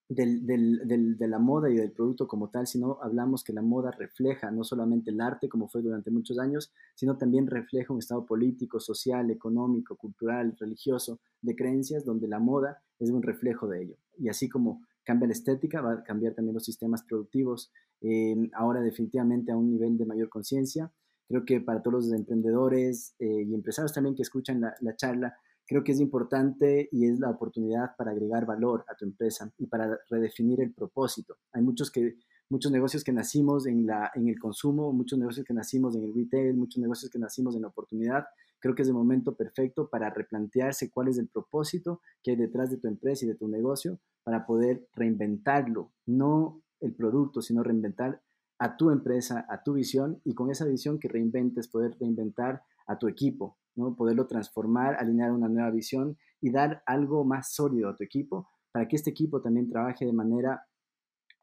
del, 0.09 0.47
del, 0.47 1.17
de 1.17 1.29
la 1.29 1.39
moda 1.39 1.71
y 1.71 1.77
del 1.77 1.93
producto 1.93 2.27
como 2.27 2.49
tal, 2.51 2.67
sino 2.67 2.99
hablamos 3.03 3.45
que 3.45 3.53
la 3.53 3.63
moda 3.63 3.91
refleja 3.91 4.51
no 4.51 4.65
solamente 4.65 5.11
el 5.11 5.21
arte, 5.21 5.49
como 5.49 5.69
fue 5.69 5.83
durante 5.83 6.11
muchos 6.11 6.39
años, 6.39 6.73
sino 6.95 7.17
también 7.17 7.47
refleja 7.47 7.93
un 7.93 7.99
estado 7.99 8.27
político, 8.27 8.81
social, 8.81 9.31
económico, 9.31 9.97
cultural, 9.97 10.57
religioso, 10.59 11.21
de 11.41 11.57
creencias, 11.57 12.05
donde 12.05 12.29
la 12.29 12.39
moda 12.39 12.83
es 12.99 13.11
un 13.11 13.23
reflejo 13.23 13.69
de 13.69 13.83
ello. 13.83 13.97
Y 14.19 14.29
así 14.29 14.49
como 14.49 14.83
cambia 15.05 15.27
la 15.27 15.33
estética, 15.33 15.81
va 15.81 15.93
a 15.95 16.05
cambiar 16.05 16.35
también 16.35 16.55
los 16.55 16.65
sistemas 16.65 17.03
productivos, 17.03 17.73
eh, 18.01 18.37
ahora 18.55 18.81
definitivamente 18.81 19.53
a 19.53 19.57
un 19.57 19.71
nivel 19.71 19.97
de 19.97 20.07
mayor 20.07 20.29
conciencia. 20.29 20.93
Creo 21.29 21.45
que 21.45 21.61
para 21.61 21.83
todos 21.83 22.07
los 22.07 22.13
emprendedores 22.13 23.15
eh, 23.19 23.43
y 23.43 23.55
empresarios 23.55 23.93
también 23.93 24.15
que 24.15 24.23
escuchan 24.23 24.61
la, 24.61 24.75
la 24.81 24.95
charla, 24.97 25.37
creo 25.67 25.85
que 25.85 25.93
es 25.93 26.01
importante 26.01 26.89
y 26.93 27.07
es 27.07 27.19
la 27.19 27.31
oportunidad 27.31 27.97
para 27.97 28.11
agregar 28.11 28.47
valor 28.47 28.85
a 28.89 28.95
tu 28.95 29.05
empresa 29.05 29.53
y 29.59 29.67
para 29.67 29.99
redefinir 30.11 30.61
el 30.61 30.73
propósito. 30.73 31.37
Hay 31.53 31.63
muchos, 31.63 31.91
que, 31.91 32.17
muchos 32.49 32.73
negocios 32.73 33.05
que 33.05 33.13
nacimos 33.13 33.67
en, 33.67 33.87
la, 33.87 34.11
en 34.15 34.29
el 34.29 34.39
consumo, 34.39 34.93
muchos 34.93 35.19
negocios 35.19 35.47
que 35.47 35.55
nacimos 35.55 35.97
en 35.97 36.05
el 36.05 36.15
retail, 36.15 36.57
muchos 36.57 36.81
negocios 36.81 37.11
que 37.11 37.19
nacimos 37.19 37.57
en 37.57 37.63
la 37.63 37.69
oportunidad. 37.69 38.25
Creo 38.59 38.75
que 38.75 38.83
es 38.83 38.89
el 38.89 38.95
momento 38.95 39.35
perfecto 39.35 39.89
para 39.89 40.11
replantearse 40.11 40.91
cuál 40.91 41.09
es 41.09 41.19
el 41.19 41.29
propósito 41.29 42.01
que 42.23 42.33
hay 42.33 42.37
detrás 42.37 42.71
de 42.71 42.77
tu 42.77 42.89
empresa 42.89 43.25
y 43.25 43.29
de 43.29 43.35
tu 43.35 43.49
negocio 43.49 43.99
para 44.23 44.47
poder 44.47 44.87
reinventarlo, 44.95 45.93
no 46.07 46.63
el 46.81 46.95
producto, 46.95 47.43
sino 47.43 47.63
reinventar 47.63 48.21
a 48.59 48.77
tu 48.77 48.91
empresa, 48.91 49.45
a 49.49 49.63
tu 49.63 49.73
visión 49.73 50.21
y 50.25 50.35
con 50.35 50.51
esa 50.51 50.65
visión 50.65 51.01
que 51.01 51.09
reinventes, 51.09 51.67
poder 51.67 51.97
reinventar 51.99 52.63
a 52.87 52.99
tu 52.99 53.09
equipo, 53.09 53.57
¿no? 53.75 53.95
poderlo 53.97 54.27
transformar, 54.27 54.97
alinear 54.97 55.33
una 55.33 55.49
nueva 55.49 55.71
visión 55.71 56.17
y 56.41 56.51
dar 56.51 56.83
algo 56.87 57.25
más 57.25 57.53
sólido 57.53 57.89
a 57.89 57.97
tu 57.97 58.05
equipo 58.05 58.49
para 58.73 58.89
que 58.89 58.97
este 58.97 59.11
equipo 59.11 59.41
también 59.41 59.69
trabaje 59.69 60.05
de 60.05 60.13
manera 60.13 60.67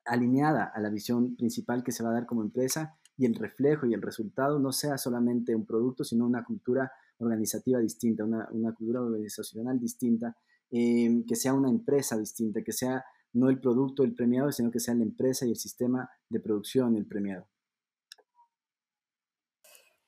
alineada 0.05 0.71
a 0.73 0.80
la 0.80 0.89
visión 0.89 1.36
principal 1.36 1.84
que 1.84 1.91
se 1.91 2.03
va 2.03 2.09
a 2.09 2.13
dar 2.13 2.25
como 2.25 2.41
empresa 2.41 2.97
y 3.17 3.25
el 3.25 3.36
reflejo 3.36 3.86
y 3.86 3.93
el 3.93 4.01
resultado 4.01 4.59
no 4.59 4.71
sea 4.71 4.97
solamente 4.97 5.53
un 5.53 5.65
producto, 5.65 6.03
sino 6.03 6.25
una 6.25 6.43
cultura 6.43 6.91
organizativa 7.19 7.80
distinta, 7.80 8.23
una, 8.23 8.73
cultura 8.73 9.01
organizacional 9.01 9.77
distinta, 9.80 10.36
em, 10.71 11.25
que 11.25 11.36
sea 11.36 11.53
una 11.53 11.69
empresa 11.69 12.17
distinta, 12.17 12.61
que 12.63 12.71
sea 12.71 13.03
no 13.34 13.49
el 13.49 13.59
producto 13.59 14.03
el 14.03 14.15
premiado, 14.15 14.51
sino 14.51 14.71
que 14.71 14.80
sea 14.80 14.95
la 14.95 15.03
empresa 15.03 15.45
y 15.45 15.49
el 15.49 15.57
sistema 15.57 16.09
de 16.30 16.39
producción 16.39 16.95
el 16.95 17.05
premiado. 17.05 17.47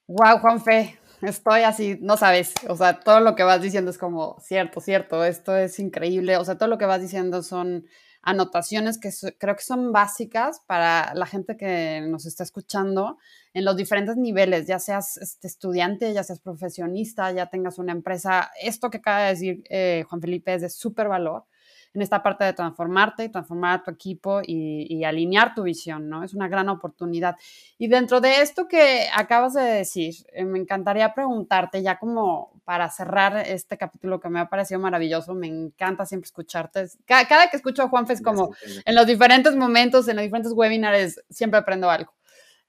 Wow, 0.07 0.39
Juanfe, 0.39 0.99
estoy 1.21 1.61
así, 1.61 1.97
no 2.01 2.17
sabes, 2.17 2.53
o 2.67 2.75
sea, 2.75 2.99
todo 2.99 3.19
lo 3.19 3.35
que 3.35 3.43
vas 3.43 3.61
diciendo 3.61 3.91
es 3.91 3.97
como 3.97 4.39
cierto, 4.39 4.81
cierto, 4.81 5.23
esto 5.23 5.55
es 5.55 5.79
increíble, 5.79 6.37
o 6.37 6.45
sea, 6.45 6.57
todo 6.57 6.69
lo 6.69 6.77
que 6.77 6.85
vas 6.85 7.01
diciendo 7.01 7.43
son 7.43 7.85
anotaciones 8.23 8.99
que 8.99 9.09
creo 9.37 9.55
que 9.55 9.63
son 9.63 9.91
básicas 9.91 10.61
para 10.67 11.13
la 11.15 11.25
gente 11.25 11.57
que 11.57 12.01
nos 12.07 12.25
está 12.25 12.43
escuchando 12.43 13.17
en 13.53 13.65
los 13.65 13.75
diferentes 13.75 14.15
niveles, 14.15 14.67
ya 14.67 14.79
seas 14.79 15.17
este, 15.17 15.47
estudiante, 15.47 16.13
ya 16.13 16.23
seas 16.23 16.39
profesionista, 16.39 17.31
ya 17.31 17.47
tengas 17.47 17.79
una 17.79 17.91
empresa. 17.91 18.51
Esto 18.61 18.89
que 18.89 18.97
acaba 18.97 19.23
de 19.23 19.29
decir 19.29 19.63
eh, 19.69 20.05
Juan 20.07 20.21
Felipe 20.21 20.53
es 20.53 20.61
de 20.61 20.69
súper 20.69 21.07
valor 21.07 21.45
en 21.93 22.01
esta 22.01 22.23
parte 22.23 22.43
de 22.45 22.53
transformarte, 22.53 23.29
transformar 23.29 23.79
a 23.79 23.83
tu 23.83 23.91
equipo 23.91 24.41
y, 24.45 25.03
alinear 25.03 25.53
tu 25.53 25.63
visión, 25.63 26.09
¿no? 26.09 26.23
Es 26.23 26.33
una 26.33 26.47
gran 26.47 26.69
oportunidad. 26.69 27.35
Y 27.77 27.87
dentro 27.87 28.21
de 28.21 28.41
esto 28.41 28.67
que 28.67 29.07
acabas 29.13 29.53
de 29.53 29.63
decir, 29.63 30.13
eh, 30.31 30.45
me 30.45 30.59
encantaría 30.59 31.13
preguntarte 31.13 31.81
ya 31.81 31.97
como 31.99 32.61
para 32.63 32.89
cerrar 32.89 33.37
este 33.37 33.77
capítulo 33.77 34.19
que 34.19 34.29
me 34.29 34.39
ha 34.39 34.47
parecido 34.47 34.79
maravilloso, 34.79 35.33
me 35.33 35.47
encanta 35.47 36.05
siempre 36.05 36.27
escucharte. 36.27 36.85
Cada, 37.05 37.49
que 37.49 37.57
escucho 37.57 37.83
a 37.83 37.89
Juanfe 37.89 38.13
es 38.13 38.21
como 38.21 38.55
en 38.85 38.95
los 38.95 39.05
diferentes 39.05 39.55
momentos, 39.55 40.07
en 40.07 40.15
los 40.15 40.23
diferentes 40.23 40.53
webinars, 40.53 41.19
siempre 41.29 41.59
aprendo 41.59 41.89
algo. 41.89 42.13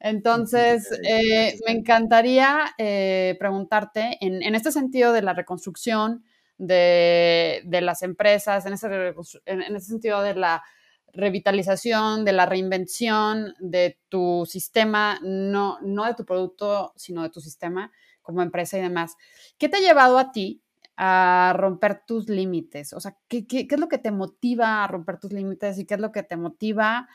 Entonces, 0.00 0.90
eh, 1.08 1.56
me 1.64 1.72
encantaría 1.72 2.74
eh, 2.76 3.36
preguntarte 3.38 4.18
en, 4.20 4.42
en, 4.42 4.56
este 4.56 4.72
sentido 4.72 5.12
de 5.12 5.22
la 5.22 5.32
reconstrucción, 5.32 6.24
de, 6.66 7.80
las 7.82 8.02
empresas, 8.02 8.64
en 8.66 8.74
ese, 8.74 9.14
en 9.46 9.76
ese 9.76 9.86
sentido 9.86 10.22
de 10.22 10.34
la 10.34 10.62
revitalización, 11.12 12.24
de 12.24 12.32
la 12.32 12.46
reinvención 12.46 13.54
de 13.58 13.98
tu 14.08 14.46
sistema, 14.48 15.18
no, 15.22 15.78
no 15.82 16.06
de 16.06 16.14
tu 16.14 16.24
producto, 16.24 16.92
sino 16.96 17.22
de 17.22 17.30
tu 17.30 17.40
sistema 17.40 17.92
como 18.22 18.42
empresa 18.42 18.78
y 18.78 18.82
demás. 18.82 19.16
¿Qué 19.58 19.68
te 19.68 19.76
ha 19.76 19.80
llevado 19.80 20.18
a 20.18 20.32
ti 20.32 20.62
a 20.96 21.52
romper 21.56 22.02
tus 22.06 22.28
límites? 22.28 22.92
O 22.92 23.00
sea, 23.00 23.16
¿qué, 23.28 23.46
qué, 23.46 23.66
qué 23.66 23.74
es 23.74 23.80
lo 23.80 23.88
que 23.88 23.98
te 23.98 24.10
motiva 24.10 24.84
a 24.84 24.86
romper 24.86 25.18
tus 25.18 25.32
límites 25.32 25.78
y 25.78 25.84
qué 25.84 25.94
es 25.94 26.00
lo 26.00 26.12
que 26.12 26.22
te 26.22 26.36
motiva 26.36 27.08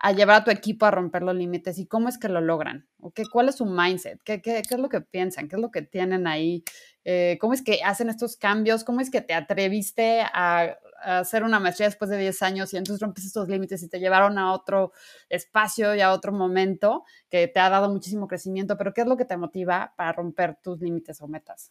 a 0.00 0.12
llevar 0.12 0.42
a 0.42 0.44
tu 0.44 0.50
equipo 0.50 0.86
a 0.86 0.90
romper 0.90 1.22
los 1.22 1.34
límites 1.34 1.78
y 1.78 1.86
cómo 1.86 2.08
es 2.08 2.18
que 2.18 2.28
lo 2.28 2.40
logran? 2.40 2.86
¿O 3.00 3.12
qué, 3.12 3.24
¿Cuál 3.30 3.48
es 3.48 3.56
su 3.56 3.66
mindset? 3.66 4.20
¿Qué, 4.24 4.42
qué, 4.42 4.62
qué 4.68 4.74
es 4.74 4.80
lo 4.80 4.88
que 4.88 5.00
piensan? 5.00 5.48
¿Qué 5.48 5.56
es 5.56 5.62
lo 5.62 5.70
que 5.70 5.82
tienen 5.82 6.26
ahí? 6.26 6.64
Eh, 7.10 7.38
¿Cómo 7.40 7.54
es 7.54 7.62
que 7.62 7.82
hacen 7.82 8.10
estos 8.10 8.36
cambios? 8.36 8.84
¿Cómo 8.84 9.00
es 9.00 9.10
que 9.10 9.22
te 9.22 9.32
atreviste 9.32 10.20
a, 10.20 10.76
hacer 11.02 11.42
una 11.42 11.58
maestría 11.58 11.88
después 11.88 12.10
de 12.10 12.18
10 12.18 12.42
años 12.42 12.74
y 12.74 12.76
entonces 12.76 13.00
rompes 13.00 13.24
estos 13.24 13.48
límites 13.48 13.82
y 13.82 13.88
te 13.88 13.98
llevaron 13.98 14.36
a 14.36 14.52
otro 14.52 14.92
espacio 15.30 15.94
y 15.94 16.02
a 16.02 16.12
otro 16.12 16.32
momento 16.32 17.04
que 17.30 17.48
te 17.48 17.60
ha 17.60 17.70
dado 17.70 17.88
muchísimo 17.88 18.28
crecimiento? 18.28 18.76
Pero 18.76 18.92
¿qué 18.92 19.00
es 19.00 19.06
lo 19.06 19.16
que 19.16 19.24
te 19.24 19.38
motiva 19.38 19.94
para 19.96 20.12
romper 20.12 20.58
tus 20.62 20.82
límites 20.82 21.22
o 21.22 21.28
metas? 21.28 21.70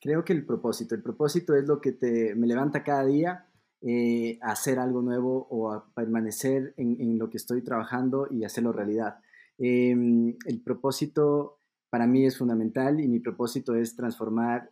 Creo 0.00 0.24
que 0.24 0.32
el 0.32 0.44
propósito, 0.44 0.96
el 0.96 1.02
propósito 1.02 1.54
es 1.54 1.68
lo 1.68 1.80
que 1.80 1.96
me 2.34 2.48
levanta 2.48 2.82
cada 2.82 3.04
día 3.04 3.46
eh, 3.82 4.36
hacer 4.42 4.80
algo 4.80 5.00
nuevo 5.00 5.46
o 5.48 5.70
a 5.70 5.86
permanecer 5.94 6.74
en, 6.76 7.18
lo 7.18 7.30
que 7.30 7.36
estoy 7.36 7.62
trabajando 7.62 8.26
y 8.28 8.42
hacerlo 8.42 8.72
realidad. 8.72 9.20
Em, 9.58 10.36
el 10.44 10.60
propósito 10.60 11.60
para 11.92 12.06
mí 12.06 12.24
es 12.24 12.38
fundamental 12.38 13.00
y 13.00 13.06
mi 13.06 13.20
propósito 13.20 13.74
es 13.74 13.94
transformar 13.94 14.70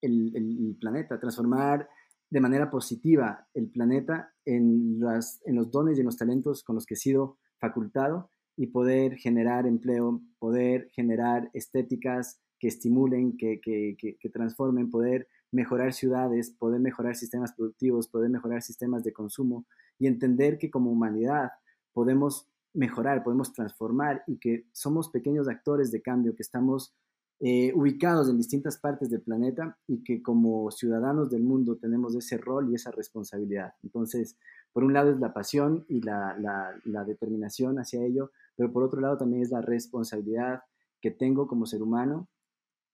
el, 0.00 0.76
planeta, 0.80 1.20
transformar 1.20 1.88
de 2.28 2.40
manera 2.40 2.68
positiva 2.68 3.46
el 3.54 3.70
planeta 3.70 4.34
en, 4.44 4.98
las, 4.98 5.40
en 5.44 5.54
los 5.54 5.70
dones 5.70 5.96
y 5.96 6.00
en 6.00 6.06
los 6.06 6.16
talentos 6.16 6.64
con 6.64 6.74
los 6.74 6.86
que 6.86 6.94
he 6.94 6.96
sido 6.96 7.38
facultado 7.60 8.32
y 8.56 8.66
poder 8.66 9.14
generar 9.14 9.64
empleo, 9.64 10.22
poder 10.40 10.88
generar 10.90 11.48
estéticas 11.54 12.40
que 12.58 12.66
estimulen, 12.66 13.36
que, 13.36 13.60
que, 13.60 13.96
que 13.96 14.28
transformen, 14.30 14.90
poder 14.90 15.28
mejorar 15.52 15.92
ciudades, 15.92 16.50
poder 16.50 16.80
mejorar 16.80 17.14
sistemas 17.14 17.52
productivos, 17.52 18.08
poder 18.08 18.28
mejorar 18.28 18.60
sistemas 18.62 19.04
de 19.04 19.12
consumo 19.12 19.66
y 20.00 20.08
entender 20.08 20.58
que 20.58 20.68
como 20.68 20.90
humanidad 20.90 21.50
podemos 21.92 22.49
mejorar, 22.72 23.22
podemos 23.22 23.52
transformar 23.52 24.22
y 24.26 24.38
que 24.38 24.66
somos 24.72 25.10
pequeños 25.10 25.48
actores 25.48 25.90
de 25.90 26.02
cambio, 26.02 26.34
que 26.34 26.42
estamos 26.42 26.94
eh, 27.40 27.72
ubicados 27.74 28.28
en 28.28 28.36
distintas 28.36 28.78
partes 28.78 29.10
del 29.10 29.22
planeta 29.22 29.78
y 29.86 30.04
que 30.04 30.22
como 30.22 30.70
ciudadanos 30.70 31.30
del 31.30 31.42
mundo 31.42 31.76
tenemos 31.76 32.14
ese 32.14 32.36
rol 32.36 32.70
y 32.70 32.74
esa 32.74 32.90
responsabilidad. 32.90 33.72
Entonces, 33.82 34.36
por 34.72 34.84
un 34.84 34.92
lado 34.92 35.10
es 35.10 35.18
la 35.18 35.32
pasión 35.32 35.84
y 35.88 36.02
la, 36.02 36.36
la 36.84 37.04
determinación 37.04 37.78
hacia 37.78 38.04
ello, 38.04 38.30
pero 38.56 38.72
por 38.72 38.82
otro 38.82 39.00
lado 39.00 39.16
también 39.16 39.42
es 39.42 39.50
la 39.50 39.62
responsabilidad 39.62 40.62
que 41.00 41.10
tengo 41.10 41.46
como 41.46 41.66
ser 41.66 41.82
humano 41.82 42.28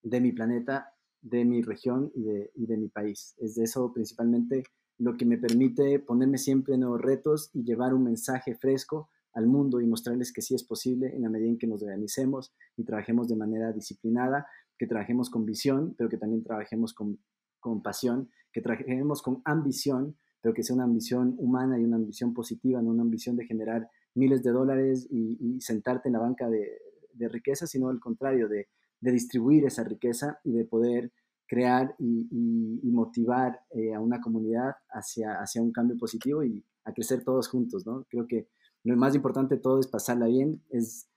de 0.01 0.21
mi 0.21 0.31
planeta 0.31 0.93
de 1.21 1.45
mi 1.45 1.61
región 1.61 2.11
y 2.15 2.23
de, 2.23 2.51
y 2.55 2.65
de 2.65 2.77
mi 2.77 2.89
país. 2.89 3.35
Es 3.37 3.55
de 3.55 3.63
eso 3.63 3.91
principalmente 3.93 4.63
lo 4.97 5.17
que 5.17 5.25
me 5.25 5.37
permite 5.37 5.99
ponerme 5.99 6.37
siempre 6.37 6.77
nuevos 6.77 7.01
retos 7.01 7.49
y 7.53 7.63
llevar 7.63 7.93
un 7.93 8.03
mensaje 8.03 8.55
fresco 8.55 9.09
al 9.37 9.47
mundo 9.47 9.79
y 9.79 9.85
mostrarles 9.85 10.33
que 10.33 10.41
sí 10.41 10.55
es 10.55 10.63
posible 10.63 11.15
en 11.15 11.21
la 11.21 11.29
medida 11.29 11.49
en 11.49 11.57
que 11.57 11.67
nos 11.67 11.83
organicemos 11.83 12.53
y 12.75 12.83
trabajemos 12.83 13.27
de 13.27 13.35
manera 13.35 13.71
disciplinada, 13.71 14.47
que 14.77 14.87
trabajemos 14.87 15.29
con 15.29 15.45
visión, 15.45 15.93
pero 15.97 16.09
que 16.09 16.17
también 16.17 16.43
trabajemos 16.43 16.93
con, 16.93 17.19
con 17.59 17.83
pasión, 17.83 18.29
que 18.51 18.61
trabajemos 18.61 19.21
con 19.21 19.41
ambición, 19.45 20.17
pero 20.41 20.53
que 20.53 20.63
sea 20.63 20.75
una 20.75 20.85
ambición 20.85 21.35
humana 21.37 21.79
y 21.79 21.83
una 21.83 21.97
ambición 21.97 22.33
positiva, 22.33 22.81
no 22.81 22.89
una 22.89 23.03
ambición 23.03 23.35
de 23.35 23.45
generar 23.45 23.89
miles 24.15 24.41
de 24.41 24.51
dólares 24.51 25.07
y, 25.11 25.61
sentarte 25.61 26.09
en 26.09 26.13
la 26.13 26.19
banca 26.19 26.49
de, 26.49 26.79
de 27.13 27.29
riqueza, 27.29 27.67
sino 27.67 27.89
al 27.89 27.99
contrario, 27.99 28.47
de 28.47 28.67
distribuir 28.99 29.65
esa 29.65 29.83
riqueza 29.83 30.39
y 30.43 30.51
de 30.53 30.65
poder 30.65 31.11
crear 31.47 31.95
y, 31.99 32.91
motivar 32.91 33.61
eh, 33.69 33.93
a 33.93 33.99
una 33.99 34.19
comunidad 34.19 34.75
hacia, 34.89 35.33
hacia 35.39 35.61
un 35.61 35.71
cambio 35.71 35.97
positivo 35.97 36.43
y 36.43 36.65
a 36.83 36.93
crecer 36.93 37.23
todos 37.23 37.47
juntos, 37.47 37.85
¿no? 37.85 38.05
Creo 38.09 38.25
que 38.25 38.47
lo 38.83 38.95
más 38.95 39.15
importante 39.15 39.55
de 39.55 39.61
todo 39.61 39.79
es 39.79 39.87
pasarla 39.87 40.27
bien, 40.27 40.61
es 40.69 41.07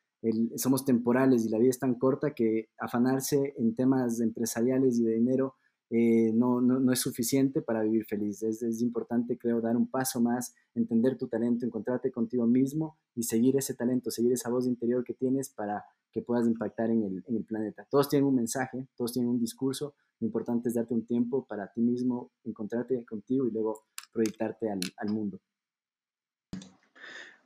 somos 0.57 0.85
temporales 0.85 1.47
y 1.47 1.49
la 1.49 1.59
vida 1.59 1.71
es 1.71 1.79
tan 1.79 1.95
corta 1.95 2.35
que 2.35 2.69
afanarse 2.79 3.55
en 3.57 3.75
temas 3.75 4.21
empresariales 4.21 4.99
y 4.99 5.05
de 5.05 5.15
dinero 5.15 5.55
eh, 5.93 6.31
no, 6.33 6.61
no, 6.61 6.93
es 6.93 7.01
suficiente 7.01 7.63
para 7.63 7.83
vivir 7.83 8.05
feliz. 8.05 8.43
Es, 8.45 8.63
es, 8.63 8.81
importante, 8.81 9.37
creo, 9.37 9.61
dar 9.61 9.77
un 9.77 9.91
paso 9.91 10.21
más, 10.21 10.55
entender 10.75 11.19
tu 11.19 11.27
talento, 11.27 11.67
encontrarte 11.67 12.13
contigo 12.13 12.47
mismo 12.47 12.97
y 13.17 13.25
seguir 13.25 13.57
ese 13.57 13.75
talento, 13.75 14.11
seguir 14.11 14.33
esa 14.33 14.51
voz 14.51 14.67
interior 14.67 15.03
que 15.03 15.15
tienes 15.15 15.49
para 15.49 15.85
que 16.13 16.23
puedas 16.23 16.47
impactar 16.47 16.91
en 16.91 17.03
el, 17.03 17.25
en 17.27 17.37
el 17.37 17.45
planeta. 17.45 17.87
Todos 17.91 18.09
tienen 18.09 18.29
un 18.29 18.37
mensaje, 18.37 18.87
todos 18.97 19.13
tienen 19.13 19.31
un 19.31 19.41
discurso. 19.41 19.95
Lo 20.21 20.27
importante 20.27 20.69
es 20.69 20.77
darte 20.77 20.95
un 20.95 21.05
tiempo 21.05 21.45
para 21.45 21.73
ti 21.73 21.81
mismo, 21.81 22.31
encontrarte 22.45 23.05
contigo 23.05 23.49
y 23.49 23.51
luego 23.51 23.83
proyectarte 24.13 24.71
al, 24.71 24.81
al 24.97 25.09
mundo. 25.13 25.41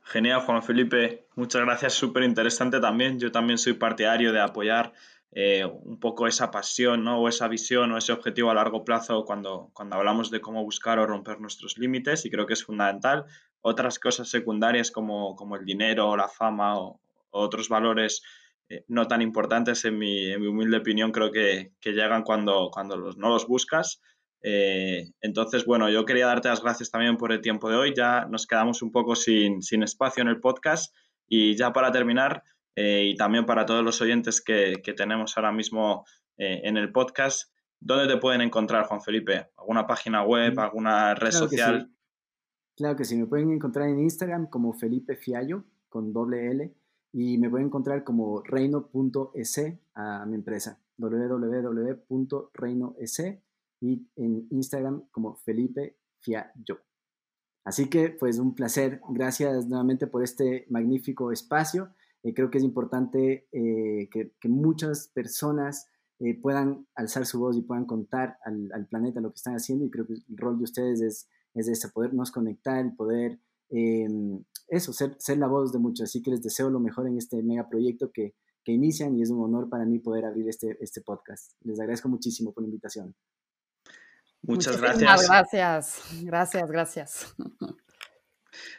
Genial, 0.07 0.41
Juan 0.41 0.61
Felipe. 0.61 1.27
Muchas 1.35 1.63
gracias. 1.63 1.93
Súper 1.93 2.23
interesante 2.23 2.79
también. 2.79 3.19
Yo 3.19 3.31
también 3.31 3.57
soy 3.57 3.73
partidario 3.73 4.31
de 4.31 4.39
apoyar 4.39 4.93
eh, 5.31 5.65
un 5.65 5.99
poco 5.99 6.27
esa 6.27 6.51
pasión 6.51 7.03
¿no? 7.03 7.19
o 7.19 7.27
esa 7.27 7.47
visión 7.47 7.91
o 7.91 7.97
ese 7.97 8.13
objetivo 8.13 8.51
a 8.51 8.53
largo 8.53 8.85
plazo 8.85 9.25
cuando, 9.25 9.71
cuando 9.73 9.95
hablamos 9.95 10.29
de 10.29 10.41
cómo 10.41 10.63
buscar 10.63 10.99
o 10.99 11.07
romper 11.07 11.41
nuestros 11.41 11.79
límites 11.79 12.23
y 12.25 12.29
creo 12.29 12.45
que 12.45 12.53
es 12.53 12.63
fundamental. 12.63 13.25
Otras 13.61 13.97
cosas 13.97 14.29
secundarias 14.29 14.91
como, 14.91 15.35
como 15.35 15.55
el 15.55 15.65
dinero 15.65 16.07
o 16.07 16.15
la 16.15 16.29
fama 16.29 16.79
o, 16.79 17.01
otros 17.31 17.67
valores 17.67 18.21
eh, 18.69 18.85
no 18.87 19.07
tan 19.07 19.21
importantes 19.21 19.83
en 19.85 19.97
mi, 19.97 20.31
en 20.31 20.39
mi, 20.39 20.47
humilde 20.47 20.77
opinión 20.77 21.11
creo 21.11 21.31
que, 21.31 21.73
que 21.81 21.91
llegan 21.91 22.23
cuando, 22.23 22.69
cuando 22.71 22.95
los, 22.95 23.17
no 23.17 23.29
los 23.29 23.47
buscas. 23.47 24.01
Eh, 24.47 25.11
entonces, 25.21 25.65
bueno, 25.65 25.89
yo 25.89 26.05
quería 26.05 26.27
darte 26.27 26.49
las 26.49 26.61
gracias 26.61 26.91
también 26.91 27.17
por 27.17 27.31
el 27.31 27.41
tiempo 27.41 27.67
de 27.67 27.77
hoy. 27.77 27.95
Ya 27.97 28.27
nos 28.27 28.45
quedamos 28.45 28.83
un 28.83 28.91
poco 28.91 29.15
sin, 29.15 29.63
sin 29.63 29.81
espacio 29.81 30.21
en 30.21 30.27
el 30.27 30.39
podcast 30.39 30.95
y 31.27 31.57
ya 31.57 31.73
para 31.73 31.91
terminar, 31.91 32.43
eh, 32.75 33.09
y 33.11 33.15
también 33.15 33.47
para 33.47 33.65
todos 33.65 33.83
los 33.83 33.99
oyentes 34.01 34.41
que, 34.41 34.83
tenemos 34.95 35.35
ahora 35.35 35.51
mismo 35.51 36.05
eh, 36.37 36.61
en 36.63 36.77
el 36.77 36.91
podcast, 36.91 37.51
¿dónde 37.79 38.13
te 38.13 38.19
pueden 38.19 38.41
encontrar, 38.41 38.85
Juan 38.85 39.01
Felipe? 39.01 39.47
¿Alguna 39.57 39.87
página 39.87 40.23
web, 40.23 40.53
mm, 40.55 40.59
alguna 40.59 41.15
red 41.15 41.31
social? 41.31 41.91
Claro 42.75 42.95
que 42.95 43.05
sí, 43.05 43.17
me 43.17 43.25
pueden 43.25 43.51
encontrar 43.51 43.89
en 43.89 43.99
Instagram 43.99 44.45
como 44.47 44.73
Felipe 44.73 45.15
Fiallo, 45.15 45.63
con 45.89 46.13
doble 46.13 46.51
L, 46.51 46.71
y 47.13 47.39
me 47.39 47.49
pueden 47.49 47.65
encontrar 47.67 48.03
como 48.03 48.43
reino.es 48.43 49.61
a 49.95 50.25
mi 50.27 50.35
empresa, 50.35 50.79
www.reino.es, 50.97 53.44
y 53.85 54.07
en 54.15 54.47
Instagram 54.49 55.07
como 55.11 55.35
Felipe 55.35 55.97
Fiallo. 56.19 56.79
Así 57.63 57.89
que, 57.89 58.09
pues, 58.09 58.39
un 58.39 58.53
placer. 58.53 59.01
Gracias 59.09 59.67
nuevamente 59.67 60.07
por 60.07 60.23
este 60.23 60.65
magnífico 60.69 61.31
espacio. 61.31 61.89
Eh, 62.23 62.33
creo 62.33 62.49
que 62.49 62.59
es 62.59 62.63
importante 62.63 63.47
eh, 63.51 64.09
que, 64.11 64.49
muchas 64.49 65.07
personas 65.07 65.87
eh, 66.19 66.39
puedan 66.39 66.87
alzar 66.95 67.25
su 67.25 67.39
voz 67.39 67.57
y 67.57 67.63
puedan 67.63 67.85
contar 67.85 68.37
al, 68.45 68.87
planeta 68.87 69.19
lo 69.19 69.31
que 69.31 69.37
están 69.37 69.55
haciendo. 69.55 69.85
Y 69.85 69.89
creo 69.89 70.05
que 70.05 70.13
el 70.13 70.37
rol 70.37 70.57
de 70.57 70.63
ustedes 70.63 71.01
es, 71.01 71.27
es 71.53 71.67
ese, 71.67 71.89
podernos 71.89 72.31
conectar 72.31 72.85
y 72.85 72.91
poder, 72.91 73.39
eso, 74.67 74.93
ser, 74.93 75.15
ser 75.17 75.39
la 75.39 75.47
voz 75.47 75.73
de 75.73 75.79
muchos. 75.79 76.03
Así 76.03 76.21
que 76.21 76.31
les 76.31 76.43
deseo 76.43 76.69
lo 76.69 76.79
mejor 76.79 77.07
en 77.07 77.17
este 77.17 77.41
mega 77.41 77.67
proyecto 77.67 78.11
que, 78.11 78.35
que 78.63 78.71
inician 78.71 79.17
y 79.17 79.21
es 79.21 79.29
un 79.29 79.41
honor 79.43 79.69
para 79.69 79.85
mí 79.85 79.99
poder 79.99 80.25
abrir 80.25 80.49
este, 80.49 80.77
este 80.81 81.01
podcast. 81.01 81.53
Les 81.61 81.79
agradezco 81.79 82.09
muchísimo 82.09 82.51
por 82.51 82.63
la 82.63 82.67
invitación. 82.67 83.15
Muchas 84.47 84.79
gracias. 84.79 85.27
Gracias, 85.27 86.01
gracias, 86.23 86.71
gracias. 86.71 87.35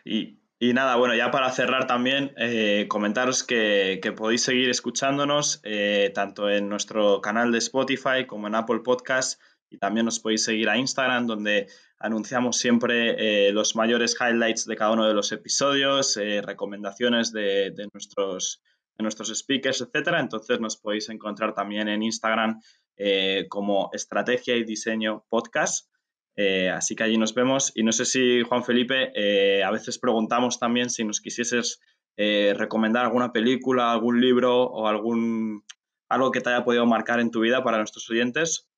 Y, 0.07 0.39
y 0.59 0.73
nada, 0.73 0.97
bueno, 0.97 1.15
ya 1.15 1.31
para 1.31 1.51
cerrar 1.51 1.87
también, 1.87 2.33
eh, 2.39 2.87
comentaros 2.89 3.43
que, 3.43 3.99
que, 4.01 4.13
podéis 4.13 4.43
seguir 4.43 4.71
escuchándonos 4.71 5.61
eh, 5.65 6.13
tanto 6.15 6.49
en 6.49 6.71
nuestro 6.71 7.21
canal 7.21 7.53
de 7.53 7.59
Spotify 7.59 8.25
como 8.27 8.47
en 8.47 8.55
Apple 8.55 8.81
Podcasts 8.81 9.39
y 9.69 9.77
también 9.77 10.07
nos 10.07 10.19
podéis 10.19 10.45
seguir 10.45 10.71
a 10.71 10.79
Instagram 10.79 11.27
donde 11.27 11.67
anunciamos 11.99 12.57
siempre 12.57 13.49
eh, 13.49 13.53
los 13.53 13.77
mayores 13.77 14.17
highlights 14.19 14.65
de 14.65 14.77
cada 14.77 14.93
uno 14.93 15.07
de 15.07 15.13
los 15.13 15.31
episodios, 15.33 16.17
recomendaciones 16.17 17.33
de, 17.33 17.73
de, 17.73 17.89
nuestros, 17.93 18.63
de 18.97 19.03
nuestros 19.03 19.37
speakers, 19.37 19.83
etcétera. 19.83 20.21
Entonces 20.21 20.59
nos 20.59 20.79
podéis 20.79 21.11
encontrar 21.11 21.53
también 21.53 21.89
en 21.89 22.03
Instagram 22.03 22.61
eh, 22.97 23.47
como 23.49 23.91
Estrategia 23.93 24.57
y 24.57 24.65
Diseño 24.65 25.25
Podcast. 25.29 25.91
Eh, 26.37 26.71
así 26.71 26.95
que 26.95 27.05
allí 27.05 27.19
nos 27.19 27.35
vemos. 27.35 27.73
Y 27.75 27.83
no 27.83 27.93
sé 27.93 28.05
si, 28.05 28.43
Juan 28.43 28.65
Felipe, 28.65 29.13
eh, 29.15 29.63
a 29.63 29.71
veces 29.71 29.99
preguntamos 29.99 30.59
también 30.59 30.91
si 30.91 31.05
nos 31.05 31.21
quisieses 31.21 31.81
recomendar 32.19 33.05
alguna 33.05 33.31
película, 33.31 33.93
algún 33.93 34.23
libro 34.23 34.63
o 34.65 34.87
algún 34.87 35.65
algo 36.09 36.31
que 36.31 36.41
te 36.41 36.49
haya 36.49 36.65
podido 36.65 36.87
marcar 36.87 37.21
en 37.21 37.31
tu 37.31 37.41
vida 37.41 37.63
para 37.63 37.77
nuestros 37.77 38.09
oyentes. 38.09 38.71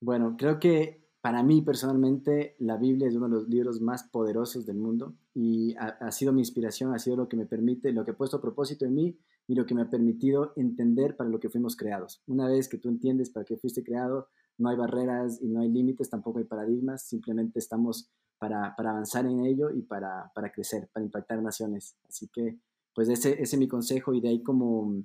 Bueno, 0.00 0.36
creo 0.38 0.60
que 0.60 1.08
para 1.20 1.42
mí 1.42 1.60
personalmente 1.62 2.54
la 2.60 2.76
Biblia 2.76 3.08
es 3.08 3.16
uno 3.16 3.28
de 3.28 3.34
los 3.34 3.48
libros 3.48 3.80
más 3.80 4.04
poderosos 4.04 4.64
del 4.64 4.76
mundo 4.76 5.16
y 5.34 5.74
ha, 5.76 5.88
ha 6.00 6.12
sido 6.12 6.32
mi 6.32 6.40
inspiración, 6.40 6.94
ha 6.94 7.00
sido 7.00 7.16
lo 7.16 7.28
que 7.28 7.36
me 7.36 7.46
permite, 7.46 7.90
lo 7.90 8.04
que 8.04 8.12
he 8.12 8.14
puesto 8.14 8.36
a 8.36 8.40
propósito 8.40 8.84
en 8.84 8.94
mí 8.94 9.18
y 9.50 9.56
lo 9.56 9.66
que 9.66 9.74
me 9.74 9.82
ha 9.82 9.90
permitido 9.90 10.52
entender 10.54 11.16
para 11.16 11.28
lo 11.28 11.40
que 11.40 11.50
fuimos 11.50 11.74
creados. 11.74 12.22
Una 12.28 12.46
vez 12.46 12.68
que 12.68 12.78
tú 12.78 12.88
entiendes 12.88 13.30
para 13.30 13.44
qué 13.44 13.56
fuiste 13.56 13.82
creado, 13.82 14.28
no 14.58 14.68
hay 14.68 14.76
barreras 14.76 15.42
y 15.42 15.48
no 15.48 15.60
hay 15.60 15.68
límites, 15.68 16.08
tampoco 16.08 16.38
hay 16.38 16.44
paradigmas, 16.44 17.02
simplemente 17.02 17.58
estamos 17.58 18.12
para, 18.38 18.76
para 18.76 18.90
avanzar 18.90 19.26
en 19.26 19.44
ello 19.44 19.70
y 19.70 19.82
para, 19.82 20.30
para, 20.36 20.52
crecer, 20.52 20.88
para 20.92 21.04
impactar 21.04 21.42
naciones. 21.42 21.96
Así 22.08 22.28
que, 22.32 22.60
pues 22.94 23.08
ese, 23.08 23.42
es 23.42 23.58
mi 23.58 23.66
consejo 23.66 24.14
y 24.14 24.20
de 24.20 24.28
ahí 24.28 24.40
como, 24.40 25.02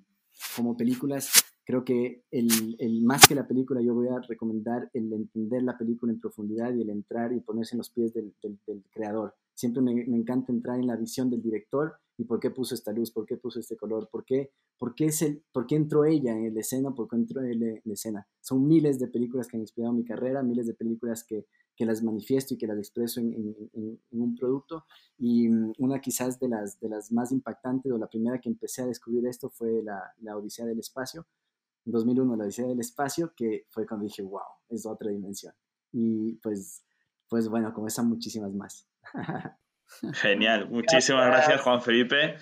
como 0.56 0.78
películas, 0.78 1.32
creo 1.66 1.84
que 1.84 2.24
el, 2.30 2.76
el, 2.78 3.02
más 3.02 3.28
que 3.28 3.34
la 3.34 3.48
película 3.48 3.82
yo 3.82 3.96
voy 3.96 4.10
a 4.10 4.20
recomendar 4.20 4.91
el 4.93 5.12
entender 5.12 5.64
la 5.64 5.76
película 5.76 6.14
en 6.14 6.20
profundidad 6.20 6.72
y 6.76 6.84
el 6.84 6.91
entrar 6.91 7.34
y 7.34 7.39
ponerse 7.39 7.74
en 7.74 7.80
los 7.80 7.89
pies 7.89 8.14
del, 8.14 8.36
creador. 8.91 9.34
Siempre 9.56 9.82
me 9.82 10.04
encanta 10.16 10.52
entrar 10.52 10.78
en 10.78 10.86
la 10.86 10.98
visión 10.98 11.32
del 11.32 11.41
director 11.41 11.96
y 12.18 12.24
por 12.26 12.39
qué 12.39 12.49
puso 12.49 12.76
esta 12.76 12.91
luz, 12.91 13.11
por 13.11 13.26
qué 13.26 13.38
puso 13.38 13.59
este 13.59 13.76
color, 13.76 14.09
por 14.09 14.24
qué, 14.24 14.51
por 14.78 14.95
qué, 14.95 15.05
es 15.05 15.22
el, 15.22 15.43
por 15.51 15.68
qué 15.68 15.76
entró 15.76 16.05
ella 16.05 16.38
en 16.38 16.53
la 16.53 16.61
escena, 16.61 16.93
por 16.93 17.09
qué 17.09 17.16
entró 17.16 17.41
él 17.41 17.61
en 17.63 17.82
la 17.84 17.93
escena. 17.93 18.28
Son 18.39 18.66
miles 18.66 18.99
de 18.99 19.07
películas 19.07 19.47
que 19.47 19.57
han 19.57 19.61
inspirado 19.61 19.93
mi 19.93 20.05
carrera, 20.05 20.41
miles 20.41 20.68
de 20.68 20.74
películas 20.74 21.24
que, 21.24 21.45
que 21.76 21.86
las 21.86 22.01
manifiesto 22.01 22.53
y 22.53 22.57
que 22.57 22.68
las 22.68 22.78
expreso 22.78 23.20
en, 23.20 23.34
en, 23.74 23.99
un 24.11 24.36
producto. 24.36 24.86
Y 25.18 25.49
mm, 25.49 25.74
una 25.80 25.99
quizás 25.99 26.39
de 26.39 26.47
las, 26.47 26.80
de 26.80 26.89
las 26.89 27.11
más 27.11 27.32
impactantes 27.32 27.91
o 27.91 27.97
la 27.97 28.07
primera 28.07 28.39
que 28.39 28.49
empecé 28.49 28.84
a 28.84 28.88
descubrir 28.88 29.28
esto 29.28 29.49
fue 29.49 29.84
la, 29.84 30.01
la 30.22 30.38
Odisea 30.38 30.66
del 30.66 30.80
Espacio. 30.80 31.28
En 31.86 31.91
2001, 31.91 32.36
la 32.36 32.45
Odisea 32.45 32.68
del 32.68 32.80
Espacio, 32.80 33.34
que 33.36 33.66
fue 33.70 33.86
cuando 33.86 34.05
dije, 34.05 34.24
wow, 34.24 34.41
es 34.70 34.86
otra 34.86 35.11
dimensión. 35.11 35.53
Y 35.91 36.34
pues, 36.36 36.84
pues 37.30 37.49
bueno, 37.49 37.74
como 37.74 37.88
esas 37.88 38.05
muchísimas 38.05 38.53
más. 38.53 38.88
Genial, 40.13 40.67
muchísimas 40.69 41.27
gracias. 41.27 41.61
Juan 41.61 41.81
Felipe. 41.81 42.38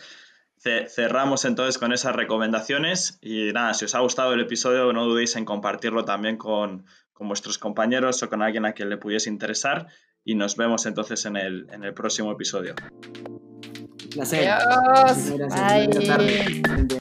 Cerramos 0.88 1.44
entonces 1.44 1.78
con 1.78 1.92
esas 1.92 2.16
recomendaciones 2.16 3.20
y 3.22 3.52
nada, 3.52 3.74
si 3.74 3.84
os 3.84 3.96
ha 3.96 4.00
gustado 4.00 4.34
el 4.34 4.40
episodio 4.40 4.94
no 4.94 5.04
dudéis 5.04 5.36
en 5.36 5.44
compartirlo 5.44 6.06
también 6.06 6.38
con, 6.38 6.86
vuestros 7.20 7.58
compañeros 7.58 8.24
o 8.24 8.30
con 8.30 8.42
alguien 8.42 8.66
a 8.66 8.74
quien 8.74 8.90
le 8.90 8.98
pudiese 8.98 9.30
interesar 9.30 9.88
y 10.26 10.36
nos 10.36 10.56
vemos 10.58 10.86
entonces 10.86 11.26
en 11.26 11.36
el, 11.38 11.68
en 11.72 11.84
el 11.84 11.94
próximo 11.94 12.32
episodio. 12.32 12.76
placer. 14.14 14.50
Adiós. 14.50 15.32
Bye. 16.18 16.98